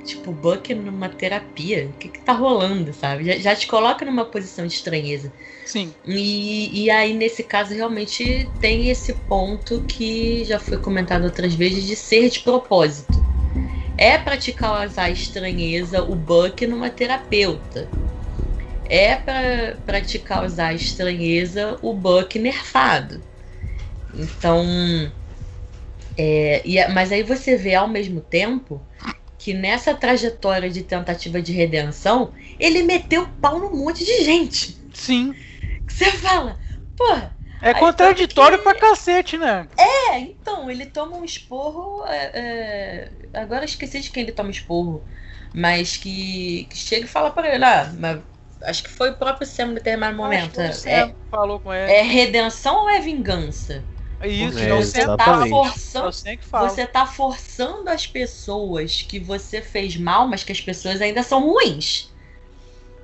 [0.05, 3.25] tipo, Buck numa terapia, o que que tá rolando, sabe?
[3.25, 5.33] Já, já te coloca numa posição de estranheza.
[5.65, 5.93] Sim.
[6.05, 11.85] E, e aí, nesse caso, realmente tem esse ponto que já foi comentado outras vezes
[11.85, 13.23] de ser de propósito.
[13.97, 17.89] É pra te causar estranheza o Buck numa terapeuta.
[18.89, 19.15] É
[19.87, 23.23] pra te causar estranheza o Buck nerfado.
[24.13, 24.65] Então.
[26.17, 28.87] É, e, a- mas aí você vê ao mesmo tempo
[29.39, 34.79] que nessa trajetória de tentativa de redenção, ele meteu pau num monte de gente.
[34.95, 35.37] Sim.
[35.87, 36.59] Você fala,
[36.97, 39.67] porra, É contraditório que- pra cacete, né?
[39.79, 42.05] é, então, ele toma um esporro.
[42.07, 45.07] é, é, agora eu esqueci de quem ele toma esporro.
[45.55, 48.23] Mas que, que chega e fala pra ele, ah, mas
[48.63, 50.61] acho que foi o próprio Sam em determinado momento.
[50.61, 51.99] Acho que o É, Sam falou com ele.
[51.99, 53.87] é redenção ou é vingança?
[54.25, 55.25] Isso, É, então o Você tá.
[55.27, 56.13] É o forçando.
[56.51, 61.41] Você tá forçando as pessoas que você fez mal, mas que as pessoas ainda são
[61.41, 62.13] ruins.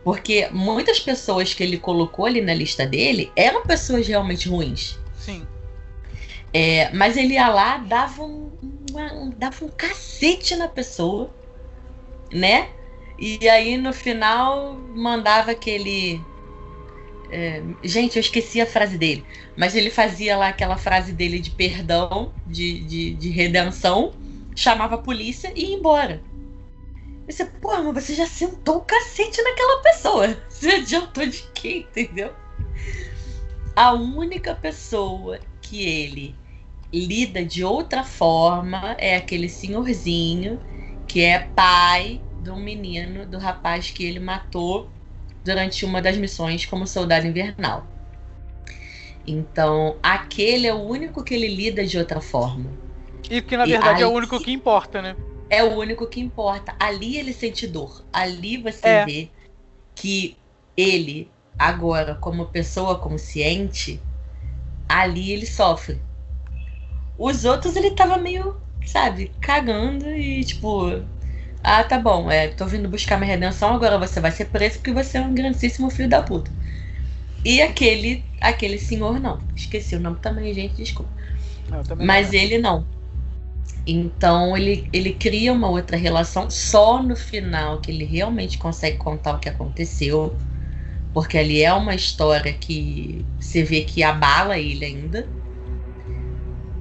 [0.04, 4.98] Porque muitas pessoas que ele colocou ali na lista dele eram pessoas realmente ruins.
[5.18, 5.46] Sim.
[6.52, 8.50] É, mas ele ia lá, dava um,
[8.90, 11.30] uma, dava um cacete na pessoa,
[12.32, 12.70] né?
[13.18, 16.20] E aí no final mandava aquele.
[17.30, 19.24] É, gente, eu esqueci a frase dele.
[19.56, 24.12] Mas ele fazia lá aquela frase dele de perdão, de, de, de redenção,
[24.54, 26.22] chamava a polícia e ia embora.
[27.28, 30.42] E você, pô, mas você já sentou o cacete naquela pessoa.
[30.48, 32.32] Você adiantou de quê, entendeu?
[33.76, 36.34] A única pessoa que ele
[36.90, 40.58] lida de outra forma é aquele senhorzinho
[41.06, 44.90] que é pai do menino, do rapaz que ele matou
[45.48, 47.86] durante uma das missões como soldado invernal.
[49.26, 52.70] Então, aquele é o único que ele lida de outra forma.
[53.30, 55.16] E que na verdade e é o único que importa, né?
[55.50, 56.74] É o único que importa.
[56.78, 58.04] Ali ele sente dor.
[58.12, 59.04] Ali você é.
[59.06, 59.30] vê
[59.94, 60.36] que
[60.76, 64.00] ele, agora, como pessoa consciente,
[64.88, 66.00] ali ele sofre.
[67.18, 68.56] Os outros ele tava meio,
[68.86, 71.02] sabe, cagando e tipo,
[71.62, 74.92] ah, tá bom, é, tô vindo buscar minha redenção, agora você vai ser preso porque
[74.92, 76.50] você é um grandíssimo filho da puta.
[77.44, 79.38] E aquele, aquele senhor não.
[79.54, 81.12] Esqueci o nome também, gente, desculpa.
[81.98, 82.34] Mas não.
[82.34, 82.86] ele não.
[83.86, 89.34] Então ele, ele cria uma outra relação só no final que ele realmente consegue contar
[89.34, 90.38] o que aconteceu.
[91.12, 95.34] Porque ali é uma história que você vê que abala ele ainda.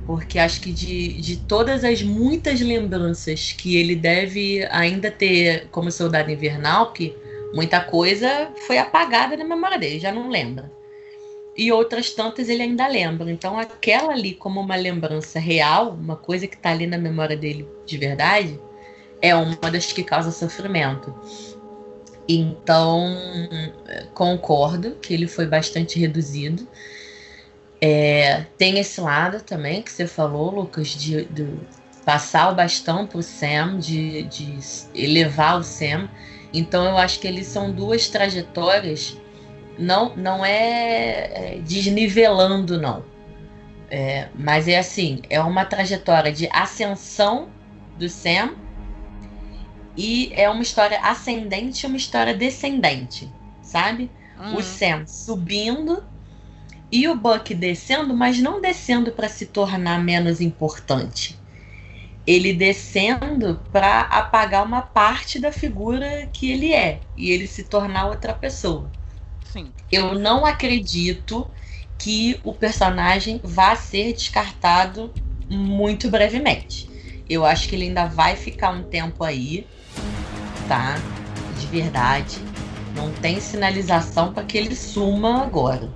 [0.08, 5.92] Porque acho que de, de todas as muitas lembranças que ele deve ainda ter como
[5.92, 7.14] soldado invernal, que
[7.54, 10.72] muita coisa foi apagada na memória dele, já não lembra.
[11.58, 13.30] E outras tantas ele ainda lembra.
[13.30, 17.68] Então aquela ali como uma lembrança real, uma coisa que está ali na memória dele
[17.86, 18.58] de verdade,
[19.22, 21.14] é uma das que causa sofrimento.
[22.30, 23.14] Então
[24.14, 26.66] concordo que ele foi bastante reduzido.
[27.80, 31.48] É, tem esse lado também que você falou, Lucas, de, de
[32.04, 34.60] passar o bastão para o Sam, de, de
[34.96, 36.10] elevar o Sam.
[36.54, 39.18] Então eu acho que eles são duas trajetórias,
[39.78, 43.04] não, não é, é desnivelando, não.
[43.90, 47.50] É, mas é assim, é uma trajetória de ascensão
[47.98, 48.56] do Sam
[49.96, 53.32] e é uma história ascendente e uma história descendente,
[53.62, 54.10] sabe?
[54.40, 54.58] Uhum.
[54.58, 56.04] O Sam subindo
[56.92, 61.38] e o Buck descendo, mas não descendo para se tornar menos importante.
[62.26, 68.08] Ele descendo para apagar uma parte da figura que ele é e ele se tornar
[68.08, 68.90] outra pessoa.
[69.52, 69.72] Sim.
[69.92, 71.50] Eu não acredito
[71.98, 75.14] que o personagem vá ser descartado
[75.50, 76.90] muito brevemente.
[77.30, 79.66] Eu acho que ele ainda vai ficar um tempo aí,
[80.68, 80.96] tá?
[81.60, 82.38] De verdade.
[82.96, 85.90] Não tem sinalização para que ele suma agora.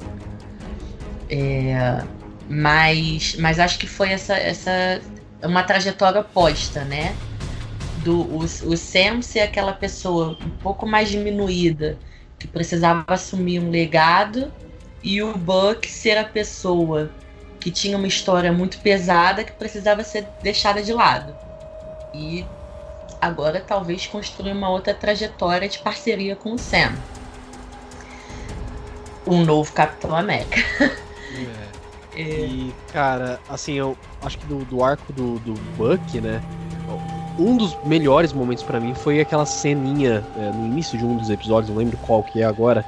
[1.32, 2.04] É,
[2.50, 5.02] mas, mas acho que foi essa, essa
[5.42, 7.16] uma trajetória oposta, né?
[8.04, 11.98] Do, o, o Sam ser aquela pessoa um pouco mais diminuída,
[12.38, 14.52] que precisava assumir um legado,
[15.02, 17.10] e o Buck ser a pessoa
[17.60, 21.34] que tinha uma história muito pesada que precisava ser deixada de lado.
[22.14, 22.46] E
[23.22, 26.94] agora talvez construir uma outra trajetória de parceria com o Sam.
[29.26, 30.60] Um novo Capitão América.
[32.16, 32.22] É.
[32.22, 36.42] E, cara, assim, eu acho que do, do arco do, do Buck, né?
[37.40, 41.30] Um dos melhores momentos para mim foi aquela ceninha é, no início de um dos
[41.30, 42.86] episódios, não lembro qual que é agora,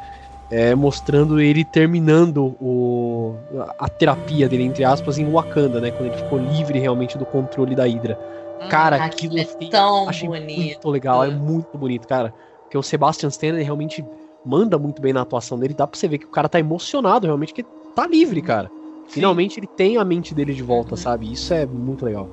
[0.51, 3.35] é, mostrando ele terminando o,
[3.79, 5.91] a terapia dele, entre aspas, em Wakanda, né?
[5.91, 8.19] Quando ele ficou livre realmente do controle da Hydra.
[8.61, 10.57] Hum, cara, aquilo é tão achei bonito.
[10.57, 12.33] muito legal, é muito bonito, cara.
[12.63, 14.05] Porque o Sebastian Stan realmente
[14.45, 17.25] manda muito bem na atuação dele, dá pra você ver que o cara tá emocionado
[17.25, 17.63] realmente, que
[17.95, 18.69] tá livre, cara.
[19.13, 20.97] Finalmente ele tem a mente dele de volta, uhum.
[20.97, 21.31] sabe?
[21.31, 22.27] Isso é muito legal.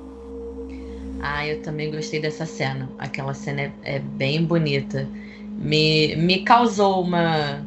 [1.21, 2.89] Ah, eu também gostei dessa cena.
[2.97, 5.07] Aquela cena é, é bem bonita.
[5.57, 7.63] Me, me causou uma,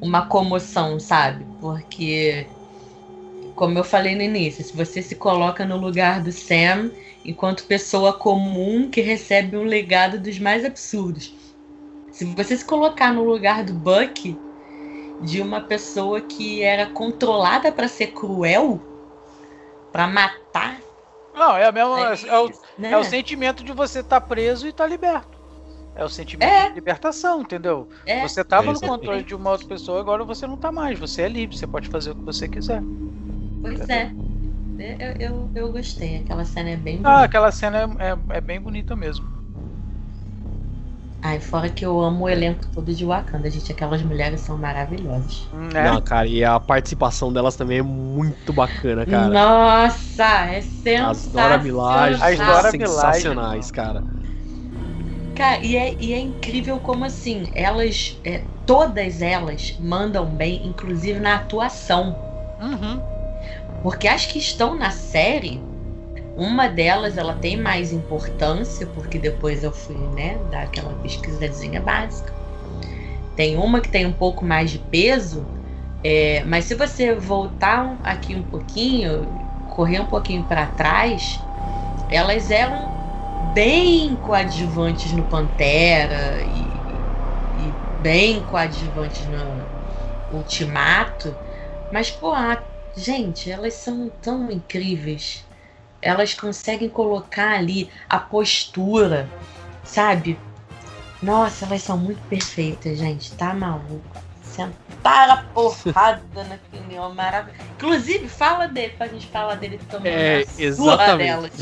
[0.00, 1.46] uma comoção, sabe?
[1.60, 2.44] Porque,
[3.54, 6.90] como eu falei no início, se você se coloca no lugar do Sam
[7.24, 11.32] enquanto pessoa comum que recebe um legado dos mais absurdos.
[12.10, 14.36] Se você se colocar no lugar do Buck,
[15.22, 18.80] de uma pessoa que era controlada para ser cruel,
[19.92, 20.80] para matar.
[21.34, 22.90] Não, é, a mesma, é, é, o, né?
[22.92, 25.40] é o sentimento de você estar tá preso e estar tá liberto.
[25.94, 26.68] É o sentimento é.
[26.68, 27.88] de libertação, entendeu?
[28.06, 28.26] É.
[28.26, 30.98] Você estava é, no controle de uma outra pessoa, agora você não está mais.
[30.98, 32.82] Você é livre, você pode fazer o que você quiser.
[33.60, 33.96] Pois entendeu?
[33.96, 34.32] é.
[34.98, 36.18] Eu, eu, eu, gostei.
[36.18, 37.10] Aquela cena é bem bonita.
[37.10, 39.41] Ah, aquela cena é, é, é bem bonita mesmo.
[41.24, 43.70] Ai, fora que eu amo o elenco todo de Wakanda, gente.
[43.70, 45.48] Aquelas mulheres são maravilhosas.
[45.72, 45.84] É.
[45.84, 49.28] Não, cara, e a participação delas também é muito bacana, cara.
[49.28, 51.10] Nossa, é sensacional.
[51.10, 54.02] As Dora Milaje são sensacionais, cara.
[55.36, 61.20] Cara, e é, e é incrível como assim, elas, é, todas elas mandam bem, inclusive
[61.20, 62.16] na atuação.
[62.60, 63.00] Uhum.
[63.80, 65.62] Porque as que estão na série,
[66.36, 72.32] uma delas ela tem mais importância, porque depois eu fui, né, dar aquela pesquisazinha básica.
[73.36, 75.44] Tem uma que tem um pouco mais de peso,
[76.04, 79.26] é, mas se você voltar aqui um pouquinho,
[79.70, 81.40] correr um pouquinho para trás,
[82.10, 82.90] elas eram
[83.54, 91.34] bem coadjuvantes no Pantera e, e bem coadjuvantes no Ultimato,
[91.90, 92.62] mas pô, a,
[92.96, 95.44] gente, elas são tão incríveis.
[96.02, 99.28] Elas conseguem colocar ali a postura,
[99.84, 100.38] sabe?
[101.22, 103.32] Nossa, elas são muito perfeitas, gente.
[103.34, 104.02] Tá maluco.
[104.42, 107.64] Sentaram a porrada naquele leão maravilhoso.
[107.76, 110.12] Inclusive, fala dele pra gente falar dele também.
[110.12, 111.22] É, exatamente.
[111.22, 111.52] Delas.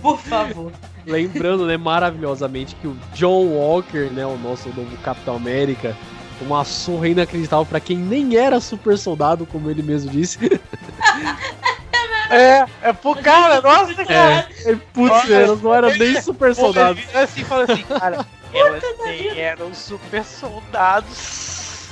[0.00, 0.72] Por favor.
[1.06, 5.96] Lembrando, né, maravilhosamente que o John Walker, né, o nosso novo Capitão América,
[6.42, 10.38] uma surra inacreditável para quem nem era super soldado, como ele mesmo disse.
[12.30, 14.48] É, é pro cara, nossa, cara.
[14.64, 17.02] É, putz, elas não eram nem super soldados.
[17.08, 21.88] Ele assim, fala assim, cara, elas nem eram super soldados.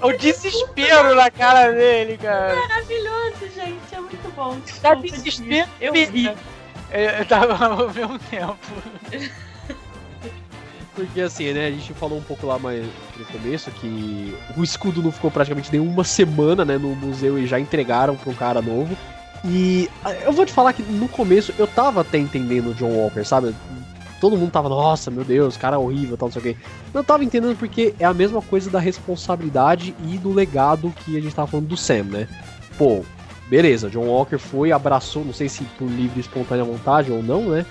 [0.00, 2.54] o desespero na cara dele, cara.
[2.54, 4.58] Maravilhoso, gente, é muito bom.
[4.80, 6.34] Dá desespero, eu ri.
[6.90, 8.58] Eu tava ao mesmo tempo.
[10.94, 12.84] Porque assim, né, a gente falou um pouco lá mais
[13.16, 17.58] no começo que o escudo não ficou praticamente nenhuma semana, né, no museu e já
[17.58, 18.96] entregaram para um cara novo.
[19.44, 22.90] E ah, eu vou te falar que no começo eu tava até entendendo o John
[22.90, 23.54] Walker, sabe?
[24.20, 26.56] Todo mundo tava, nossa, meu Deus, cara horrível, tal, não sei o quê.
[26.94, 31.20] Eu tava entendendo porque é a mesma coisa da responsabilidade e do legado que a
[31.20, 32.28] gente tava falando do Sam, né?
[32.78, 33.04] Pô,
[33.48, 37.48] beleza, John Walker foi, abraçou, não sei se por livre e espontânea vontade ou não,
[37.48, 37.66] né?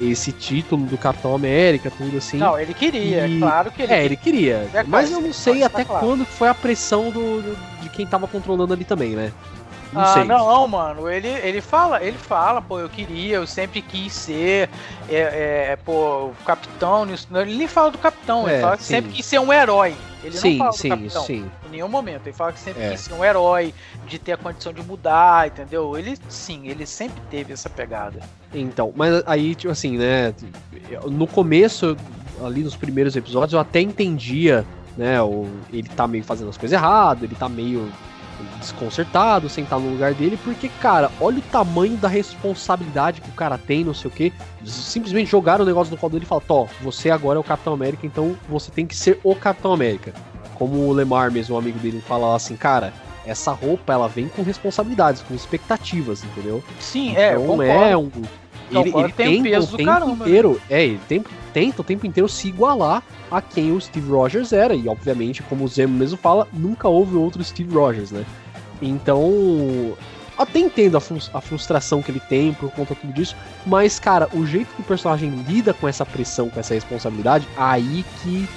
[0.00, 2.36] esse título do Capitão América, tudo assim.
[2.36, 3.38] Não, ele queria, e...
[3.38, 4.68] claro que ele É, ele queria.
[4.74, 8.26] É, mas eu não sei até tá quando foi a pressão do, de quem tava
[8.26, 9.32] controlando ali também, né?
[9.94, 10.24] Não ah, sei.
[10.24, 14.68] não, mano, ele, ele fala, ele fala, pô, eu queria, eu sempre quis ser,
[15.08, 17.06] é, é pô, capitão,
[17.40, 18.94] ele nem fala do capitão, é, ele fala que sim.
[18.94, 19.94] sempre quis ser um herói.
[20.24, 21.50] Ele sim, não fala sim, do capitão sim.
[21.66, 22.26] em nenhum momento.
[22.26, 22.90] Ele fala que sempre é.
[22.90, 23.72] quis ser um herói,
[24.08, 25.96] de ter a condição de mudar, entendeu?
[25.96, 28.20] Ele sim, ele sempre teve essa pegada.
[28.52, 30.34] Então, mas aí, tipo assim, né?
[31.04, 31.96] No começo,
[32.44, 34.64] ali nos primeiros episódios, eu até entendia,
[34.96, 35.22] né?
[35.22, 37.88] O, ele tá meio fazendo as coisas erradas, ele tá meio
[38.58, 43.58] desconcertado, sentar no lugar dele, porque, cara, olha o tamanho da responsabilidade que o cara
[43.58, 44.32] tem, não sei o que.
[44.64, 47.72] Simplesmente jogaram o negócio no colo dele e falaram: Tó, você agora é o Capitão
[47.72, 50.12] América, então você tem que ser o Capitão América.
[50.54, 52.92] Como o Lemar, mesmo, um amigo dele, fala assim, cara.
[53.26, 56.62] Essa roupa ela vem com responsabilidades, com expectativas, entendeu?
[56.78, 57.32] Sim, é.
[57.32, 58.10] Então é um.
[58.80, 60.30] Ele, ele tem tenta o tempo caramba, né?
[60.30, 60.52] inteiro.
[60.52, 60.60] Né?
[60.70, 64.74] É, ele tem, tenta o tempo inteiro se igualar a quem o Steve Rogers era.
[64.74, 68.24] E, obviamente, como o Zemo mesmo fala, nunca houve outro Steve Rogers, né?
[68.82, 69.96] Então,
[70.36, 71.00] até entendo a,
[71.38, 74.82] a, frustração que ele tem por conta de tudo disso, mas, cara, o jeito que
[74.82, 78.48] o personagem lida com essa pressão, com essa responsabilidade, aí que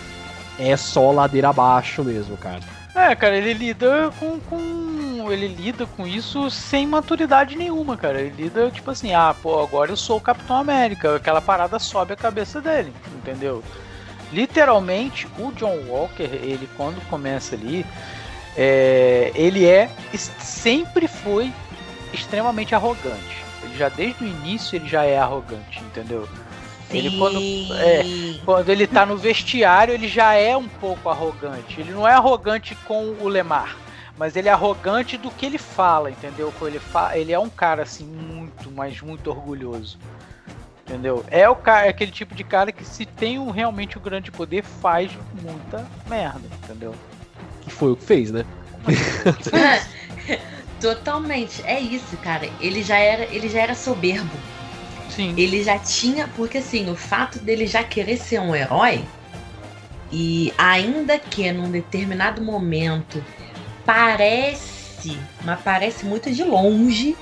[0.60, 2.62] é só ladeira abaixo mesmo, cara.
[2.96, 5.07] É, cara, ele lida com, com.
[5.32, 8.22] Ele lida com isso sem maturidade nenhuma, cara.
[8.22, 11.16] Ele lida, tipo assim, ah, pô, agora eu sou o Capitão América.
[11.16, 13.64] Aquela parada sobe a cabeça dele, entendeu?
[14.32, 17.86] Literalmente, o John Walker, ele quando começa ali,
[18.56, 21.52] é, ele é sempre foi
[22.14, 23.46] extremamente arrogante.
[23.64, 26.28] Ele já desde o início ele já é arrogante, entendeu?
[26.90, 26.98] Sim.
[26.98, 27.40] Ele quando,
[27.76, 28.04] é,
[28.46, 31.80] quando ele tá no vestiário, ele já é um pouco arrogante.
[31.80, 33.76] Ele não é arrogante com o Lemar,
[34.18, 36.54] mas ele é arrogante do que ele fala, entendeu?
[36.62, 39.98] Ele, fa ele é um cara assim muito, mas muito orgulhoso.
[40.86, 41.24] Entendeu?
[41.30, 44.04] É o cara, é aquele tipo de cara que se tem um, realmente o um
[44.04, 45.12] grande poder faz
[45.42, 46.96] muita merda, entendeu?
[47.68, 48.46] que foi o que fez, né?
[50.82, 51.62] Totalmente.
[51.66, 52.50] É isso, cara.
[52.60, 54.36] Ele já era, ele já era soberbo.
[55.10, 55.34] Sim.
[55.38, 59.04] Ele já tinha, porque assim, o fato dele já querer ser um herói
[60.12, 63.24] e ainda que num determinado momento
[63.88, 67.16] parece, mas parece muito de longe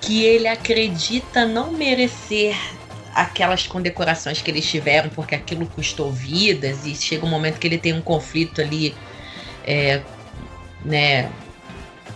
[0.00, 2.56] que ele acredita não merecer
[3.12, 7.76] aquelas condecorações que eles tiveram porque aquilo custou vidas e chega um momento que ele
[7.76, 8.94] tem um conflito ali
[9.64, 10.00] é,
[10.84, 11.28] né,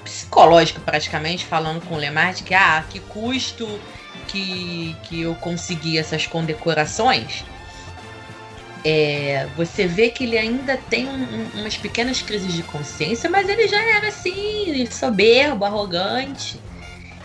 [0.05, 3.67] psicológico praticamente, falando com o Lemar que, ah, que custo
[4.29, 7.45] que, que eu consegui essas condecorações.
[8.85, 13.67] É, você vê que ele ainda tem um, umas pequenas crises de consciência, mas ele
[13.67, 16.61] já era assim, soberbo, arrogante.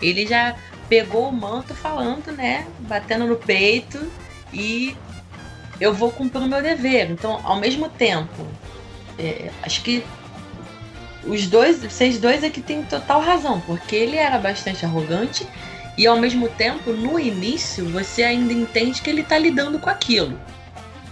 [0.00, 0.56] Ele já
[0.88, 2.66] pegou o manto falando, né?
[2.80, 4.10] Batendo no peito
[4.52, 4.96] e
[5.78, 7.10] eu vou cumprir o meu dever.
[7.10, 8.46] Então, ao mesmo tempo,
[9.18, 10.02] é, acho que
[11.24, 15.46] os dois, vocês dois que tem total razão, porque ele era bastante arrogante
[15.98, 20.40] e ao mesmo tempo, no início, você ainda entende que ele está lidando com aquilo.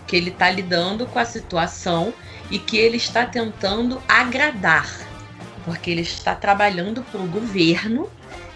[0.09, 2.13] Que ele está lidando com a situação
[2.51, 4.89] e que ele está tentando agradar.
[5.65, 8.11] Porque ele está trabalhando para o governo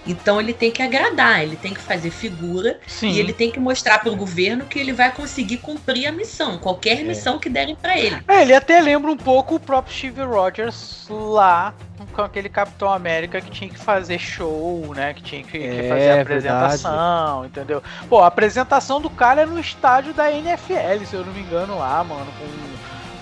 [0.06, 3.10] então ele tem que agradar, ele tem que fazer figura Sim.
[3.10, 6.58] e ele tem que mostrar para o governo que ele vai conseguir cumprir a missão,
[6.58, 7.04] qualquer é.
[7.04, 8.16] missão que derem para ele.
[8.26, 11.74] É, ele até lembra um pouco o próprio Steve Rogers lá
[12.12, 15.14] com aquele Capitão América que tinha que fazer show, né?
[15.14, 17.46] Que tinha que, é, fazer apresentação, verdade.
[17.46, 17.82] entendeu?
[18.08, 21.78] Pô, a apresentação do cara é no estádio da NFL, se eu não me engano,
[21.78, 22.72] lá, mano, com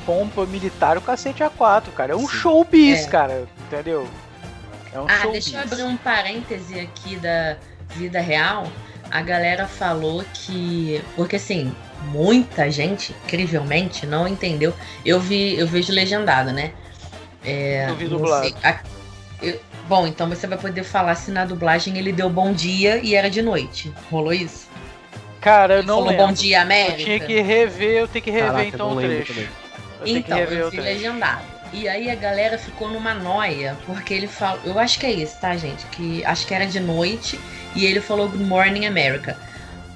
[0.06, 2.12] pompa militar, o cacete A4, cara.
[2.12, 2.36] É um Sim.
[2.38, 3.08] showbiz, é.
[3.08, 4.08] cara, entendeu?
[4.92, 7.56] É um ah, deixa eu abrir um parêntese aqui da
[7.90, 8.66] vida real.
[9.10, 11.02] A galera falou que.
[11.16, 11.74] Porque assim,
[12.06, 14.74] muita gente, incrivelmente, não entendeu.
[15.04, 16.72] Eu vi, eu vejo legendado, né?
[17.44, 18.54] É, eu vi dublado.
[18.62, 18.80] A,
[19.42, 23.14] eu, bom, então você vai poder falar se na dublagem ele deu bom dia e
[23.14, 23.92] era de noite.
[24.10, 24.68] Rolou isso?
[25.40, 26.26] Cara, eu não lembro.
[26.26, 27.00] bom dia, América?
[27.00, 29.48] Eu tinha que rever, eu tenho que rever Caraca, então o trecho.
[30.00, 31.59] Eu então, eu vi legendado.
[31.72, 34.60] E aí a galera ficou numa noia, porque ele falou.
[34.64, 35.86] Eu acho que é isso, tá, gente?
[35.86, 37.38] Que acho que era de noite
[37.76, 39.36] e ele falou Good Morning America.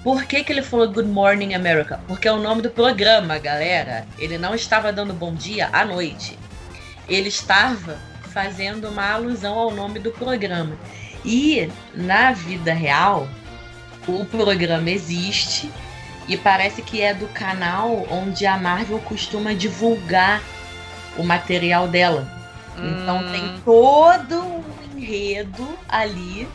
[0.04, 2.00] Por que, que ele falou Good Morning America?
[2.06, 4.06] Porque é o nome do programa, galera.
[4.18, 6.38] Ele não estava dando bom dia à noite.
[7.08, 7.98] Ele estava
[8.32, 10.76] fazendo uma alusão ao nome do programa.
[11.24, 13.26] E na vida real,
[14.06, 15.70] o programa existe
[16.28, 20.42] e parece que é do canal onde a Marvel costuma divulgar
[21.16, 22.26] o material dela.
[22.76, 23.02] Hum.
[23.02, 24.64] Então tem todo um
[24.96, 26.48] enredo ali,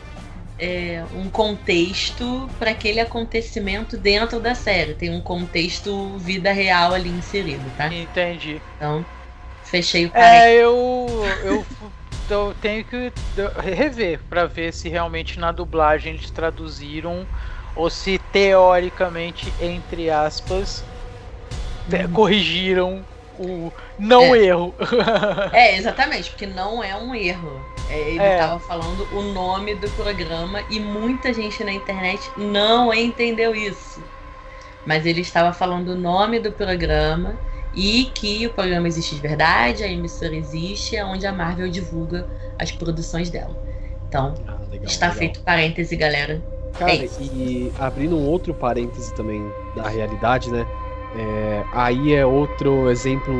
[0.58, 4.94] é, um contexto para aquele acontecimento dentro da série.
[4.94, 7.92] Tem um contexto vida real ali inserido, tá?
[7.92, 8.60] Entendi.
[8.76, 9.04] Então,
[9.64, 10.44] fechei o parênteses.
[10.44, 11.06] É, eu,
[11.44, 11.66] eu,
[12.28, 13.12] eu tenho que
[13.74, 17.26] rever para ver se realmente na dublagem eles traduziram
[17.74, 20.84] ou se teoricamente, entre aspas,
[21.88, 22.12] hum.
[22.12, 23.02] corrigiram
[23.40, 24.44] o não é.
[24.44, 24.74] erro.
[25.52, 27.60] é, exatamente, porque não é um erro.
[27.88, 28.58] É, ele estava é.
[28.58, 34.02] falando o nome do programa e muita gente na internet não entendeu isso.
[34.86, 37.38] Mas ele estava falando o nome do programa
[37.74, 42.28] e que o programa existe de verdade, a emissora existe, é onde a Marvel divulga
[42.58, 43.56] as produções dela.
[44.08, 45.18] Então, ah, legal, está legal.
[45.18, 46.42] feito parêntese, galera.
[46.78, 49.42] Cara, é e abrindo um outro parêntese também
[49.74, 50.66] da realidade, né?
[51.14, 53.34] É, aí é outro exemplo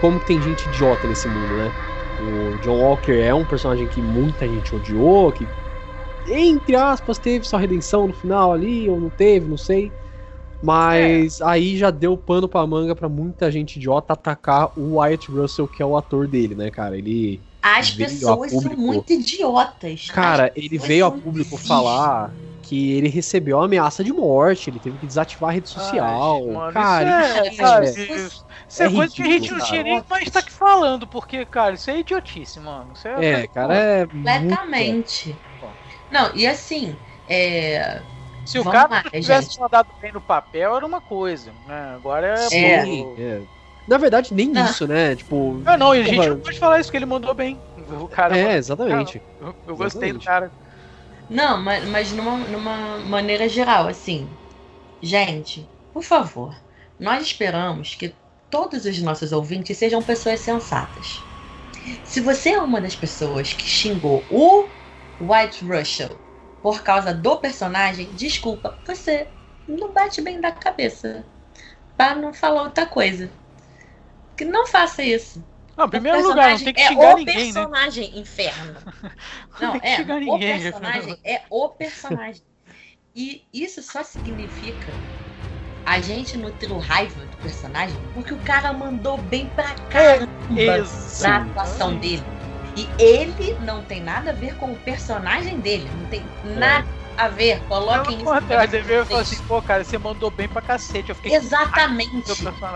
[0.00, 1.72] como tem gente idiota nesse mundo, né?
[2.20, 5.48] O John Walker é um personagem que muita gente odiou, que
[6.26, 9.92] entre aspas teve sua redenção no final ali, ou não teve, não sei.
[10.62, 11.44] Mas é.
[11.44, 15.82] aí já deu pano pra manga pra muita gente idiota atacar o Wyatt Russell, que
[15.82, 16.96] é o ator dele, né, cara?
[16.96, 17.40] Ele.
[17.62, 18.74] As pessoas público...
[18.74, 20.06] são muito idiotas.
[20.10, 22.34] Cara, ele veio a público falar
[22.64, 26.42] que ele recebeu uma ameaça de morte, ele teve que desativar a rede social.
[26.46, 29.50] Ai, mano, cara, isso é, isso é, isso, isso é, é coisa que a gente
[29.52, 32.90] não tinha nem mais estar tá aqui falando, porque, cara, isso é idiotice, mano.
[32.94, 34.06] Isso é, é cara, é.
[34.06, 35.28] Completamente.
[35.60, 35.74] Muito...
[36.10, 36.96] Não, e assim,
[37.28, 38.00] é.
[38.44, 39.60] Se o cara lá, tivesse gente.
[39.60, 41.94] mandado bem no papel, era uma coisa, né?
[41.96, 42.56] Agora é.
[42.56, 43.00] é.
[43.18, 43.42] é.
[43.86, 44.64] Na verdade, nem ah.
[44.64, 45.16] isso, né?
[45.16, 45.60] Tipo.
[45.64, 47.58] Ah, não, e a gente não pode falar isso, que ele mandou bem.
[48.00, 48.36] O cara.
[48.36, 49.18] É, exatamente.
[49.18, 50.22] Cara, eu, eu gostei exatamente.
[50.22, 50.63] do cara.
[51.28, 54.36] Não, mas, mas numa, numa maneira geral, assim.
[55.02, 56.56] Gente, por favor,
[56.98, 58.16] nós esperamos que
[58.50, 61.28] todos os nossos ouvintes sejam pessoas sensatas.
[62.04, 64.70] Se você é uma das pessoas que xingou o
[65.20, 66.20] White Russell
[66.62, 69.28] por causa do personagem, desculpa, você
[69.68, 71.26] não bate bem da cabeça.
[71.96, 73.30] Para não falar outra coisa.
[74.36, 75.44] Que não faça isso.
[75.76, 77.50] Não, em primeiro lugar, não tem que xingar é ninguém, né?
[77.50, 78.76] o personagem inferno.
[79.60, 82.42] Não, é, o ninguém, personagem é o personagem.
[83.14, 84.92] E isso só significa
[85.86, 90.82] a gente nutriu raiva do personagem porque o cara mandou bem pra caramba é,
[91.20, 92.24] na atuação dele.
[92.76, 95.88] E ele não tem nada a ver com o personagem dele.
[96.00, 96.22] Não tem
[96.56, 97.03] nada é.
[97.16, 97.60] A ver.
[97.68, 98.74] Coloquem isso.
[98.74, 101.10] Ele veio e falou assim, pô, cara, você mandou bem pra cacete.
[101.10, 102.10] Eu fiquei Exatamente.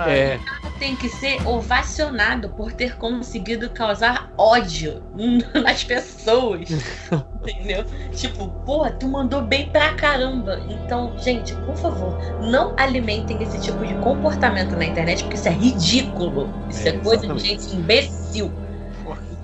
[0.06, 0.38] É.
[0.78, 5.02] tem que ser ovacionado por ter conseguido causar ódio
[5.54, 6.68] nas pessoas.
[7.42, 7.84] entendeu?
[8.12, 10.60] Tipo, pô, tu mandou bem pra caramba.
[10.68, 15.52] Então, gente, por favor, não alimentem esse tipo de comportamento na internet, porque isso é
[15.52, 16.52] ridículo.
[16.68, 18.52] Isso é, é coisa de gente imbecil.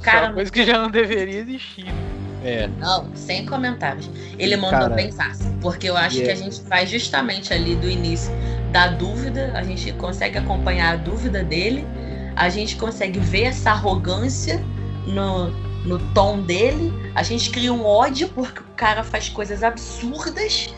[0.02, 1.86] cara, é uma coisa que já não deveria existir.
[2.44, 2.68] É.
[2.78, 4.08] Não, sem comentários.
[4.38, 5.46] Ele mandou Cara, bem fácil.
[5.60, 6.34] Porque eu acho yeah.
[6.34, 8.30] que a gente faz justamente ali do início
[8.70, 11.86] da dúvida, a gente consegue acompanhar a dúvida dele,
[12.36, 14.62] a gente consegue ver essa arrogância
[15.06, 15.48] no,
[15.84, 20.74] no tom dele, a gente cria um ódio porque o cara faz coisas absurdas.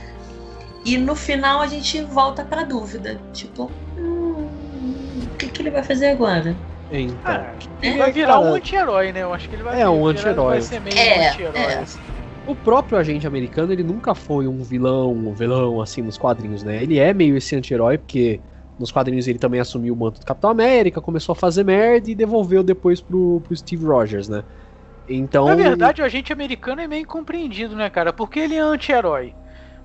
[0.84, 3.20] E no final a gente volta pra dúvida.
[3.32, 4.48] Tipo, hum,
[5.24, 6.54] o que, que ele vai fazer agora?
[6.90, 7.18] Então.
[7.24, 9.22] Ah, ele vai virar um anti-herói, né?
[9.22, 10.50] Eu acho que ele vai É um anti-herói.
[10.50, 11.60] Vai ser meio é, um anti-herói.
[11.60, 11.84] É.
[12.46, 16.80] O próprio agente americano, ele nunca foi um vilão, um vilão assim nos quadrinhos, né?
[16.82, 18.40] Ele é meio esse anti-herói, porque
[18.78, 22.14] nos quadrinhos ele também assumiu o manto do Capitão América, começou a fazer merda e
[22.14, 24.44] devolveu depois pro, pro Steve Rogers, né?
[25.08, 25.46] Então.
[25.46, 28.12] Na verdade, o agente americano é meio incompreendido, né, cara?
[28.12, 29.34] Porque ele é anti-herói.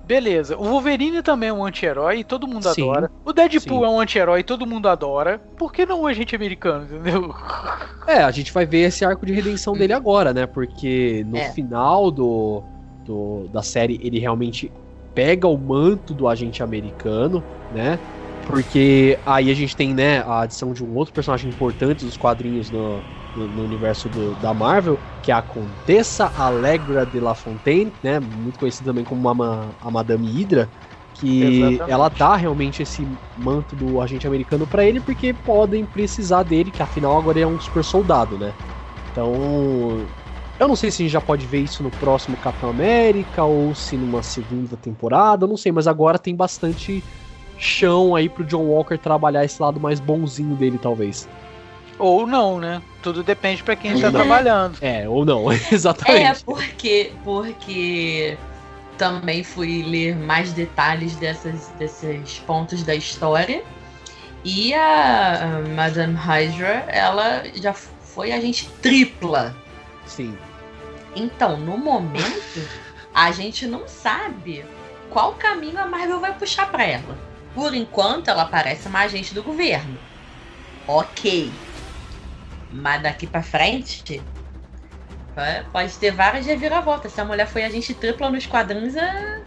[0.04, 3.10] Beleza, o Wolverine também é um anti-herói e todo mundo sim, adora.
[3.24, 3.84] O Deadpool sim.
[3.84, 5.40] é um anti-herói e todo mundo adora.
[5.56, 7.34] Por que não o agente americano, entendeu?
[8.04, 10.44] É, a gente vai ver esse arco de redenção dele agora, né?
[10.44, 11.52] Porque no é.
[11.52, 12.60] final do,
[13.04, 14.72] do, da série ele realmente
[15.14, 18.00] pega o manto do agente americano, né?
[18.46, 22.72] Porque aí a gente tem, né, a adição de um outro personagem importante dos quadrinhos
[22.72, 23.00] no,
[23.36, 28.20] no, no, universo do, da Marvel, que é a Contessa Allegra de La Fontaine, né,
[28.20, 30.68] muito conhecida também como uma, a Madame Hydra,
[31.14, 31.90] que Exatamente.
[31.90, 33.06] ela dá realmente esse
[33.36, 37.60] manto do agente americano para ele porque podem precisar dele, que afinal agora é um
[37.60, 38.52] super soldado, né?
[39.10, 40.04] Então,
[40.58, 43.74] eu não sei se a gente já pode ver isso no próximo Capitão América ou
[43.74, 47.04] se numa segunda temporada, eu não sei, mas agora tem bastante
[47.58, 51.28] chão aí pro John Walker trabalhar esse lado mais bonzinho dele, talvez.
[51.98, 52.82] Ou não, né?
[53.02, 54.78] Tudo depende para quem está trabalhando.
[54.80, 56.40] É, ou não, exatamente.
[56.40, 58.36] É, porque, porque
[58.98, 63.62] também fui ler mais detalhes dessas, desses pontos da história.
[64.44, 69.54] E a, Madame Hydra, ela já foi a gente tripla.
[70.04, 70.36] Sim.
[71.14, 72.68] Então, no momento,
[73.14, 74.64] a gente não sabe
[75.10, 77.18] qual caminho a Marvel vai puxar para ela.
[77.54, 79.98] Por enquanto, ela parece uma agente do governo.
[80.86, 81.52] Ok.
[82.72, 84.22] Mas daqui para frente,
[85.70, 87.12] pode ter várias reviravoltas.
[87.12, 89.42] Se a mulher foi agente tripla nos quadrinhos, é,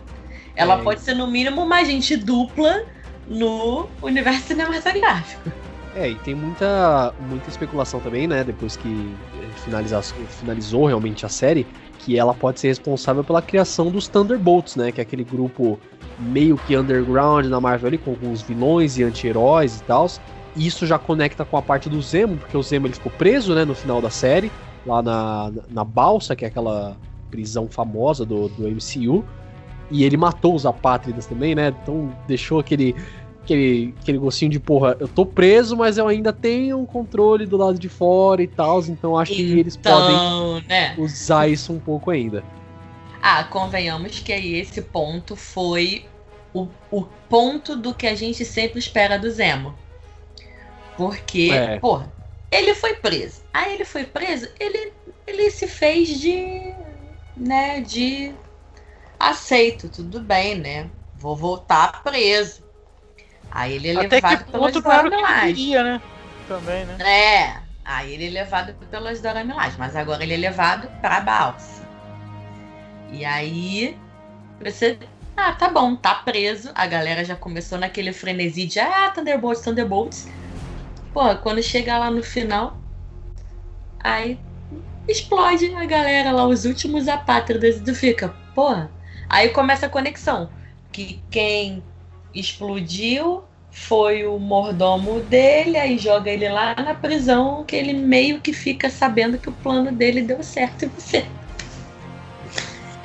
[0.56, 0.84] ela é.
[0.84, 2.84] pode ser no mínimo uma agente dupla
[3.28, 5.52] no universo cinematográfico.
[5.96, 8.44] É, e tem muita, muita especulação também, né?
[8.44, 9.16] Depois que
[9.64, 11.66] finalizar, finalizou realmente a série,
[12.00, 14.92] que ela pode ser responsável pela criação dos Thunderbolts, né?
[14.92, 15.80] Que é aquele grupo
[16.20, 20.08] meio que underground na Marvel ali, com alguns vilões e anti-heróis e tal.
[20.56, 23.66] Isso já conecta com a parte do Zemo, porque o Zemo ele ficou preso, né,
[23.66, 24.52] no final da série,
[24.86, 26.96] lá na, na Balsa, que é aquela
[27.30, 29.26] prisão famosa do, do MCU.
[29.92, 31.74] E ele matou os apátridas também, né?
[31.82, 32.96] Então deixou aquele,
[33.44, 37.58] aquele, aquele gostinho de porra, eu tô preso, mas eu ainda tenho um controle do
[37.58, 40.96] lado de fora e tal, então acho então, que eles podem né?
[40.98, 42.44] usar isso um pouco ainda.
[43.22, 46.06] Ah, convenhamos que aí esse ponto foi
[46.54, 49.76] o, o ponto do que a gente sempre espera do Zemo.
[50.98, 51.80] Porque, é.
[51.80, 52.12] porra,
[52.52, 53.44] ele foi preso.
[53.54, 54.94] Aí ele foi preso, ele,
[55.28, 56.74] ele se fez de.
[57.36, 58.34] né, de.
[59.20, 60.90] aceito, tudo bem, né?
[61.16, 62.64] Vou voltar preso.
[63.52, 65.74] Aí ele é Até levado que pelas Dora Milaje.
[65.76, 66.02] né?
[66.48, 66.98] Também, né?
[67.00, 67.66] É.
[67.84, 71.84] Aí ele é levado pelas Dora Milaje, mas agora ele é levado pra balsa.
[73.12, 73.98] E aí,
[74.62, 74.98] você.
[75.38, 76.72] Ah, tá bom, tá preso.
[76.74, 80.28] A galera já começou naquele frenesi de ah, Thunderbolts, Thunderbolts.
[81.16, 82.78] Pô, quando chega lá no final,
[84.02, 84.38] aí
[85.08, 88.76] explode a galera lá, os últimos apátridas, e tu fica, pô.
[89.30, 90.50] Aí começa a conexão.
[90.92, 91.82] Que quem
[92.34, 98.52] explodiu foi o mordomo dele, aí joga ele lá na prisão, que ele meio que
[98.52, 101.26] fica sabendo que o plano dele deu certo e você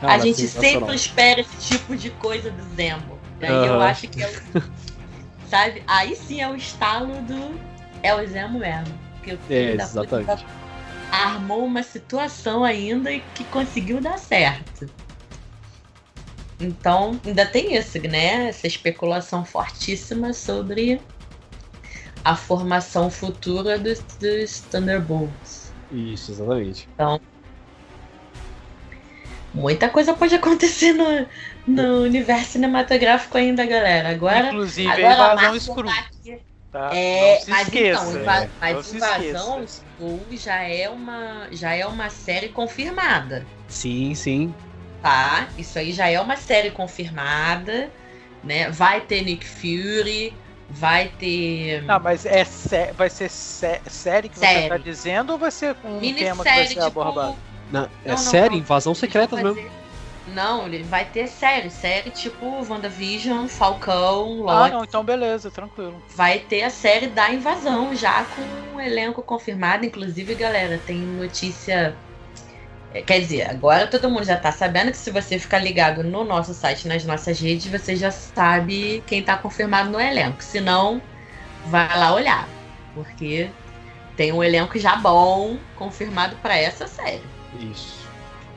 [0.03, 3.21] a gente sempre espera esse tipo de coisa do Zemo.
[3.39, 3.65] Daí uhum.
[3.67, 4.63] eu acho que é o.
[5.49, 5.83] Sabe?
[5.87, 7.70] Aí sim é o estalo do.
[8.03, 8.99] É o Zemo mesmo.
[9.15, 10.47] Porque o é, exatamente.
[11.11, 14.89] armou uma situação ainda que conseguiu dar certo.
[16.59, 18.49] Então, ainda tem isso, né?
[18.49, 21.01] Essa especulação fortíssima sobre
[22.25, 25.73] a formação futura dos, dos Thunderbolts.
[25.91, 26.89] Isso, exatamente.
[26.95, 27.21] Então,
[29.55, 31.27] muita coisa pode acontecer no,
[31.67, 34.11] no universo cinematográfico ainda, galera.
[34.11, 36.39] Agora, Inclusive, agora a Marvel tá aqui,
[36.73, 36.91] Tá?
[36.95, 38.03] É, não se mas esqueça.
[38.05, 39.67] então, inva- Não mas Invasão
[40.31, 44.55] já é uma já é uma série confirmada, Sim, sim.
[45.03, 45.49] tá?
[45.59, 47.91] Isso aí já é uma série confirmada,
[48.45, 48.71] né?
[48.71, 50.33] Vai ter Nick Fury,
[50.69, 54.69] vai ter Não, mas é sé- vai ser sé- série que você Série.
[54.69, 57.37] tá dizendo ou vai ser um tema que vai minissérie ser tipo abordado?
[57.73, 58.59] Na- é Não, não, série, não.
[58.59, 59.55] invasão secreta mesmo.
[59.57, 59.73] fazer-
[60.35, 64.71] Não, ele vai ter série, série tipo WandaVision, Falcão, Ah, Loki.
[64.73, 66.01] não, então beleza, tranquilo.
[66.15, 69.85] Vai ter a série da invasão já com um elenco confirmado.
[69.85, 71.97] Inclusive, galera, tem notícia.
[72.93, 76.25] é, Quer dizer, agora todo mundo já tá sabendo que se você ficar ligado no
[76.25, 80.43] nosso site, nas nossas redes, você já sabe quem tá confirmado no elenco.
[80.43, 81.01] Se não,
[81.67, 82.49] vai lá olhar.
[82.95, 83.49] Porque
[84.17, 87.23] tem um elenco já bom confirmado pra essa série.
[87.61, 88.00] Isso.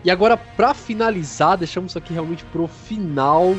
[0.04, 3.56] E agora, pra finalizar, deixamos isso aqui realmente pro final,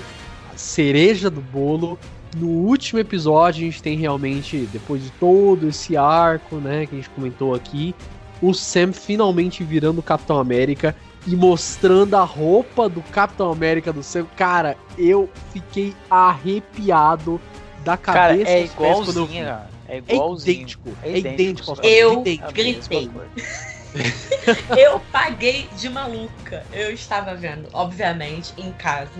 [0.52, 1.98] a cereja do bolo.
[2.36, 6.98] No último episódio, a gente tem realmente, depois de todo esse arco, né, que a
[6.98, 7.94] gente comentou aqui,
[8.42, 10.94] o Sam finalmente virando o Capitão América
[11.26, 14.26] e mostrando a roupa do Capitão América do Sam.
[14.36, 17.40] Cara, eu fiquei arrepiado
[17.84, 19.38] da Cara, cabeça é aos pés quando eu vi.
[19.38, 19.70] igualzinho, cara.
[19.88, 20.54] É É igualzinho.
[20.56, 21.92] idêntico, É é idêntico, idêntico aos cara.
[21.94, 22.44] Eu idêntico.
[22.44, 23.10] É a gritei.
[24.76, 26.64] Eu paguei de maluca.
[26.72, 29.10] Eu estava vendo, obviamente, em casa.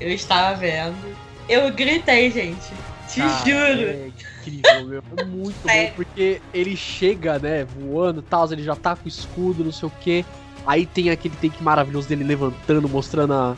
[0.00, 1.16] Eu estava vendo.
[1.48, 2.72] Eu gritei, gente.
[3.08, 3.88] Te Cara, juro.
[3.88, 5.02] É incrível, meu.
[5.16, 5.92] É muito bom, Sério.
[5.94, 9.88] porque ele chega, né, voando e tal, ele já tá com o escudo, não sei
[9.88, 10.24] o quê.
[10.66, 13.56] Aí tem aquele take maravilhoso dele levantando, mostrando a,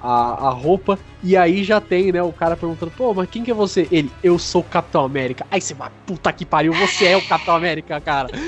[0.00, 0.98] a, a roupa.
[1.22, 3.88] E aí já tem, né, o cara perguntando, pô, mas quem que é você?
[3.90, 5.46] Ele, eu sou o Capitão América.
[5.50, 8.28] Aí você vai, puta que pariu, você é o Capitão América, cara.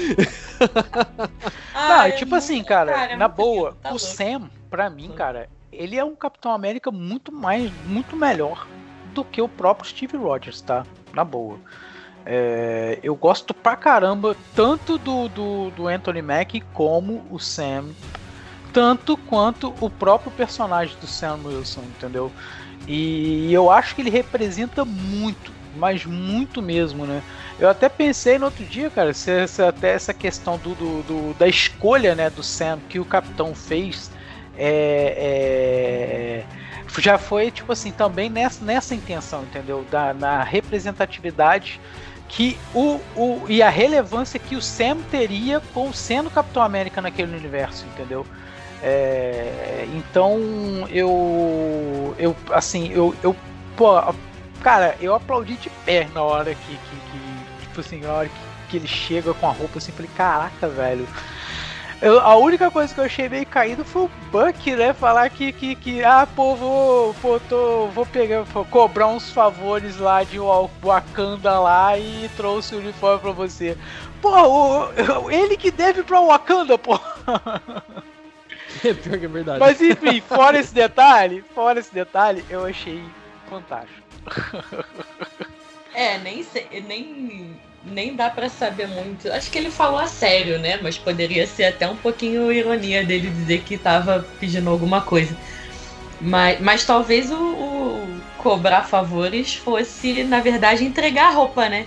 [1.74, 4.05] Não, Ai, é tipo é assim, muito- cara, é na boa, tá o louco.
[4.06, 8.66] Sam, pra mim, cara, ele é um Capitão América muito mais, muito melhor
[9.14, 10.85] do que o próprio Steve Rogers, tá?
[11.12, 11.59] Na boa.
[12.27, 17.86] É, eu gosto pra caramba tanto do, do, do Anthony Mack como o Sam,
[18.72, 22.32] tanto quanto o próprio personagem do Sam Wilson, entendeu?
[22.86, 27.22] E eu acho que ele representa muito, mas muito mesmo, né?
[27.59, 31.34] Eu até pensei no outro dia, cara, se, se até essa questão do, do- do-
[31.34, 34.10] da escolha né, do Sam que o capitão fez
[34.56, 39.84] é, é, já foi, tipo assim, também nessa, nessa intenção, entendeu?
[39.90, 41.80] Da, na representatividade
[42.28, 47.34] que o, o e a relevância que o Sam teria com sendo Capitão América naquele
[47.36, 48.26] universo, entendeu?
[48.82, 50.39] É, então
[50.90, 53.36] eu eu assim eu, eu
[53.77, 54.01] pô,
[54.62, 58.40] cara eu aplaudi de pé na hora que, que, que tipo assim na hora que,
[58.70, 61.07] que ele chega com a roupa assim falei caraca velho
[62.01, 64.94] eu- a única coisa que eu achei meio caído foi o Buck, né?
[64.94, 69.98] Falar que, que, que ah, pô, vou, pô, tô, vou pegar, vou cobrar uns favores
[69.98, 73.77] lá de Wa- Wakanda lá e trouxe o uniforme pra você.
[74.23, 76.98] Pô, o- ele que deve pra Wakanda, pô.
[78.84, 79.59] É pior que é verdade.
[79.59, 83.02] Mas enfim, fora esse detalhe, fora esse detalhe, eu achei
[83.48, 84.01] fantástico.
[85.92, 89.30] É, nem sei, nem, nem dá pra saber muito.
[89.32, 90.78] Acho que ele falou a sério, né?
[90.80, 95.36] Mas poderia ser até um pouquinho ironia dele dizer que tava pedindo alguma coisa.
[96.20, 101.86] Mas, mas talvez o, o cobrar favores fosse, na verdade, entregar a roupa, né?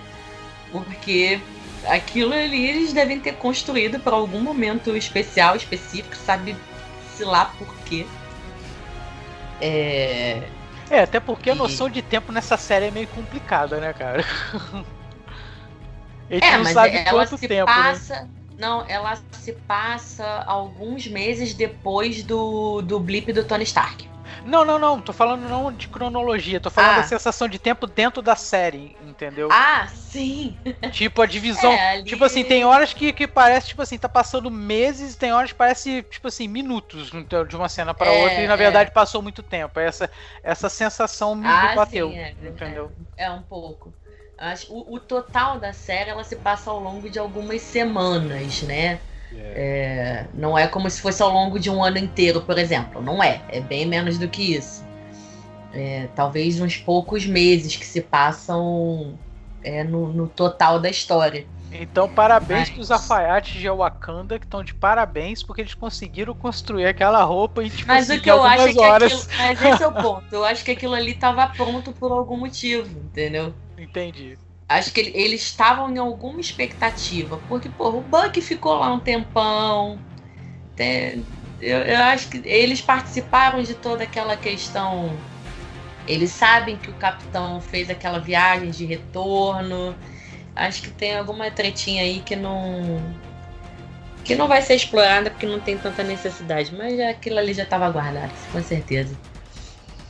[0.72, 1.40] Porque
[1.86, 6.56] aquilo ali eles devem ter construído para algum momento especial, específico, sabe
[7.14, 8.06] se lá por quê.
[9.62, 10.50] É,
[10.90, 14.24] É, até porque a E- noção de tempo nessa série é meio complicada, né, cara?
[16.30, 17.76] A gente É, não mas sabe ela quanto se tempo, né?
[17.76, 18.30] passa.
[18.58, 24.08] Não, ela se passa alguns meses depois do, do blip do Tony Stark.
[24.46, 25.02] Não, não, não.
[25.02, 26.60] Tô falando não de cronologia.
[26.60, 26.96] Tô falando Ah.
[26.98, 29.50] da sensação de tempo dentro da série, entendeu?
[29.52, 30.58] Ah, sim!
[30.92, 31.72] Tipo, a divisão.
[31.78, 35.32] É, ali- Tipo assim, tem horas que, que parece, tipo assim, tá passando meses, tem
[35.34, 38.54] horas que parece, tipo assim, minutos então, de uma cena pra É, outra, e na
[38.54, 38.58] é.
[38.58, 39.80] verdade passou muito tempo.
[39.80, 40.10] Essa,
[40.44, 42.10] essa sensação me Ah, bateu.
[42.10, 42.92] sim, é, entendeu?
[43.18, 43.94] É, é um pouco.
[44.38, 49.00] Acho, o, o total da série ela se passa ao longo de algumas semanas, né?
[49.36, 53.02] É, não é como se fosse ao longo de um ano inteiro, por exemplo.
[53.02, 53.42] Não é.
[53.50, 54.84] É bem menos do que isso.
[55.74, 59.18] É, talvez uns poucos meses que se passam
[59.64, 61.46] é, no, no total da história.
[61.72, 66.86] Então, parabéns Mas- pros alfaiates de Wakanda, que estão de parabéns, porque eles conseguiram construir
[66.86, 69.14] aquela roupa em, tipo Mas o que eu acho é que horas.
[69.14, 69.38] aquilo.
[69.38, 70.26] Mas esse é o ponto.
[70.32, 73.54] Eu acho que aquilo ali estava pronto por algum motivo, entendeu?
[73.76, 74.38] Entendi.
[74.78, 77.38] Acho que ele- eles estavam em alguma expectativa.
[77.48, 80.02] Porque, porra, o Buck ficou lá um tempão.
[80.76, 81.26] Tem-
[81.60, 85.26] eu, eu acho que eles participaram de toda aquela questão
[86.08, 89.96] Eles sabem que o capitão fez aquela viagem de retorno.
[90.56, 93.18] Acho que tem alguma tretinha aí que não
[94.24, 97.90] que não vai ser explorada porque não tem tanta necessidade, mas aquilo ali já estava
[97.90, 99.18] guardado, com certeza.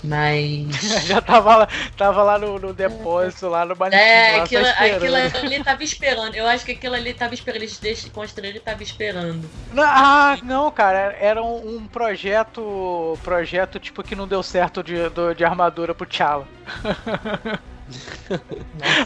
[0.03, 0.67] Mas.
[1.07, 1.67] Já tava lá,
[1.97, 4.03] tava lá no, no depósito, lá no manequim.
[4.03, 6.35] É, aquilo, aquilo ali tava esperando.
[6.35, 7.63] Eu acho que aquilo ali tava esperando.
[7.63, 9.49] Eles construir, ele tava esperando.
[9.71, 11.15] Não, ah, não, cara.
[11.19, 13.17] Era um, um, projeto.
[13.23, 16.45] Projeto tipo que não deu certo de, de, de armadura pro T'Challa.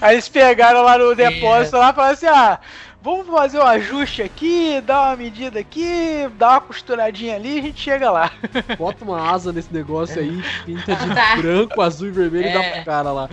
[0.02, 1.80] Aí eles pegaram lá no depósito é.
[1.80, 2.60] lá e falaram assim: ah,
[3.02, 7.62] vamos fazer um ajuste aqui, dar uma medida aqui, dar uma costuradinha ali e a
[7.62, 8.32] gente chega lá.
[8.78, 11.36] Bota uma asa nesse negócio aí, pinta de tá.
[11.38, 12.50] branco, azul e vermelho é.
[12.50, 12.72] e dá é.
[12.72, 13.30] pro cara lá.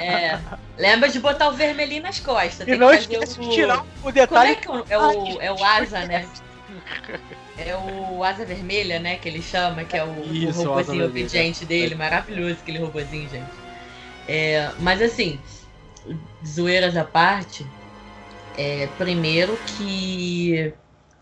[0.00, 0.38] É.
[0.76, 2.66] Lembra de botar o vermelhinho nas costas.
[2.66, 3.42] E não esquece o...
[3.42, 4.56] de tirar o detalhe.
[4.56, 6.26] Como é que é o, é o asa, né?
[7.58, 9.16] É o Asa Vermelha, né?
[9.16, 11.96] Que ele chama, que é o, Isso, o robôzinho obediente dele.
[11.96, 13.50] Maravilhoso aquele robôzinho, gente.
[14.28, 15.40] É, mas assim,
[16.46, 17.66] zoeiras à parte,
[18.58, 20.74] é, primeiro que,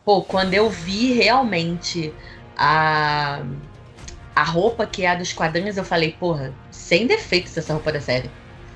[0.05, 2.13] pô, quando eu vi realmente
[2.57, 3.43] a,
[4.35, 8.01] a roupa que é a dos quadrinhos, eu falei, porra, sem defeitos essa roupa da
[8.01, 8.31] série.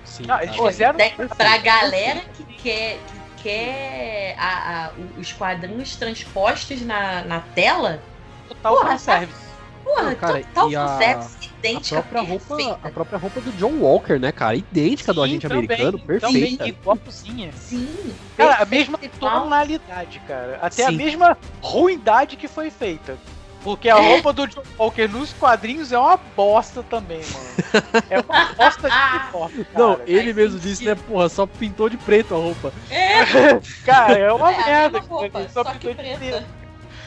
[0.05, 2.99] Sim, ah, eles fizeram tem, pra galera que quer,
[3.37, 8.03] que quer a, a, os quadrinhos transpostos na, na tela.
[8.47, 9.41] Total porra, fanservice.
[9.41, 11.99] Tá, porra, cara, total fanservice idêntica.
[11.99, 14.57] A própria, roupa, a própria roupa do John Walker, né, cara?
[14.57, 16.27] Idêntica Sim, do agente também, americano, perfeita.
[16.27, 17.53] Também, igualzinha.
[17.53, 18.15] Sim.
[18.37, 20.59] Cara, a mesma tonalidade, cara.
[20.61, 20.89] Até Sim.
[20.89, 23.19] a mesma ruindade que foi feita.
[23.63, 28.05] Porque a roupa do John Walker nos quadrinhos é uma bosta também, mano.
[28.09, 32.35] É uma bosta de pipoca, Não, ele mesmo disse, né, porra, só pintou de preto
[32.35, 32.73] a roupa.
[32.89, 33.21] É.
[33.85, 35.01] cara, é uma é merda.
[35.01, 36.60] Roupa, só, só pintou de preto.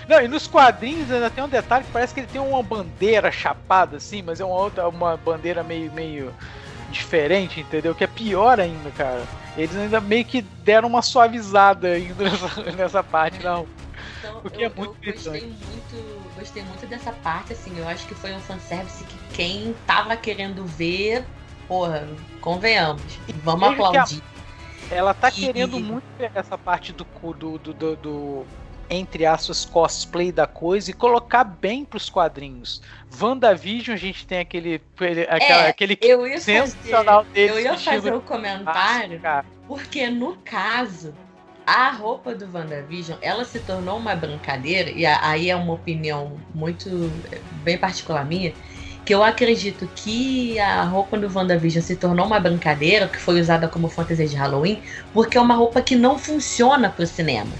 [0.07, 3.31] Não, e nos quadrinhos ainda tem um detalhe que parece que ele tem uma bandeira
[3.31, 6.33] chapada assim, mas é uma outra, uma bandeira meio, meio
[6.91, 7.95] diferente, entendeu?
[7.95, 9.23] Que é pior ainda, cara.
[9.57, 13.67] Eles ainda meio que deram uma suavizada ainda nessa, nessa parte, não.
[14.19, 17.77] Então, o que é eu, é muito eu gostei muito, gostei muito dessa parte, assim,
[17.77, 21.25] eu acho que foi um fanservice que quem tava querendo ver,
[21.67, 22.07] porra,
[22.41, 24.21] convenhamos, vamos aplaudir.
[24.89, 25.31] ela tá e...
[25.33, 28.45] querendo muito ver essa parte do, do, do, do, do
[28.89, 32.81] entre aspas, cosplay da coisa e colocar bem pros quadrinhos.
[33.19, 34.81] WandaVision, a gente tem aquele,
[35.29, 39.21] aquela, é, aquele eu ia sensacional fazer, Eu ia fazer o um comentário,
[39.67, 41.13] porque no caso,
[41.65, 47.11] a roupa do WandaVision, ela se tornou uma brincadeira, e aí é uma opinião muito,
[47.63, 48.53] bem particular minha,
[49.05, 53.67] que eu acredito que a roupa do WandaVision se tornou uma brincadeira, que foi usada
[53.67, 54.81] como fantasia de Halloween,
[55.13, 57.51] porque é uma roupa que não funciona pro cinema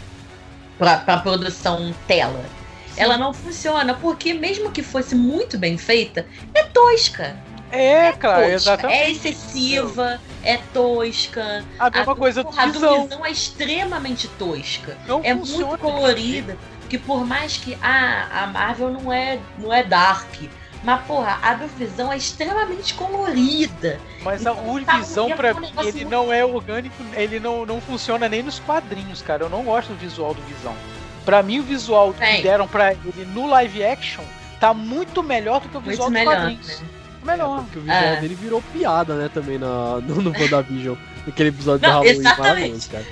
[0.77, 2.43] para produção tela.
[2.93, 3.01] Sim.
[3.01, 7.35] Ela não funciona, porque mesmo que fosse muito bem feita, é tosca.
[7.71, 8.99] É, é cara, tosca, exatamente.
[8.99, 11.65] É excessiva, é tosca.
[11.79, 12.99] A mesma a, coisa do visão.
[12.99, 14.95] A visão é extremamente tosca.
[15.07, 16.57] Não é muito colorida.
[16.87, 20.31] Que por mais que ah, a Marvel não é, não é dark,
[20.83, 23.99] mas, porra, a Visão é extremamente colorida.
[24.21, 26.09] Mas a Urvisão, tá pra mim, ele muito...
[26.09, 29.43] não é orgânico, ele não, não funciona nem nos quadrinhos, cara.
[29.43, 30.75] Eu não gosto do visual do Visão.
[31.23, 34.25] Pra mim, o visual que deram pra ele no live action
[34.59, 36.81] tá muito melhor do que o visual dos melhor, quadrinhos.
[36.81, 36.87] Né?
[37.23, 37.59] Melhor.
[37.59, 38.15] É, porque o visual é.
[38.19, 40.97] dele virou piada, né, também na, no, no WandaVision.
[41.25, 43.05] Naquele episódio não, do Halloween maravilhoso, cara.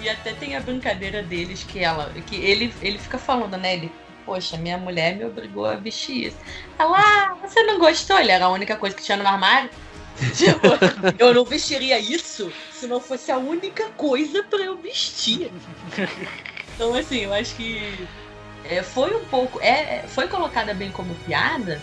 [0.00, 2.12] E até tem a brincadeira deles que ela.
[2.26, 3.74] Que ele, ele fica falando, né?
[3.74, 3.92] Ele
[4.28, 6.36] poxa, minha mulher me obrigou a vestir isso.
[6.78, 8.20] Ela, ah, você não gostou?
[8.20, 9.70] Ele era a única coisa que tinha no armário.
[10.36, 10.66] Tipo,
[11.18, 15.50] eu não vestiria isso se não fosse a única coisa para eu vestir.
[16.74, 18.06] Então, assim, eu acho que
[18.64, 19.60] é, foi um pouco.
[19.62, 21.80] É, foi colocada bem como piada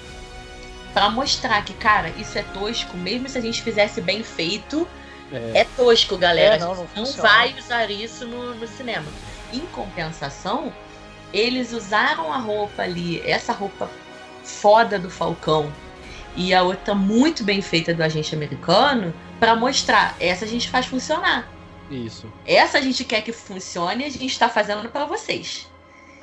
[0.94, 4.88] para mostrar que, cara, isso é tosco, mesmo se a gente fizesse bem feito.
[5.32, 6.56] É, é tosco, galera.
[6.56, 9.08] É, não, não, não vai usar isso no, no cinema.
[9.52, 10.74] Em compensação,
[11.36, 13.90] eles usaram a roupa ali, essa roupa
[14.44, 15.72] foda do Falcão
[16.36, 20.86] e a outra muito bem feita do agente americano para mostrar essa a gente faz
[20.86, 21.50] funcionar.
[21.92, 22.32] Isso.
[22.46, 25.70] Essa a gente quer que funcione e a gente está fazendo para vocês.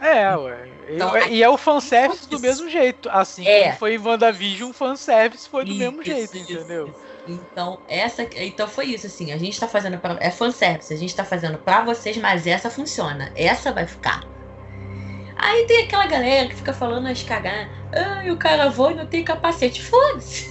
[0.00, 0.68] É, ué.
[0.88, 3.08] Então, e é o fanservice do mesmo jeito.
[3.08, 3.64] Assim é.
[3.64, 6.88] como foi em WandaVision, o fanservice foi do isso, mesmo jeito, isso, entendeu?
[6.88, 7.12] Isso.
[7.28, 11.14] Então, essa, então foi isso, assim, a gente tá fazendo para é fanservice, a gente
[11.14, 14.31] tá fazendo para vocês, mas essa funciona, essa vai ficar.
[15.42, 17.68] Aí tem aquela galera que fica falando as cagar.
[17.92, 19.82] Ah, o cara voa e não tem capacete.
[19.82, 20.48] Foda-se.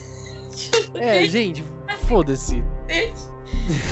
[0.96, 1.64] É, gente,
[2.08, 2.62] foda-se.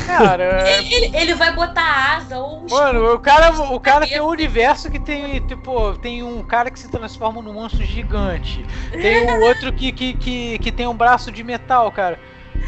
[0.05, 4.19] Cara, Ele, ele- ele vai botar asa ou um Mano, o cara, o cara tem
[4.19, 8.65] um universo que tem, tipo, tem um cara que se transforma num monstro gigante.
[8.91, 12.19] Tem o outro que, que, que, que tem um braço de metal, cara.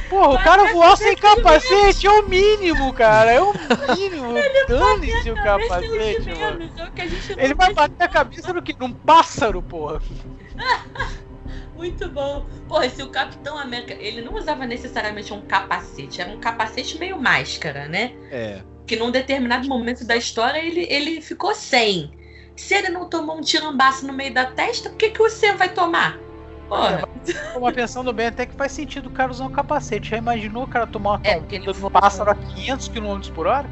[0.10, 3.32] Porra, o cara voar sem capacete é o mínimo, cara.
[3.32, 3.54] É o
[3.96, 4.34] mínimo.
[4.68, 6.70] Dane-se o capacete, mano.
[6.94, 7.74] que Ele vai vê.
[7.74, 8.76] bater a cabeça no quê?
[8.80, 10.02] Num pássaro, porra.
[11.76, 12.46] Muito bom.
[12.68, 13.94] Porra, se o Capitão América.
[13.94, 18.14] Ele não usava necessariamente um capacete, era um capacete meio máscara, né?
[18.30, 18.62] É.
[18.86, 22.12] Que num determinado momento da história ele, ele ficou sem.
[22.56, 25.58] Se ele não tomou um tirambaço no meio da testa, por que, que o Sam
[25.58, 26.20] vai tomar?
[26.72, 27.04] Porra,
[27.54, 30.10] Uma pensando bem, até que faz sentido o cara usar um capacete.
[30.12, 33.46] Já imaginou o cara tomar uma É, ele do voa- pássaro a 500 km por
[33.46, 33.70] hora?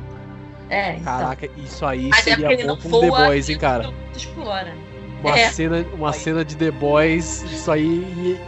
[0.70, 1.04] é, então.
[1.06, 3.62] Caraca, isso aí Mas é seria ele bom não como The voa Boys, hein, 500
[3.62, 3.94] cara?
[4.36, 4.76] por hora.
[5.24, 5.50] Uma, É.
[5.50, 8.42] cena, uma cena de The Boys, isso aí ia,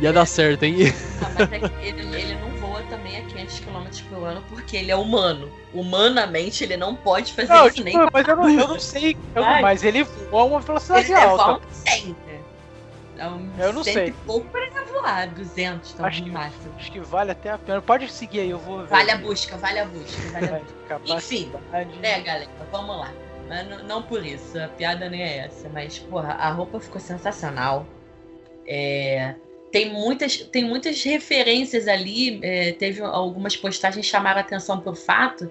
[0.00, 0.76] ia dar certo, hein?
[1.22, 4.76] Ah, mas é que ele, ele não voa também a 500 km por hora porque
[4.78, 5.50] ele é humano.
[5.74, 8.08] Humanamente ele não pode fazer Não, isso tipo, nem.
[8.12, 9.16] mas eu não, eu não sei.
[9.34, 11.44] eu mas ele voa a uma velocidade Ele é alta.
[11.44, 12.16] voar um 100,
[13.22, 14.14] É um Eu não 100 sei.
[14.26, 16.74] Pouco pra ele voar, 200 tá Acho que- máximo.
[16.76, 17.80] Acho que vale até a pena.
[17.80, 18.88] Pode seguir aí, eu vou ver.
[18.88, 20.76] Vale a busca, vale a busca, vale a Vai, busca.
[20.88, 21.98] capacidade.
[22.00, 22.50] Né, galera?
[22.72, 23.12] Vamos lá.
[23.48, 25.68] Mas não, não por isso, a piada nem é essa.
[25.68, 27.86] Mas, porra, a roupa ficou sensacional.
[28.66, 29.34] É,
[29.70, 32.40] tem, muitas, tem muitas referências ali.
[32.42, 35.50] é, teve algumas postagens que chamaram a atenção pro fato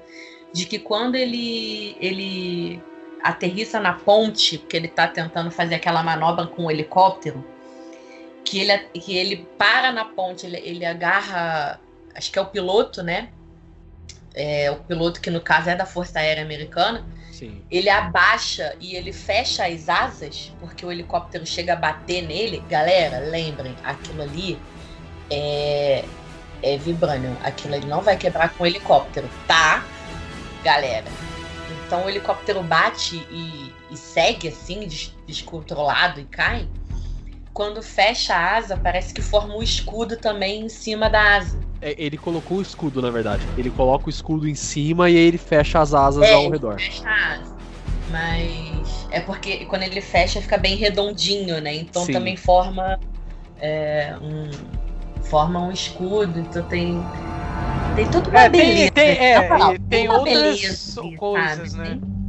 [0.53, 2.81] de que quando ele, ele
[3.23, 7.45] aterrissa na ponte, porque ele tá tentando fazer aquela manobra com o helicóptero,
[8.51, 11.79] que ele, que ele para na ponte, ele, ele agarra.
[12.13, 13.29] Acho que é o piloto, né?
[14.33, 17.61] É, o piloto que no caso é da Força Aérea Americana, Sim.
[17.71, 22.61] ele abaixa e ele fecha as asas, porque o helicóptero chega a bater nele.
[22.67, 24.59] Galera, lembrem, aquilo ali
[25.29, 26.03] é,
[26.61, 27.37] é vibranium.
[27.45, 29.85] Aquilo ali não vai quebrar com o helicóptero, tá?
[30.61, 31.07] Galera.
[31.87, 36.67] Então o helicóptero bate e, e segue assim, des- descontrolado e cai.
[37.53, 41.59] Quando fecha a asa, parece que forma um escudo também em cima da asa.
[41.81, 43.45] É, ele colocou o escudo, na verdade.
[43.57, 46.51] Ele coloca o escudo em cima e aí ele fecha as asas É, ao ele
[46.53, 46.75] redor.
[46.79, 47.55] fecha a asa.
[48.09, 51.75] Mas é porque quando ele fecha fica bem redondinho, né?
[51.75, 52.13] Então Sim.
[52.13, 52.99] também forma
[53.59, 54.49] é, um
[55.23, 56.39] forma um escudo.
[56.39, 57.01] Então tem
[57.95, 58.91] tem tudo uma É, tem- beleza.
[58.91, 61.83] tem- é, moral, e tem uma outras beleza, coisas, sabe?
[61.83, 61.99] né?
[62.01, 62.20] Tem-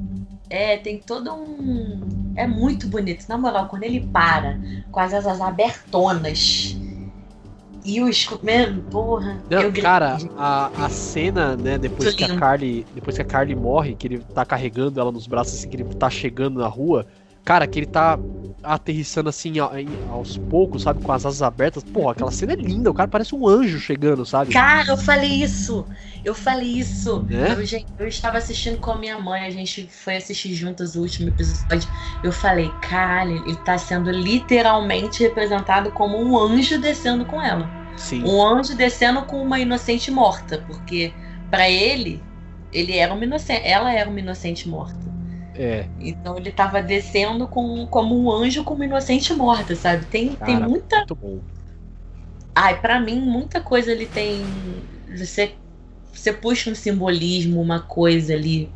[0.53, 3.25] é, tem todo um é muito bonito.
[3.29, 4.59] Na moral, quando ele para
[4.91, 6.77] com as asas abertonas
[7.85, 8.11] e o
[8.43, 9.43] mesmo, porra.
[9.51, 12.37] Não, eu cara, a, a cena, né, depois que a.
[12.37, 12.87] Carly.
[12.95, 15.85] Depois que a Carly morre, que ele tá carregando ela nos braços, assim, que ele
[15.95, 17.07] tá chegando na rua,
[17.45, 18.19] cara, que ele tá
[18.63, 21.83] aterrissando assim aos poucos, sabe, com as asas abertas.
[21.83, 24.53] Porra, aquela cena é linda, o cara parece um anjo chegando, sabe?
[24.53, 25.85] Cara, eu falei isso.
[26.25, 27.25] Eu falei isso.
[27.29, 27.53] Né?
[27.53, 31.01] Eu, gente, eu estava assistindo com a minha mãe, a gente foi assistir juntas o
[31.01, 31.89] último episódio.
[32.23, 37.69] Eu falei, caralho, ele tá sendo literalmente representado como um anjo descendo com ela.
[37.97, 38.25] Sim.
[38.25, 41.13] Um anjo descendo com uma inocente morta, porque
[41.51, 42.23] pra ele,
[42.73, 45.12] ele era uma inocente, ela era uma inocente morta.
[45.55, 50.07] É, Então ele tava descendo com, como um anjo com uma inocente morta, sabe?
[50.07, 51.43] Tem, tem Cara, muita muito bom.
[52.55, 54.45] Ai, pra mim, muita coisa ali tem.
[55.17, 55.59] Você,
[56.13, 58.75] você puxa um simbolismo, uma coisa ali,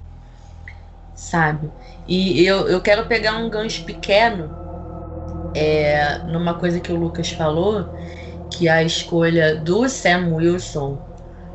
[1.15, 1.73] sabe?
[2.07, 4.57] E eu, eu quero pegar um gancho pequeno
[5.55, 7.91] é, numa coisa que o Lucas falou,
[8.51, 11.03] que a escolha do Sam Wilson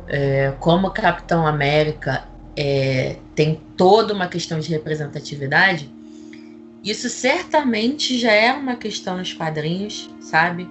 [0.06, 5.90] é, como Capitão América é, tem toda uma questão de representatividade.
[6.84, 10.68] Isso certamente já é uma questão nos quadrinhos, sabe?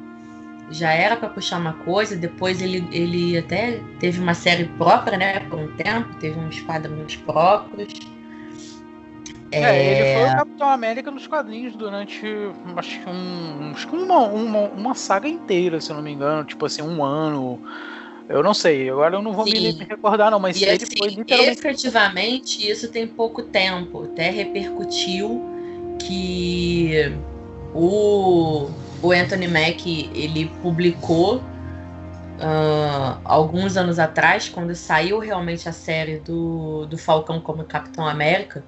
[0.71, 5.39] já era para puxar uma coisa, depois ele, ele até teve uma série própria, né,
[5.41, 7.93] por um tempo, teve uns quadrinhos próprios.
[9.51, 12.25] É, ele foi o Capitão América nos quadrinhos durante
[12.77, 16.45] acho que, um, acho que uma, uma, uma saga inteira, se eu não me engano,
[16.45, 17.59] tipo assim, um ano.
[18.31, 20.95] Eu não sei, agora eu não vou me, me recordar, não, mas E ele assim,
[20.97, 21.59] foi literalmente.
[21.59, 24.03] efetivamente, isso tem pouco tempo.
[24.03, 25.41] Até repercutiu
[25.99, 27.11] que
[27.73, 28.69] o,
[29.01, 31.41] o Anthony Mack ele publicou
[32.39, 38.63] ah, alguns anos atrás, quando saiu realmente a série do, do Falcão como Capitão América,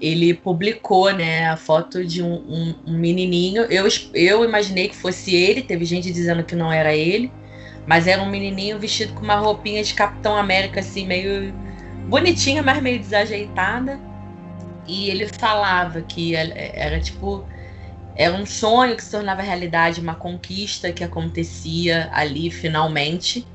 [0.00, 3.62] ele publicou né, a foto de um, um- um menininho.
[3.64, 7.30] Eu, eu imaginei que fosse ele, teve gente dizendo que não era ele.
[7.86, 11.52] Mas era um menininho vestido com uma roupinha de Capitão América, assim, meio
[12.08, 13.98] bonitinha, mas meio desajeitada.
[14.86, 17.44] E ele falava que era, era, tipo.
[18.14, 23.46] Era um sonho que se tornava realidade, uma conquista que acontecia ali finalmente.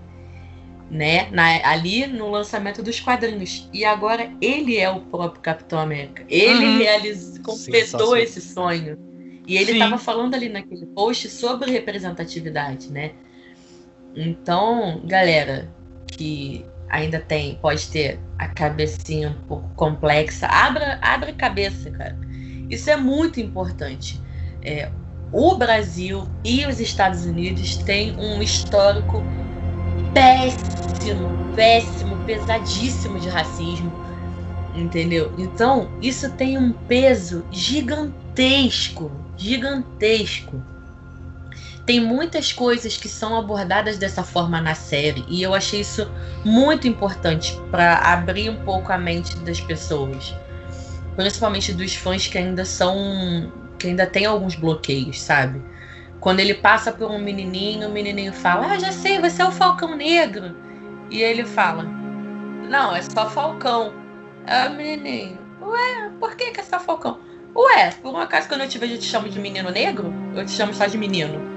[0.90, 1.30] né?
[1.32, 3.70] Na, ali no lançamento dos quadrinhos.
[3.74, 6.24] E agora ele é o próprio Capitão América.
[6.28, 6.78] Ele uhum.
[6.80, 8.98] realizou, completou esse sonho.
[9.46, 13.12] E ele estava falando ali naquele post sobre representatividade, né?
[14.18, 15.70] Então, galera,
[16.08, 22.18] que ainda tem, pode ter a cabecinha um pouco complexa, abra, abra a cabeça, cara.
[22.68, 24.20] Isso é muito importante.
[24.64, 24.90] É,
[25.32, 29.24] o Brasil e os Estados Unidos têm um histórico
[30.16, 33.92] péssimo, péssimo, pesadíssimo de racismo,
[34.74, 35.32] entendeu?
[35.38, 40.60] Então, isso tem um peso gigantesco, gigantesco.
[41.88, 46.12] Tem muitas coisas que são abordadas dessa forma na série e eu achei isso
[46.44, 50.36] muito importante para abrir um pouco a mente das pessoas,
[51.16, 53.50] principalmente dos fãs que ainda são
[53.80, 55.64] que ainda tem alguns bloqueios, sabe?
[56.20, 59.52] Quando ele passa por um menininho, o menininho fala: Ah, já sei, você é o
[59.52, 60.58] Falcão Negro.
[61.10, 61.84] E ele fala:
[62.70, 63.94] Não, é só Falcão.
[64.46, 67.22] Ah, menininho, ué, por que, que é só Falcão?
[67.56, 70.14] Ué, por um acaso quando eu te vejo eu te chamo de menino negro?
[70.36, 71.57] Eu te chamo só de menino.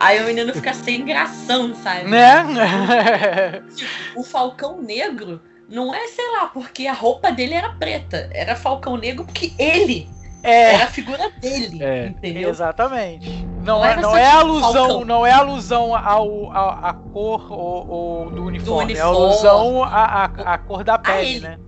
[0.00, 2.10] Aí o menino fica sem gração, sabe?
[2.10, 2.42] Né?
[3.76, 8.28] tipo, o Falcão Negro não é, sei lá, porque a roupa dele era preta.
[8.32, 10.08] Era Falcão Negro porque ele
[10.42, 10.74] é.
[10.74, 12.06] Era a figura dele, é.
[12.06, 12.48] entendeu?
[12.48, 13.44] Exatamente.
[13.62, 18.30] Não, não é, não é alusão, não é alusão ao, ao a cor ou, ou
[18.30, 21.58] do, uniforme, do, uniforme, é alusão à, a cor da pele, né?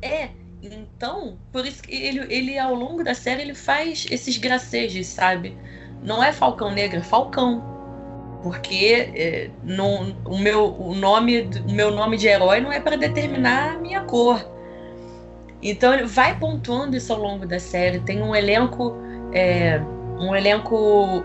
[0.00, 0.28] É.
[0.62, 5.58] Então, por isso que ele, ele, ao longo da série, ele faz esses gracejos, sabe?
[6.04, 7.74] Não é Falcão Negro, é Falcão.
[8.42, 12.96] Porque é, não, o, meu, o, nome, o meu nome de herói não é para
[12.96, 14.54] determinar a minha cor
[15.64, 17.98] então ele vai pontuando isso ao longo da série.
[18.00, 18.94] Tem um elenco,
[19.32, 19.80] é,
[20.18, 21.24] um elenco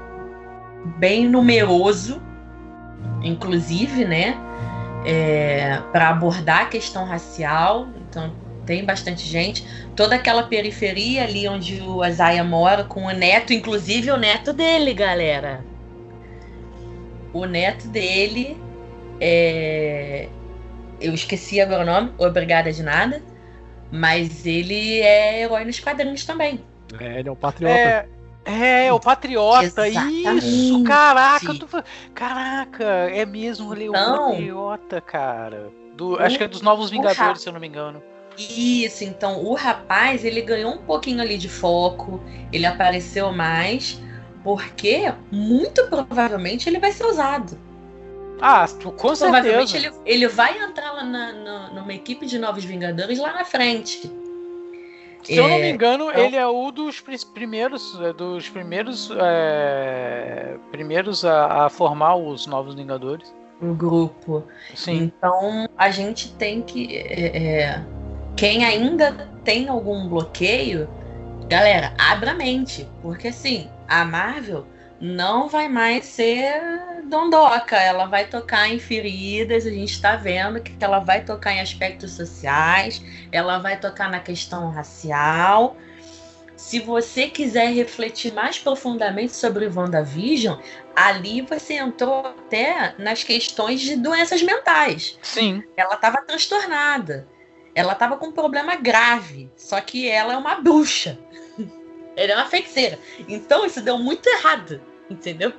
[0.97, 2.21] bem numeroso,
[3.21, 4.37] inclusive, né?
[5.05, 7.89] É, para abordar a questão racial.
[8.09, 8.31] Então
[8.69, 9.65] tem bastante gente.
[9.95, 14.93] Toda aquela periferia ali onde o Azaia mora, com o neto, inclusive o neto dele,
[14.93, 15.65] galera.
[17.33, 18.55] O neto dele
[19.19, 20.29] é.
[21.01, 23.23] Eu esqueci agora o nome, obrigada de nada.
[23.91, 26.63] Mas ele é herói nos quadrinhos também.
[26.99, 27.73] É, ele é um patriota.
[27.73, 28.07] É,
[28.45, 29.87] é, é o patriota.
[29.87, 30.45] Exatamente.
[30.45, 31.55] Isso, caraca.
[31.55, 31.83] Tô...
[32.13, 35.71] Caraca, é mesmo ele é então, um patriota, cara.
[35.95, 37.99] Do, o, acho que é dos Novos Vingadores, se eu não me engano.
[38.39, 42.21] Isso, então o rapaz ele ganhou um pouquinho ali de foco,
[42.53, 44.01] ele apareceu mais,
[44.43, 47.57] porque muito provavelmente ele vai ser usado.
[48.41, 48.65] Ah,
[48.97, 49.75] com certeza.
[49.75, 54.09] Ele, ele vai entrar lá na, na, numa equipe de Novos Vingadores lá na frente.
[55.23, 56.23] Se é, eu não me é, engano, então...
[56.23, 57.01] ele é um dos
[57.33, 63.33] primeiros, é, dos primeiros, é, primeiros a, a, formar os Novos Vingadores.
[63.61, 64.43] Um grupo.
[64.73, 65.11] Sim.
[65.17, 67.85] Então a gente tem que, é, é,
[68.39, 69.11] quem ainda
[69.43, 70.89] tem algum bloqueio,
[71.49, 74.65] galera, abra a mente, porque assim, a Marvel
[75.01, 76.61] não vai mais ser
[77.09, 81.59] dondoca, ela vai tocar em feridas, a gente está vendo que ela vai tocar em
[81.59, 85.75] aspectos sociais, ela vai tocar na questão racial.
[86.55, 90.57] Se você quiser refletir mais profundamente sobre WandaVision,
[90.95, 95.19] ali você entrou até nas questões de doenças mentais.
[95.21, 95.61] Sim.
[95.75, 97.27] Ela estava transtornada.
[97.79, 99.49] Ela estava com um problema grave.
[99.55, 101.17] Só que ela é uma bruxa.
[102.15, 102.99] Ela é uma feiticeira.
[103.27, 105.53] Então isso deu muito errado entendeu?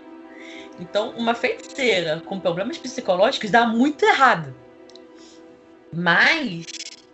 [0.78, 4.54] Então, uma feiticeira com problemas psicológicos dá muito errado.
[5.92, 6.64] Mas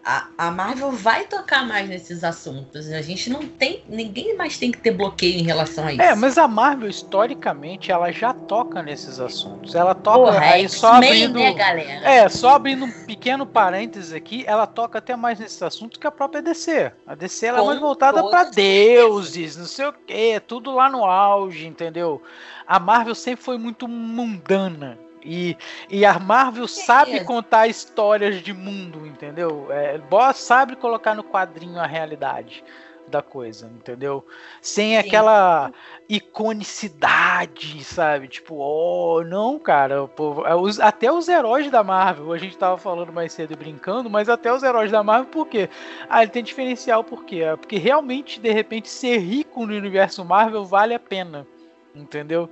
[0.06, 2.88] a, a Marvel vai tocar mais nesses assuntos.
[2.92, 3.82] A gente não tem.
[3.88, 6.00] Ninguém mais tem que ter bloqueio em relação a isso.
[6.00, 9.74] É, mas a Marvel, historicamente, ela já toca nesses assuntos.
[9.74, 10.32] Ela toca.
[10.32, 11.40] Porra, aí é só abrindo.
[11.40, 12.08] Né, galera?
[12.08, 16.12] É, só abrindo um pequeno parênteses aqui, ela toca até mais nesses assuntos que a
[16.12, 16.92] própria DC.
[17.04, 21.04] A DC ela é mais voltada para deuses, não sei o quê, tudo lá no
[21.04, 22.22] auge, entendeu?
[22.64, 24.96] A Marvel sempre foi muito mundana.
[25.26, 25.56] E,
[25.90, 29.66] e a Marvel sabe contar histórias de mundo, entendeu?
[29.70, 32.62] É, Boss sabe colocar no quadrinho a realidade
[33.08, 34.24] da coisa, entendeu?
[34.60, 34.96] Sem Sim.
[34.98, 35.72] aquela
[36.08, 38.28] iconicidade, sabe?
[38.28, 43.12] Tipo, oh, não, cara, pô, é até os heróis da Marvel, a gente tava falando
[43.12, 45.68] mais cedo e brincando, mas até os heróis da Marvel, por quê?
[46.08, 47.42] Ah, ele tem diferencial, por quê?
[47.42, 51.46] É porque realmente, de repente, ser rico no universo Marvel vale a pena,
[51.94, 52.50] entendeu?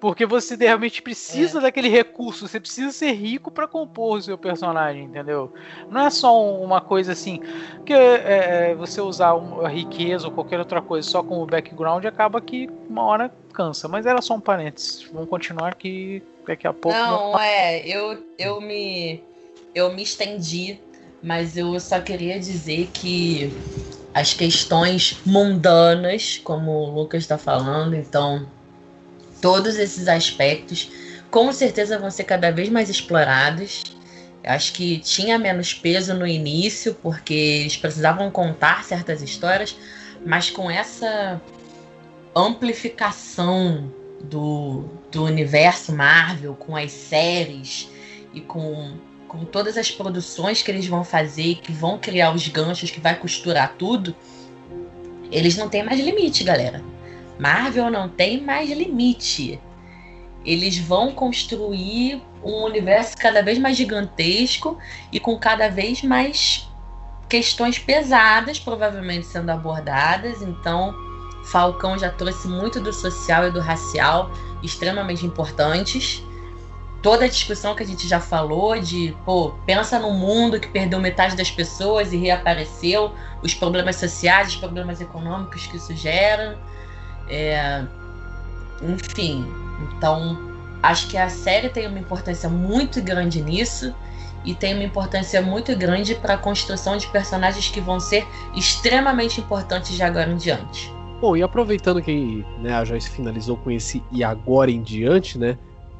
[0.00, 1.62] Porque você realmente precisa é.
[1.62, 5.52] daquele recurso, você precisa ser rico para compor o seu personagem, entendeu?
[5.90, 7.40] Não é só uma coisa assim,
[7.84, 12.40] que é, é, você usar a riqueza ou qualquer outra coisa só como background acaba
[12.40, 13.88] que uma hora cansa.
[13.88, 15.06] Mas era só um parênteses.
[15.12, 16.96] Vamos continuar que daqui a pouco.
[16.96, 17.38] Não, não...
[17.38, 19.22] é, eu, eu me
[19.74, 20.80] eu me estendi,
[21.22, 23.52] mas eu só queria dizer que
[24.12, 28.46] as questões mundanas, como o Lucas está falando, então
[29.40, 30.90] todos esses aspectos
[31.30, 33.82] com certeza vão ser cada vez mais explorados.
[34.42, 39.76] Eu acho que tinha menos peso no início, porque eles precisavam contar certas histórias,
[40.24, 41.40] mas com essa
[42.34, 43.92] amplificação
[44.22, 47.88] do, do universo Marvel, com as séries
[48.32, 48.94] e com,
[49.28, 53.14] com todas as produções que eles vão fazer, que vão criar os ganchos, que vai
[53.18, 54.14] costurar tudo,
[55.30, 56.82] eles não têm mais limite, galera.
[57.40, 59.58] Marvel não tem mais limite.
[60.44, 64.78] Eles vão construir um universo cada vez mais gigantesco
[65.10, 66.68] e com cada vez mais
[67.28, 70.42] questões pesadas, provavelmente sendo abordadas.
[70.42, 70.94] Então,
[71.44, 74.30] Falcão já trouxe muito do social e do racial,
[74.62, 76.22] extremamente importantes.
[77.02, 81.00] Toda a discussão que a gente já falou de, pô, pensa num mundo que perdeu
[81.00, 86.58] metade das pessoas e reapareceu, os problemas sociais, os problemas econômicos que isso gera.
[87.30, 87.84] É,
[88.82, 89.46] enfim,
[89.80, 90.36] então
[90.82, 93.94] acho que a série tem uma importância muito grande nisso
[94.44, 99.40] e tem uma importância muito grande para a construção de personagens que vão ser extremamente
[99.40, 100.92] importantes de agora em diante.
[101.20, 105.58] Bom, e aproveitando que né, a Joyce finalizou com esse e agora em diante, né?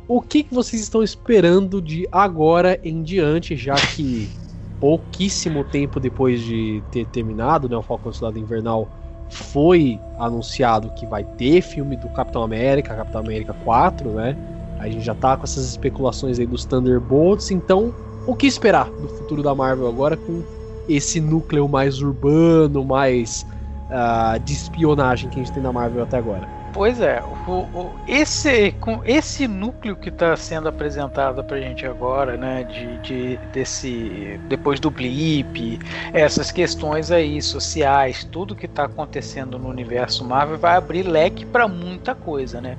[0.08, 4.28] O que, que vocês estão esperando de agora em diante, já que
[4.80, 8.88] pouquíssimo tempo depois de ter terminado né, o Falcão Soldado Invernal
[9.30, 14.36] foi anunciado que vai ter filme do Capitão América, Capitão América 4, né?
[14.78, 17.94] A gente já tá com essas especulações aí dos Thunderbolts, então
[18.26, 20.42] o que esperar do futuro da Marvel agora com
[20.88, 23.46] esse núcleo mais urbano, mais
[23.88, 26.59] uh, de espionagem que a gente tem na Marvel até agora?
[26.72, 31.84] Pois é, o, o, esse, com esse núcleo que está sendo apresentado para a gente
[31.84, 35.80] agora, né, de, de, desse, depois do blip,
[36.12, 41.66] essas questões aí sociais, tudo que está acontecendo no universo Marvel vai abrir leque para
[41.66, 42.78] muita coisa, né?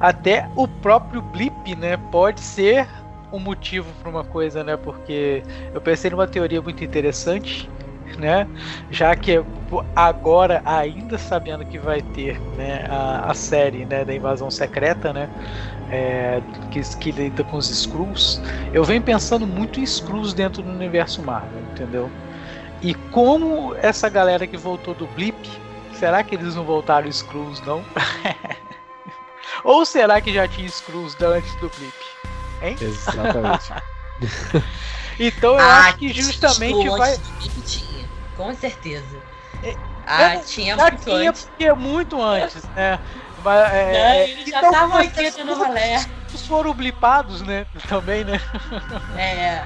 [0.00, 2.88] Até o próprio blip, né, pode ser
[3.32, 4.76] um motivo para uma coisa, né?
[4.76, 7.70] Porque eu pensei numa teoria muito interessante
[8.18, 8.46] né?
[8.90, 9.42] Já que
[9.94, 15.28] agora, ainda sabendo que vai ter né, a, a série né, da invasão secreta, né?
[15.90, 18.42] É, que, que lida com os Skrulls,
[18.74, 22.10] eu venho pensando muito em Skrulls dentro do universo Marvel, entendeu?
[22.82, 25.36] E como essa galera que voltou do Blip,
[25.94, 27.82] será que eles não voltaram Skrulls não?
[29.64, 31.94] Ou será que já tinha Skrulls antes do Blip?
[32.62, 32.76] Hein?
[32.80, 33.72] Exatamente.
[35.18, 37.16] então eu ah, acho que justamente vai
[38.38, 39.20] com certeza.
[39.64, 39.74] É,
[40.06, 41.50] ah, é, tinha muito tinha, antes.
[41.58, 42.98] Tinha muito antes, né?
[43.42, 45.96] Mas, é, Não, é, eles já estavam então, no rolê.
[46.32, 47.66] Os foram blipados, né?
[47.88, 48.40] Também, né?
[49.16, 49.64] É,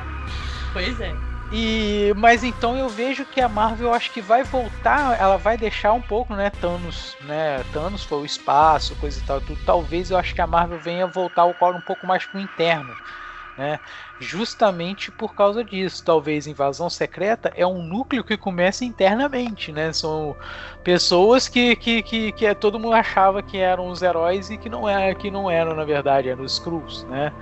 [0.72, 1.12] pois é.
[1.54, 5.92] E, mas então eu vejo que a Marvel acho que vai voltar, ela vai deixar
[5.92, 9.60] um pouco, né, Thanos, né, Thanos foi o espaço, coisa e tal, tudo.
[9.66, 12.96] Talvez eu acho que a Marvel venha voltar o colo um pouco mais pro interno,
[13.56, 13.78] né?
[14.18, 19.92] Justamente por causa disso, talvez invasão secreta é um núcleo que começa internamente, né?
[19.92, 20.36] São
[20.82, 24.88] pessoas que, que, que, que todo mundo achava que eram os heróis e que não,
[24.88, 27.32] é, que não eram, na verdade, eram os Skrulls, né?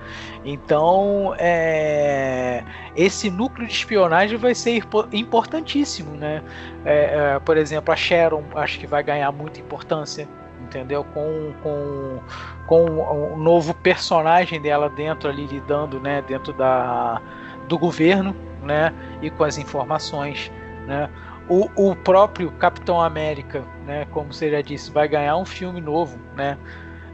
[0.43, 2.63] Então, é,
[2.95, 6.43] esse núcleo de espionagem vai ser importantíssimo, né?
[6.83, 10.27] É, é, por exemplo, a Sharon acho que vai ganhar muita importância
[10.63, 11.03] entendeu?
[11.03, 12.19] Com, com,
[12.67, 12.85] com
[13.33, 16.21] um novo personagem dela dentro ali lidando, né?
[16.21, 17.21] Dentro da,
[17.67, 18.93] do governo, né?
[19.21, 20.51] E com as informações,
[20.87, 21.09] né?
[21.49, 24.05] O, o próprio Capitão América, né?
[24.11, 26.57] Como você já disse, vai ganhar um filme novo, né?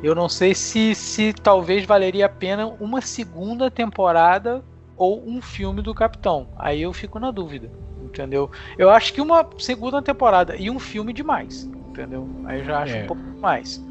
[0.03, 4.63] Eu não sei se, se talvez valeria a pena uma segunda temporada
[4.95, 6.49] ou um filme do Capitão.
[6.55, 7.71] Aí eu fico na dúvida,
[8.03, 8.51] entendeu?
[8.77, 11.67] Eu acho que uma segunda temporada e um filme demais
[11.97, 12.27] entendeu?
[12.45, 13.03] Aí eu já acho é.
[13.03, 13.83] um pouco mais.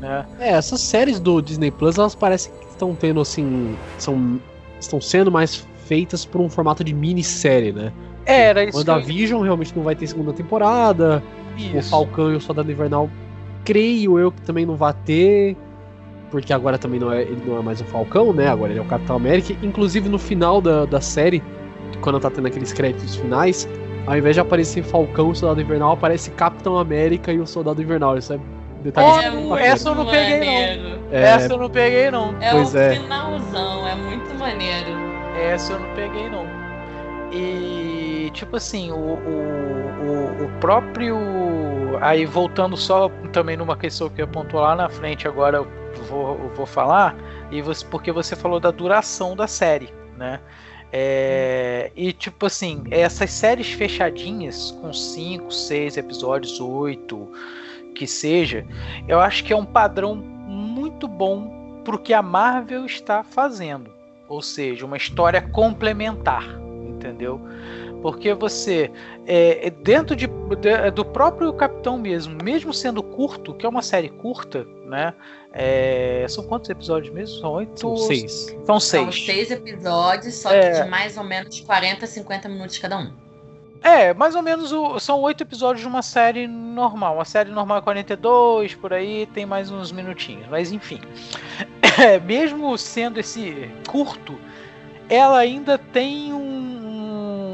[0.00, 0.26] Né?
[0.40, 3.76] É, essas séries do Disney Plus, elas parecem que estão tendo assim.
[3.98, 4.40] São,
[4.80, 7.92] estão sendo mais feitas por um formato de minissérie, né?
[8.26, 8.78] É, era isso.
[8.78, 11.22] O da Vision realmente não vai ter segunda temporada.
[11.56, 11.78] Isso.
[11.78, 13.08] O Falcão e o Soldado Invernal,
[13.64, 15.56] creio eu que também não vai ter.
[16.30, 18.48] Porque agora também não é, ele não é mais o Falcão, né?
[18.48, 19.54] Agora ele é o Capitão América.
[19.62, 21.42] Inclusive no final da, da série,
[22.00, 23.68] quando tá tendo aqueles créditos finais,
[24.06, 28.18] ao invés de aparecer Falcão e Soldado Invernal, aparece Capitão América e o Soldado Invernal.
[28.18, 28.40] Isso é
[28.82, 29.26] Detalhe
[29.60, 30.98] é essa eu não peguei não.
[31.12, 31.22] É...
[31.22, 32.34] Essa eu não peguei não.
[32.40, 32.96] É pois o é.
[32.96, 34.90] finalzão, é muito maneiro.
[35.40, 36.44] Essa eu não peguei não.
[37.32, 41.16] E tipo assim, o, o, o, o próprio.
[42.00, 45.68] Aí voltando só também numa questão que eu pontuar lá na frente, agora eu
[46.08, 47.14] vou, eu vou falar,
[47.50, 50.40] e você, porque você falou da duração da série, né?
[50.92, 57.28] É, e tipo assim, essas séries fechadinhas, com 5, 6 episódios, 8,
[57.94, 58.66] que seja,
[59.08, 63.90] eu acho que é um padrão muito bom pro que a Marvel está fazendo.
[64.28, 66.44] Ou seja, uma história complementar,
[66.86, 67.40] entendeu?
[68.02, 68.90] Porque você,
[69.26, 74.08] é, dentro de, de, do próprio Capitão mesmo, mesmo sendo curto, que é uma série
[74.08, 75.12] curta, né?
[75.52, 77.40] É, são quantos episódios mesmo?
[77.40, 77.80] São oito?
[77.80, 78.56] São seis.
[78.64, 79.02] São seis.
[79.02, 80.70] São seis episódios, só é.
[80.70, 83.12] que de mais ou menos 40 a 50 minutos cada um.
[83.82, 87.16] É, mais ou menos o, são oito episódios de uma série normal.
[87.16, 90.46] Uma série normal é 42, por aí tem mais uns minutinhos.
[90.48, 91.00] Mas enfim.
[92.00, 94.40] É, mesmo sendo esse curto,
[95.10, 97.52] ela ainda tem um.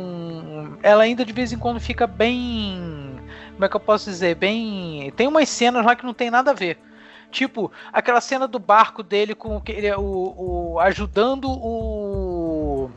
[0.81, 3.19] Ela ainda de vez em quando fica bem.
[3.55, 4.37] Como é que eu posso dizer?
[4.37, 5.13] Bem.
[5.17, 6.79] Tem umas cenas lá que não tem nada a ver.
[7.31, 9.61] Tipo, aquela cena do barco dele com
[9.99, 12.91] o, o ajudando o,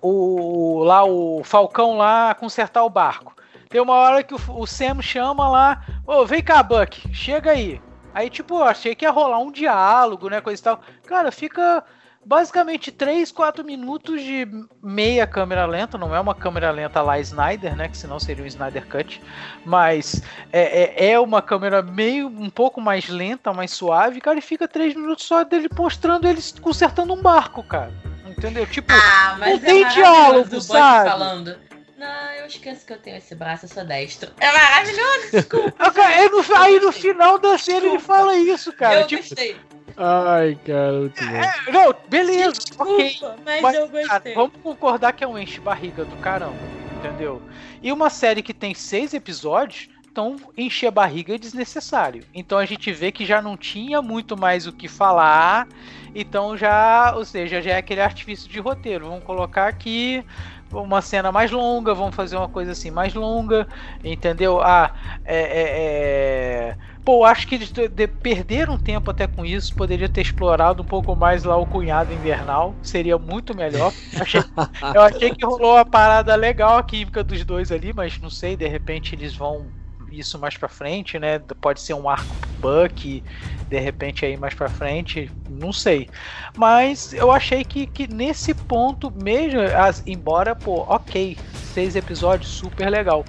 [0.00, 3.36] o lá o Falcão lá a consertar o barco.
[3.68, 7.50] Tem uma hora que o, o Sam chama lá, ô, oh, vem cá, Buck, chega
[7.50, 7.80] aí.
[8.14, 10.80] Aí, tipo, achei que ia rolar um diálogo, né, coisa e tal.
[11.06, 11.84] Cara, fica
[12.28, 14.46] basicamente 3, 4 minutos de
[14.82, 17.88] meia câmera lenta, não é uma câmera lenta lá Snyder, né?
[17.88, 19.22] Que senão seria um Snyder Cut,
[19.64, 20.20] mas
[20.52, 24.68] é, é, é, uma câmera meio um pouco mais lenta, mais suave, cara, e fica
[24.68, 27.92] 3 minutos só dele mostrando eles consertando um barco, cara.
[28.26, 28.66] Entendeu?
[28.66, 31.08] Tipo, ah, mas não é tem diálogo, sabe?
[31.08, 31.56] Falando.
[31.96, 34.30] Não, eu esqueço que eu tenho esse braço, eu sou destro.
[34.38, 35.72] É maravilhoso, desculpa.
[36.04, 39.00] aí, no, aí no final da série ele fala isso, cara.
[39.00, 39.56] Eu tipo, gostei.
[40.00, 41.36] Ai, cara, bom.
[41.36, 43.18] É, não, beleza, Desculpa, ok.
[43.44, 44.06] Mas, mas eu gostei.
[44.06, 46.54] Cara, vamos concordar que é um enche-barriga do caramba,
[46.96, 47.42] entendeu?
[47.82, 52.22] E uma série que tem seis episódios, então encher a barriga é desnecessário.
[52.32, 55.66] Então a gente vê que já não tinha muito mais o que falar.
[56.14, 59.08] Então já, ou seja, já é aquele artifício de roteiro.
[59.08, 60.24] Vamos colocar aqui
[60.72, 63.66] uma cena mais longa, vamos fazer uma coisa assim mais longa,
[64.04, 64.60] entendeu?
[64.60, 64.92] Ah,
[65.24, 66.76] é, é, é...
[67.08, 71.16] Pô, acho que eles de, perderam tempo até com isso, poderia ter explorado um pouco
[71.16, 73.94] mais lá o cunhado invernal, seria muito melhor.
[74.20, 74.42] Achei,
[74.94, 78.58] eu achei que rolou uma parada legal a química dos dois ali, mas não sei,
[78.58, 79.68] de repente eles vão
[80.12, 81.38] isso mais para frente, né?
[81.62, 82.26] Pode ser um arco
[82.58, 83.24] Buck,
[83.70, 86.10] de repente aí mais para frente, não sei.
[86.58, 91.38] Mas eu achei que, que nesse ponto mesmo, as, embora, pô, ok,
[91.72, 93.24] seis episódios, super legal.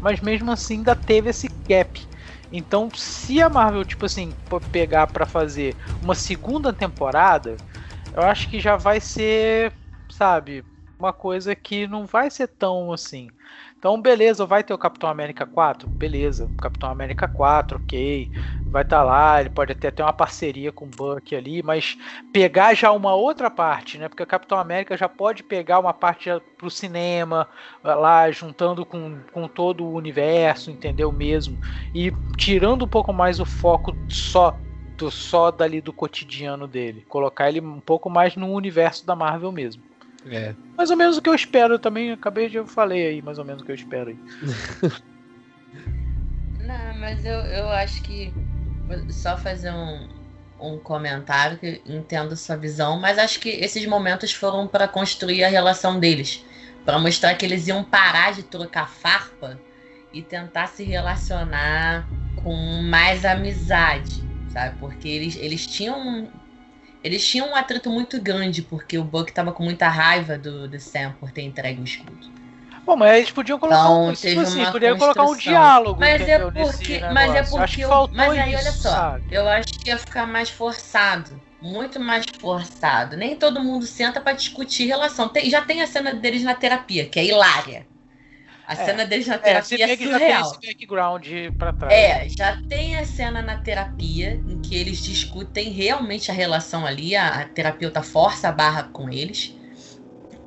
[0.00, 2.07] Mas mesmo assim ainda teve esse gap.
[2.50, 4.34] Então, se a Marvel, tipo assim,
[4.72, 7.56] pegar para fazer uma segunda temporada,
[8.12, 9.72] eu acho que já vai ser,
[10.10, 10.64] sabe,
[10.98, 13.28] uma coisa que não vai ser tão assim.
[13.78, 15.88] Então, beleza, vai ter o Capitão América 4?
[15.88, 18.28] Beleza, Capitão América 4, ok.
[18.66, 21.96] Vai estar tá lá, ele pode até ter uma parceria com o Buck ali, mas
[22.32, 24.08] pegar já uma outra parte, né?
[24.08, 27.48] Porque o Capitão América já pode pegar uma parte para o cinema,
[27.84, 31.56] lá juntando com, com todo o universo, entendeu mesmo?
[31.94, 34.58] E tirando um pouco mais o foco só
[34.96, 39.52] do só dali do cotidiano dele, colocar ele um pouco mais no universo da Marvel
[39.52, 39.87] mesmo.
[40.30, 40.54] É.
[40.76, 42.12] Mais ou menos o que eu espero também.
[42.12, 44.18] Acabei de eu falei aí, mais ou menos o que eu espero aí.
[46.60, 48.32] Não, mas eu, eu acho que.
[49.10, 50.08] Só fazer um,
[50.58, 55.48] um comentário que entendo sua visão, mas acho que esses momentos foram para construir a
[55.48, 56.44] relação deles.
[56.84, 59.60] para mostrar que eles iam parar de trocar farpa
[60.12, 62.08] e tentar se relacionar
[62.42, 64.78] com mais amizade, sabe?
[64.78, 66.30] Porque eles, eles tinham
[67.02, 70.80] eles tinham um atrito muito grande, porque o Buck tava com muita raiva do, do
[70.80, 72.38] Sam por ter entregue o escudo.
[72.84, 74.34] Bom, mas eles podiam colocar então, um, assim,
[74.72, 76.00] podiam colocar um diálogo.
[76.00, 79.24] Mas é porque, mas é porque, eu, mas aí isso, olha só, sabe?
[79.30, 83.14] eu acho que ia ficar mais forçado, muito mais forçado.
[83.14, 85.28] Nem todo mundo senta para discutir relação.
[85.28, 87.86] Tem, já tem a cena deles na terapia, que é hilária.
[88.68, 90.20] A é, cena deles na é, terapia é, é surreal.
[90.20, 91.26] Já tem esse background
[91.56, 91.94] pra trás.
[91.94, 97.16] É, já tem a cena na terapia em que eles discutem realmente a relação ali.
[97.16, 99.56] A, a terapeuta força a barra com eles.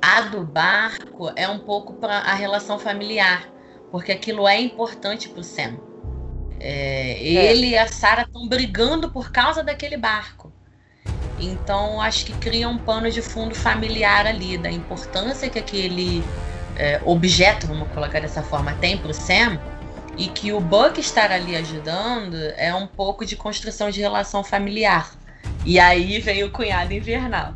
[0.00, 3.52] A do barco é um pouco para a relação familiar,
[3.90, 5.76] porque aquilo é importante pro Sam.
[6.60, 7.52] É, é.
[7.52, 10.52] ele e a Sarah estão brigando por causa daquele barco.
[11.40, 16.22] Então acho que cria um pano de fundo familiar ali, da importância que aquele
[16.82, 19.56] é, objeto, vamos colocar dessa forma, tem para o Sam
[20.18, 25.14] E que o Buck estar ali ajudando é um pouco de construção de relação familiar.
[25.64, 27.54] E aí vem o cunhado invernal,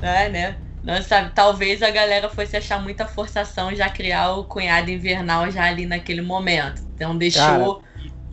[0.00, 0.30] né?
[0.30, 0.56] né?
[0.82, 5.64] Não sabe, talvez a galera fosse achar muita forçação já criar o cunhado invernal já
[5.64, 6.82] ali naquele momento.
[6.94, 7.68] Então deixou Cara,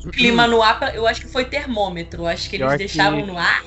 [0.06, 0.80] o clima no ar.
[0.80, 2.26] Pra, eu acho que foi termômetro.
[2.26, 3.28] Acho que eles deixavam que...
[3.28, 3.64] no ar.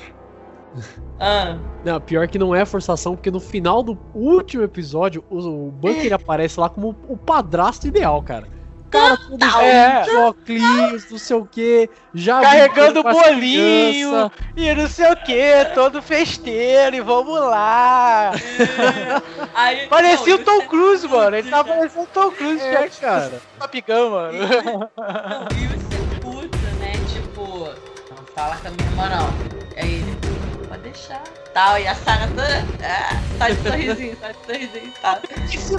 [1.19, 1.57] Ah.
[1.85, 6.11] Não, pior que não é forçação, porque no final do último episódio, o, o Bunker
[6.11, 6.15] é.
[6.15, 8.47] aparece lá como o padrasto ideal, cara
[8.93, 10.05] cara todo é.
[10.27, 16.95] óculos, não sei o que, já carregando bolinho e não sei o que, todo festeiro
[16.95, 18.31] e vamos lá.
[19.55, 21.35] Aí, Parecia não, o Tom Cruise, mano.
[21.35, 23.41] Ele tava parecendo o Tom Cruise, é, cara.
[23.57, 24.37] Papigão, mano.
[24.37, 24.87] Não,
[25.57, 26.91] e o puta, né?
[27.11, 27.69] Tipo,
[28.09, 29.29] não fala com a minha irmã, não.
[29.75, 30.22] É ele.
[30.83, 31.23] Deixar
[31.53, 31.79] tal.
[31.79, 32.65] E a Sarah toda.
[32.83, 35.19] Ah, tá de sorrisinho, tá de sorrisinho e tal.
[35.49, 35.75] Isso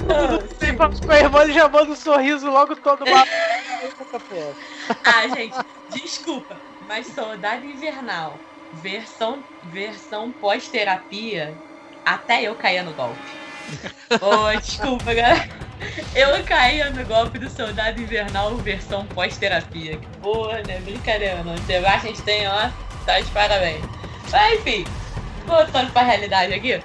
[1.05, 3.25] com a irmã, ele já manda um sorriso logo todo mal.
[5.03, 5.55] ah, gente,
[5.91, 6.55] desculpa,
[6.87, 8.39] mas Soldado Invernal,
[8.73, 11.53] versão, versão pós-terapia,
[12.05, 13.19] até eu caía no golpe.
[14.21, 15.49] oh, desculpa, galera.
[16.15, 19.97] Eu caía no golpe do Soldado Invernal versão pós-terapia.
[19.97, 20.79] Que boa, né?
[20.79, 21.53] Brincadeira, não.
[21.53, 22.69] A gente tem, ó,
[23.05, 23.83] tá de parabéns.
[24.31, 24.83] Mas enfim,
[25.45, 26.71] voltando pra realidade aqui,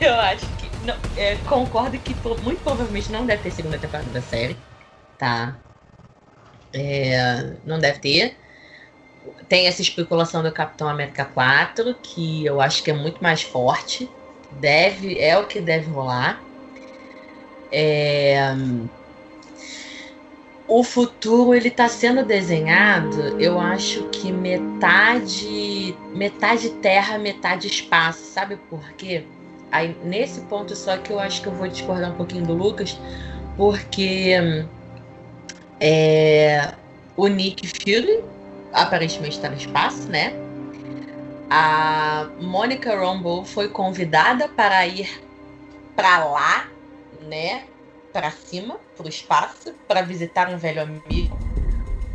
[0.00, 0.70] eu acho que.
[0.84, 4.56] Não, é, concordo que muito provavelmente não deve ter segunda temporada da série.
[5.18, 5.56] Tá?
[6.72, 8.36] É, não deve ter.
[9.48, 14.08] Tem essa especulação do Capitão América 4, que eu acho que é muito mais forte.
[14.52, 16.42] Deve, é o que deve rolar.
[17.70, 18.40] É,
[20.70, 28.56] o futuro ele está sendo desenhado, eu acho que metade metade terra, metade espaço, sabe
[28.70, 29.24] por quê?
[29.72, 32.96] Aí nesse ponto só que eu acho que eu vou discordar um pouquinho do Lucas,
[33.56, 34.36] porque
[35.80, 36.72] é,
[37.16, 38.22] o Nick Fury
[38.72, 40.32] aparentemente está no espaço, né?
[41.50, 45.20] A Monica Rambeau foi convidada para ir
[45.96, 46.68] para lá,
[47.28, 47.64] né?
[48.12, 51.38] Para cima, para o espaço, para visitar um velho amigo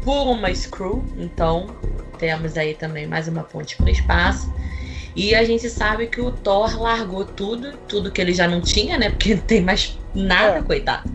[0.04, 1.04] por uma Screw.
[1.18, 1.68] Então,
[2.18, 4.54] temos aí também mais uma ponte para o espaço.
[5.16, 8.98] E a gente sabe que o Thor largou tudo, tudo que ele já não tinha,
[8.98, 9.10] né?
[9.10, 10.62] Porque não tem mais nada, é.
[10.62, 11.10] coitado.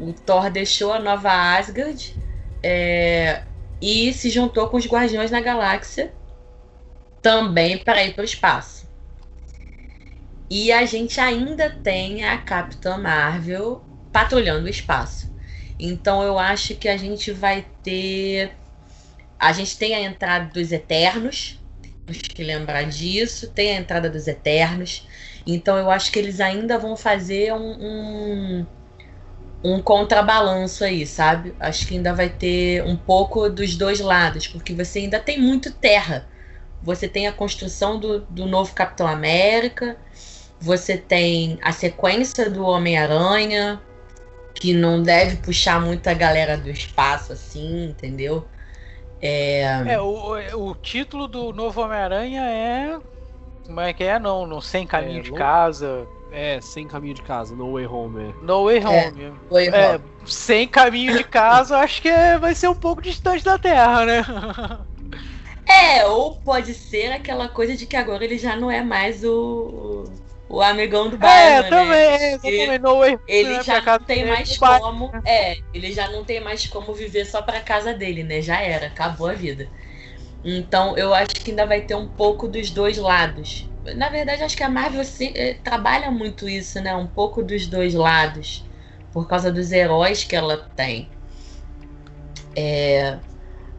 [0.00, 2.14] O Thor deixou a nova Asgard
[2.62, 3.42] é,
[3.80, 6.12] e se juntou com os Guardiões da Galáxia
[7.22, 8.77] também para ir para o espaço.
[10.50, 15.30] E a gente ainda tem a Capitã Marvel patrulhando o espaço.
[15.78, 18.52] Então eu acho que a gente vai ter.
[19.38, 21.60] A gente tem a entrada dos Eternos,
[22.06, 23.50] temos que lembrar disso.
[23.50, 25.06] Tem a entrada dos Eternos.
[25.46, 28.66] Então eu acho que eles ainda vão fazer um, um,
[29.62, 31.54] um contrabalanço aí, sabe?
[31.60, 35.70] Acho que ainda vai ter um pouco dos dois lados, porque você ainda tem muito
[35.72, 36.26] terra.
[36.82, 39.96] Você tem a construção do, do novo Capitão América
[40.60, 43.80] você tem a sequência do Homem-Aranha,
[44.54, 48.46] que não deve puxar muita galera do espaço, assim, entendeu?
[49.20, 52.98] É, é o, o título do novo Homem-Aranha é.
[53.66, 54.18] Como é que é?
[54.18, 56.06] Não, no Sem Caminho é, de Casa.
[56.32, 58.30] É, Sem Caminho de Casa, No Way Home.
[58.30, 58.44] É.
[58.44, 59.24] No Way é, Home.
[59.24, 63.44] É, way é, Sem Caminho de Casa, acho que é, vai ser um pouco distante
[63.44, 64.24] da Terra, né?
[65.66, 70.04] É, ou pode ser aquela coisa de que agora ele já não é mais o
[70.48, 71.50] o amigão do é, bairro.
[71.50, 71.68] É, né?
[71.68, 75.10] também, way, ele né, já não tem mais como.
[75.24, 78.40] É, ele já não tem mais como viver só pra casa dele, né?
[78.40, 79.68] Já era, acabou a vida.
[80.42, 83.68] Então eu acho que ainda vai ter um pouco dos dois lados.
[83.96, 86.94] Na verdade, acho que a Marvel se, eh, trabalha muito isso, né?
[86.94, 88.64] Um pouco dos dois lados.
[89.12, 91.10] Por causa dos heróis que ela tem.
[92.54, 93.18] É,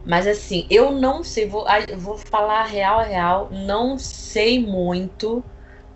[0.04, 1.66] mas assim, eu não sei, vou,
[1.96, 5.44] vou falar real, real, não sei muito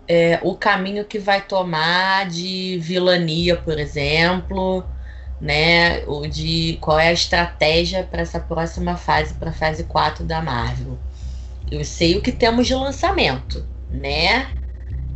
[0.07, 4.83] é, o caminho que vai tomar de vilania, por exemplo,
[5.41, 6.03] né?
[6.05, 10.41] O de qual é a estratégia para essa próxima fase, para a fase 4 da
[10.41, 10.97] Marvel.
[11.71, 14.47] Eu sei o que temos de lançamento, né?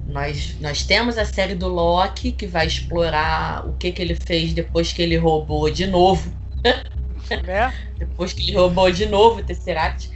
[0.07, 4.53] Nós, nós temos a série do Loki, que vai explorar o que, que ele fez
[4.53, 6.33] depois que ele roubou de novo.
[6.63, 7.71] Né?
[7.95, 10.09] depois que ele roubou de novo o Tesseract.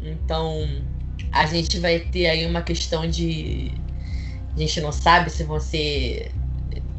[0.00, 0.66] Então,
[1.30, 3.70] a gente vai ter aí uma questão de
[4.54, 6.30] a gente não sabe se vão ser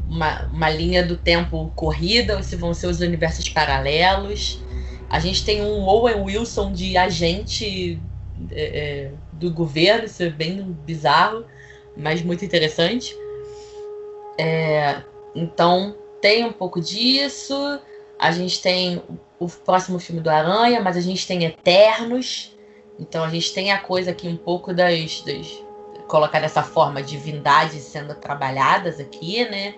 [0.08, 4.62] uma, uma linha do tempo corrida ou se vão ser os universos paralelos.
[5.10, 8.00] A gente tem um Owen Wilson de agente
[8.52, 11.46] é, é, do governo, isso é bem bizarro,
[11.96, 13.16] mas muito interessante.
[14.38, 15.02] É,
[15.34, 17.80] então, tem um pouco disso.
[18.20, 19.02] a gente tem
[19.40, 22.56] o próximo filme do Aranha, mas a gente tem Eternos.
[23.00, 25.65] Então a gente tem a coisa aqui um pouco das, das
[26.08, 29.76] colocar dessa forma divindades sendo trabalhadas aqui, né?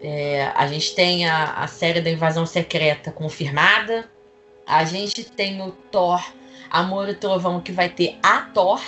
[0.00, 4.10] É, a gente tem a, a série da invasão secreta confirmada.
[4.66, 6.22] A gente tem o Thor,
[6.70, 8.82] Amor e Trovão, que vai ter a Thor,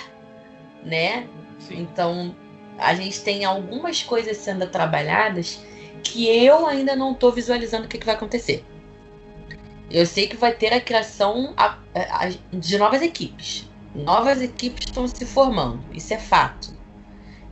[0.83, 1.27] né?
[1.59, 1.81] Sim.
[1.81, 2.35] Então
[2.77, 5.59] a gente tem algumas coisas sendo trabalhadas
[6.03, 8.63] que eu ainda não estou visualizando o que, que, vai acontecer.
[9.91, 11.53] Eu sei que vai ter a criação
[12.53, 13.68] de novas equipes.
[13.93, 16.73] Novas equipes estão se formando, isso é fato.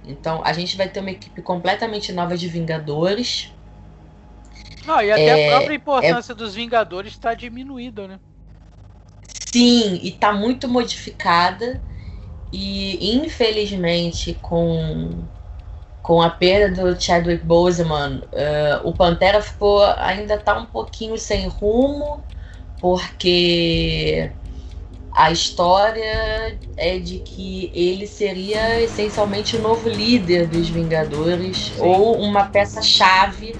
[0.05, 3.53] Então a gente vai ter uma equipe completamente nova de Vingadores.
[4.85, 6.35] Não, e até é, a própria importância é...
[6.35, 8.19] dos Vingadores está diminuída, né?
[9.51, 11.81] Sim, e está muito modificada.
[12.51, 15.23] E infelizmente, com,
[16.01, 21.47] com a perda do Chadwick Boseman, uh, o Pantera ficou ainda está um pouquinho sem
[21.47, 22.23] rumo,
[22.79, 24.31] porque
[25.17, 31.81] a história é de que ele seria essencialmente o novo líder dos Vingadores Sim.
[31.81, 33.55] ou uma peça-chave,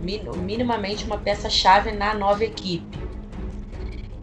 [0.00, 2.98] minimamente uma peça-chave na nova equipe.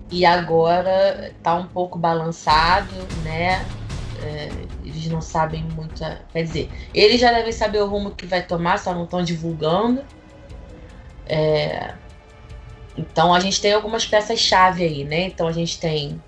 [0.09, 3.63] E agora está um pouco balançado, né?
[4.23, 4.49] é,
[4.83, 6.21] eles não sabem muita.
[6.31, 10.03] Quer dizer, eles já devem saber o rumo que vai tomar, só não estão divulgando.
[11.27, 11.93] É,
[12.97, 15.25] então a gente tem algumas peças-chave aí, né?
[15.25, 16.19] Então a gente tem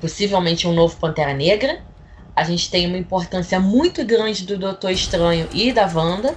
[0.00, 1.82] possivelmente um novo Pantera Negra.
[2.34, 6.34] A gente tem uma importância muito grande do Doutor Estranho e da Wanda.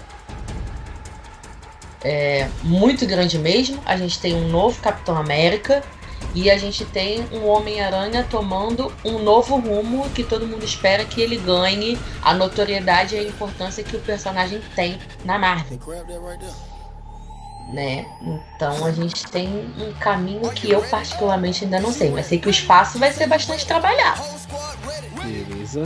[2.04, 3.80] É, muito grande mesmo.
[3.86, 5.82] A gente tem um novo Capitão América.
[6.36, 11.22] E a gente tem um Homem-Aranha tomando um novo rumo que todo mundo espera que
[11.22, 15.80] ele ganhe a notoriedade e a importância que o personagem tem na Marvel.
[17.72, 18.06] Né?
[18.22, 19.48] Então a gente tem
[19.80, 23.26] um caminho que eu particularmente ainda não sei, mas sei que o espaço vai ser
[23.26, 24.22] bastante trabalhado.
[25.24, 25.86] Beleza.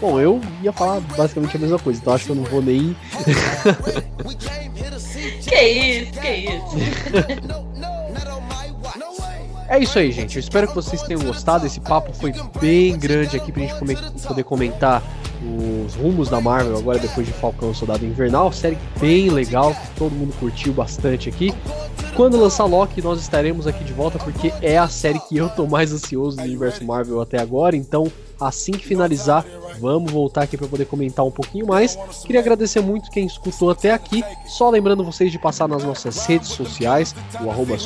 [0.00, 2.96] Bom, eu ia falar basicamente a mesma coisa, então acho que eu não vou nem.
[5.46, 7.80] que isso, que isso.
[9.70, 10.34] É isso aí, gente.
[10.36, 11.64] Eu espero que vocês tenham gostado.
[11.64, 13.74] Esse papo foi bem grande aqui pra gente
[14.26, 15.00] poder comentar
[15.42, 18.52] os rumos da Marvel agora depois de Falcão Soldado Invernal.
[18.52, 21.52] Série bem legal, que todo mundo curtiu bastante aqui.
[22.14, 25.66] Quando lançar Loki, nós estaremos aqui de volta porque é a série que eu tô
[25.66, 27.76] mais ansioso do universo Marvel até agora.
[27.76, 28.10] Então,
[28.40, 29.44] assim que finalizar,
[29.78, 31.96] vamos voltar aqui para poder comentar um pouquinho mais.
[32.24, 34.24] Queria agradecer muito quem escutou até aqui.
[34.46, 37.76] Só lembrando vocês de passar nas nossas redes sociais, o arroba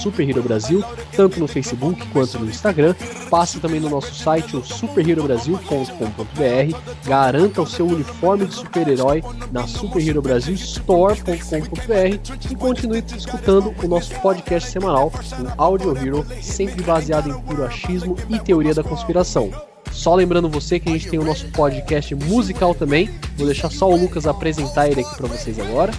[0.43, 0.82] Brasil,
[1.16, 2.94] tanto no Facebook quanto no Instagram.
[3.31, 6.76] Passe também no nosso site, o superherobrasil.com.br.
[7.05, 15.09] Garanta o seu uniforme de super-herói na superherobrasilstore.com.br e continue escutando o nosso podcast semanal,
[15.09, 15.10] o
[15.56, 19.74] Audio Hero, sempre baseado em puro achismo e teoria da conspiração.
[19.95, 23.09] Só lembrando você que a gente tem o nosso podcast musical também.
[23.37, 25.93] Vou deixar só o Lucas apresentar ele aqui para vocês agora.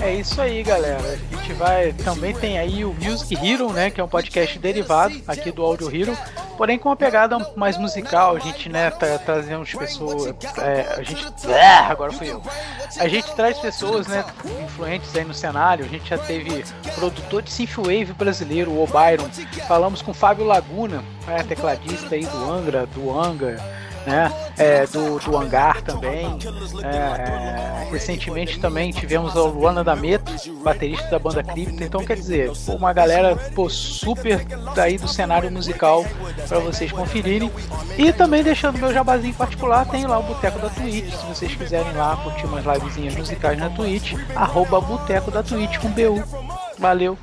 [0.00, 1.02] É isso aí, galera.
[1.02, 1.92] A gente vai.
[1.92, 3.90] Também tem aí o Music Hero, né?
[3.90, 6.16] Que é um podcast derivado aqui do Audio Hero.
[6.56, 8.36] Porém com uma pegada mais musical.
[8.36, 10.34] A gente, né, tá trazendo pessoas.
[10.58, 11.26] É, a gente.
[11.48, 12.42] É, agora fui eu.
[12.98, 14.24] A gente traz pessoas, né,
[14.64, 15.84] influentes aí no cenário.
[15.84, 16.64] A gente já teve
[16.94, 19.28] produtor de synthwave brasileiro, o Byron.
[19.66, 23.58] Falamos com Fábio Laguna, né, tecladista aí do Angra, do Anga
[24.08, 24.32] né?
[24.56, 26.26] É, do, do Hangar também.
[26.82, 31.84] É, é, recentemente também tivemos a Luana D'Ameto, baterista da banda Cripta.
[31.84, 36.04] Então, quer dizer, uma galera pô, super daí do cenário musical
[36.48, 37.50] para vocês conferirem.
[37.96, 41.12] E também deixando meu jabazinho particular, tem lá o Boteco da Twitch.
[41.12, 45.88] Se vocês quiserem lá curtir umas livezinhas musicais na Twitch, arroba Boteco da Twitch com
[45.88, 46.22] BU.
[46.78, 47.18] Valeu!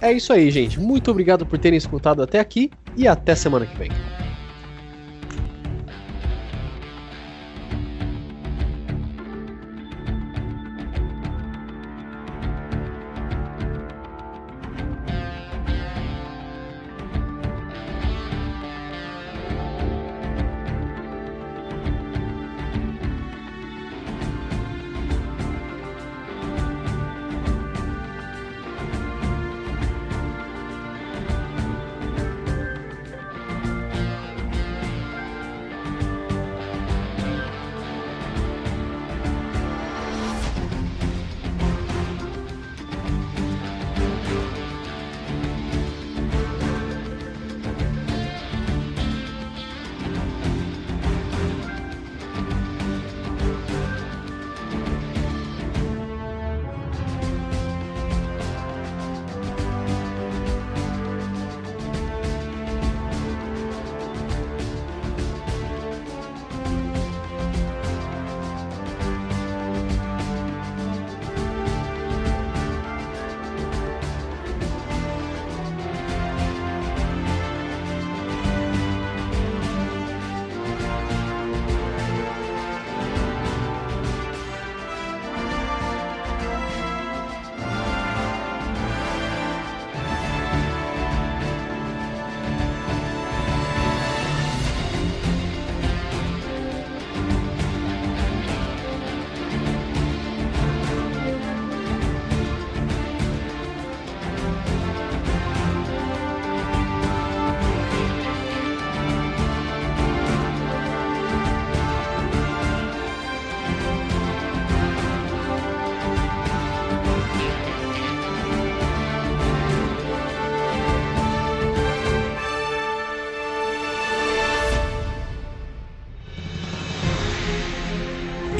[0.00, 0.78] É isso aí, gente.
[0.78, 3.90] Muito obrigado por terem escutado até aqui e até semana que vem.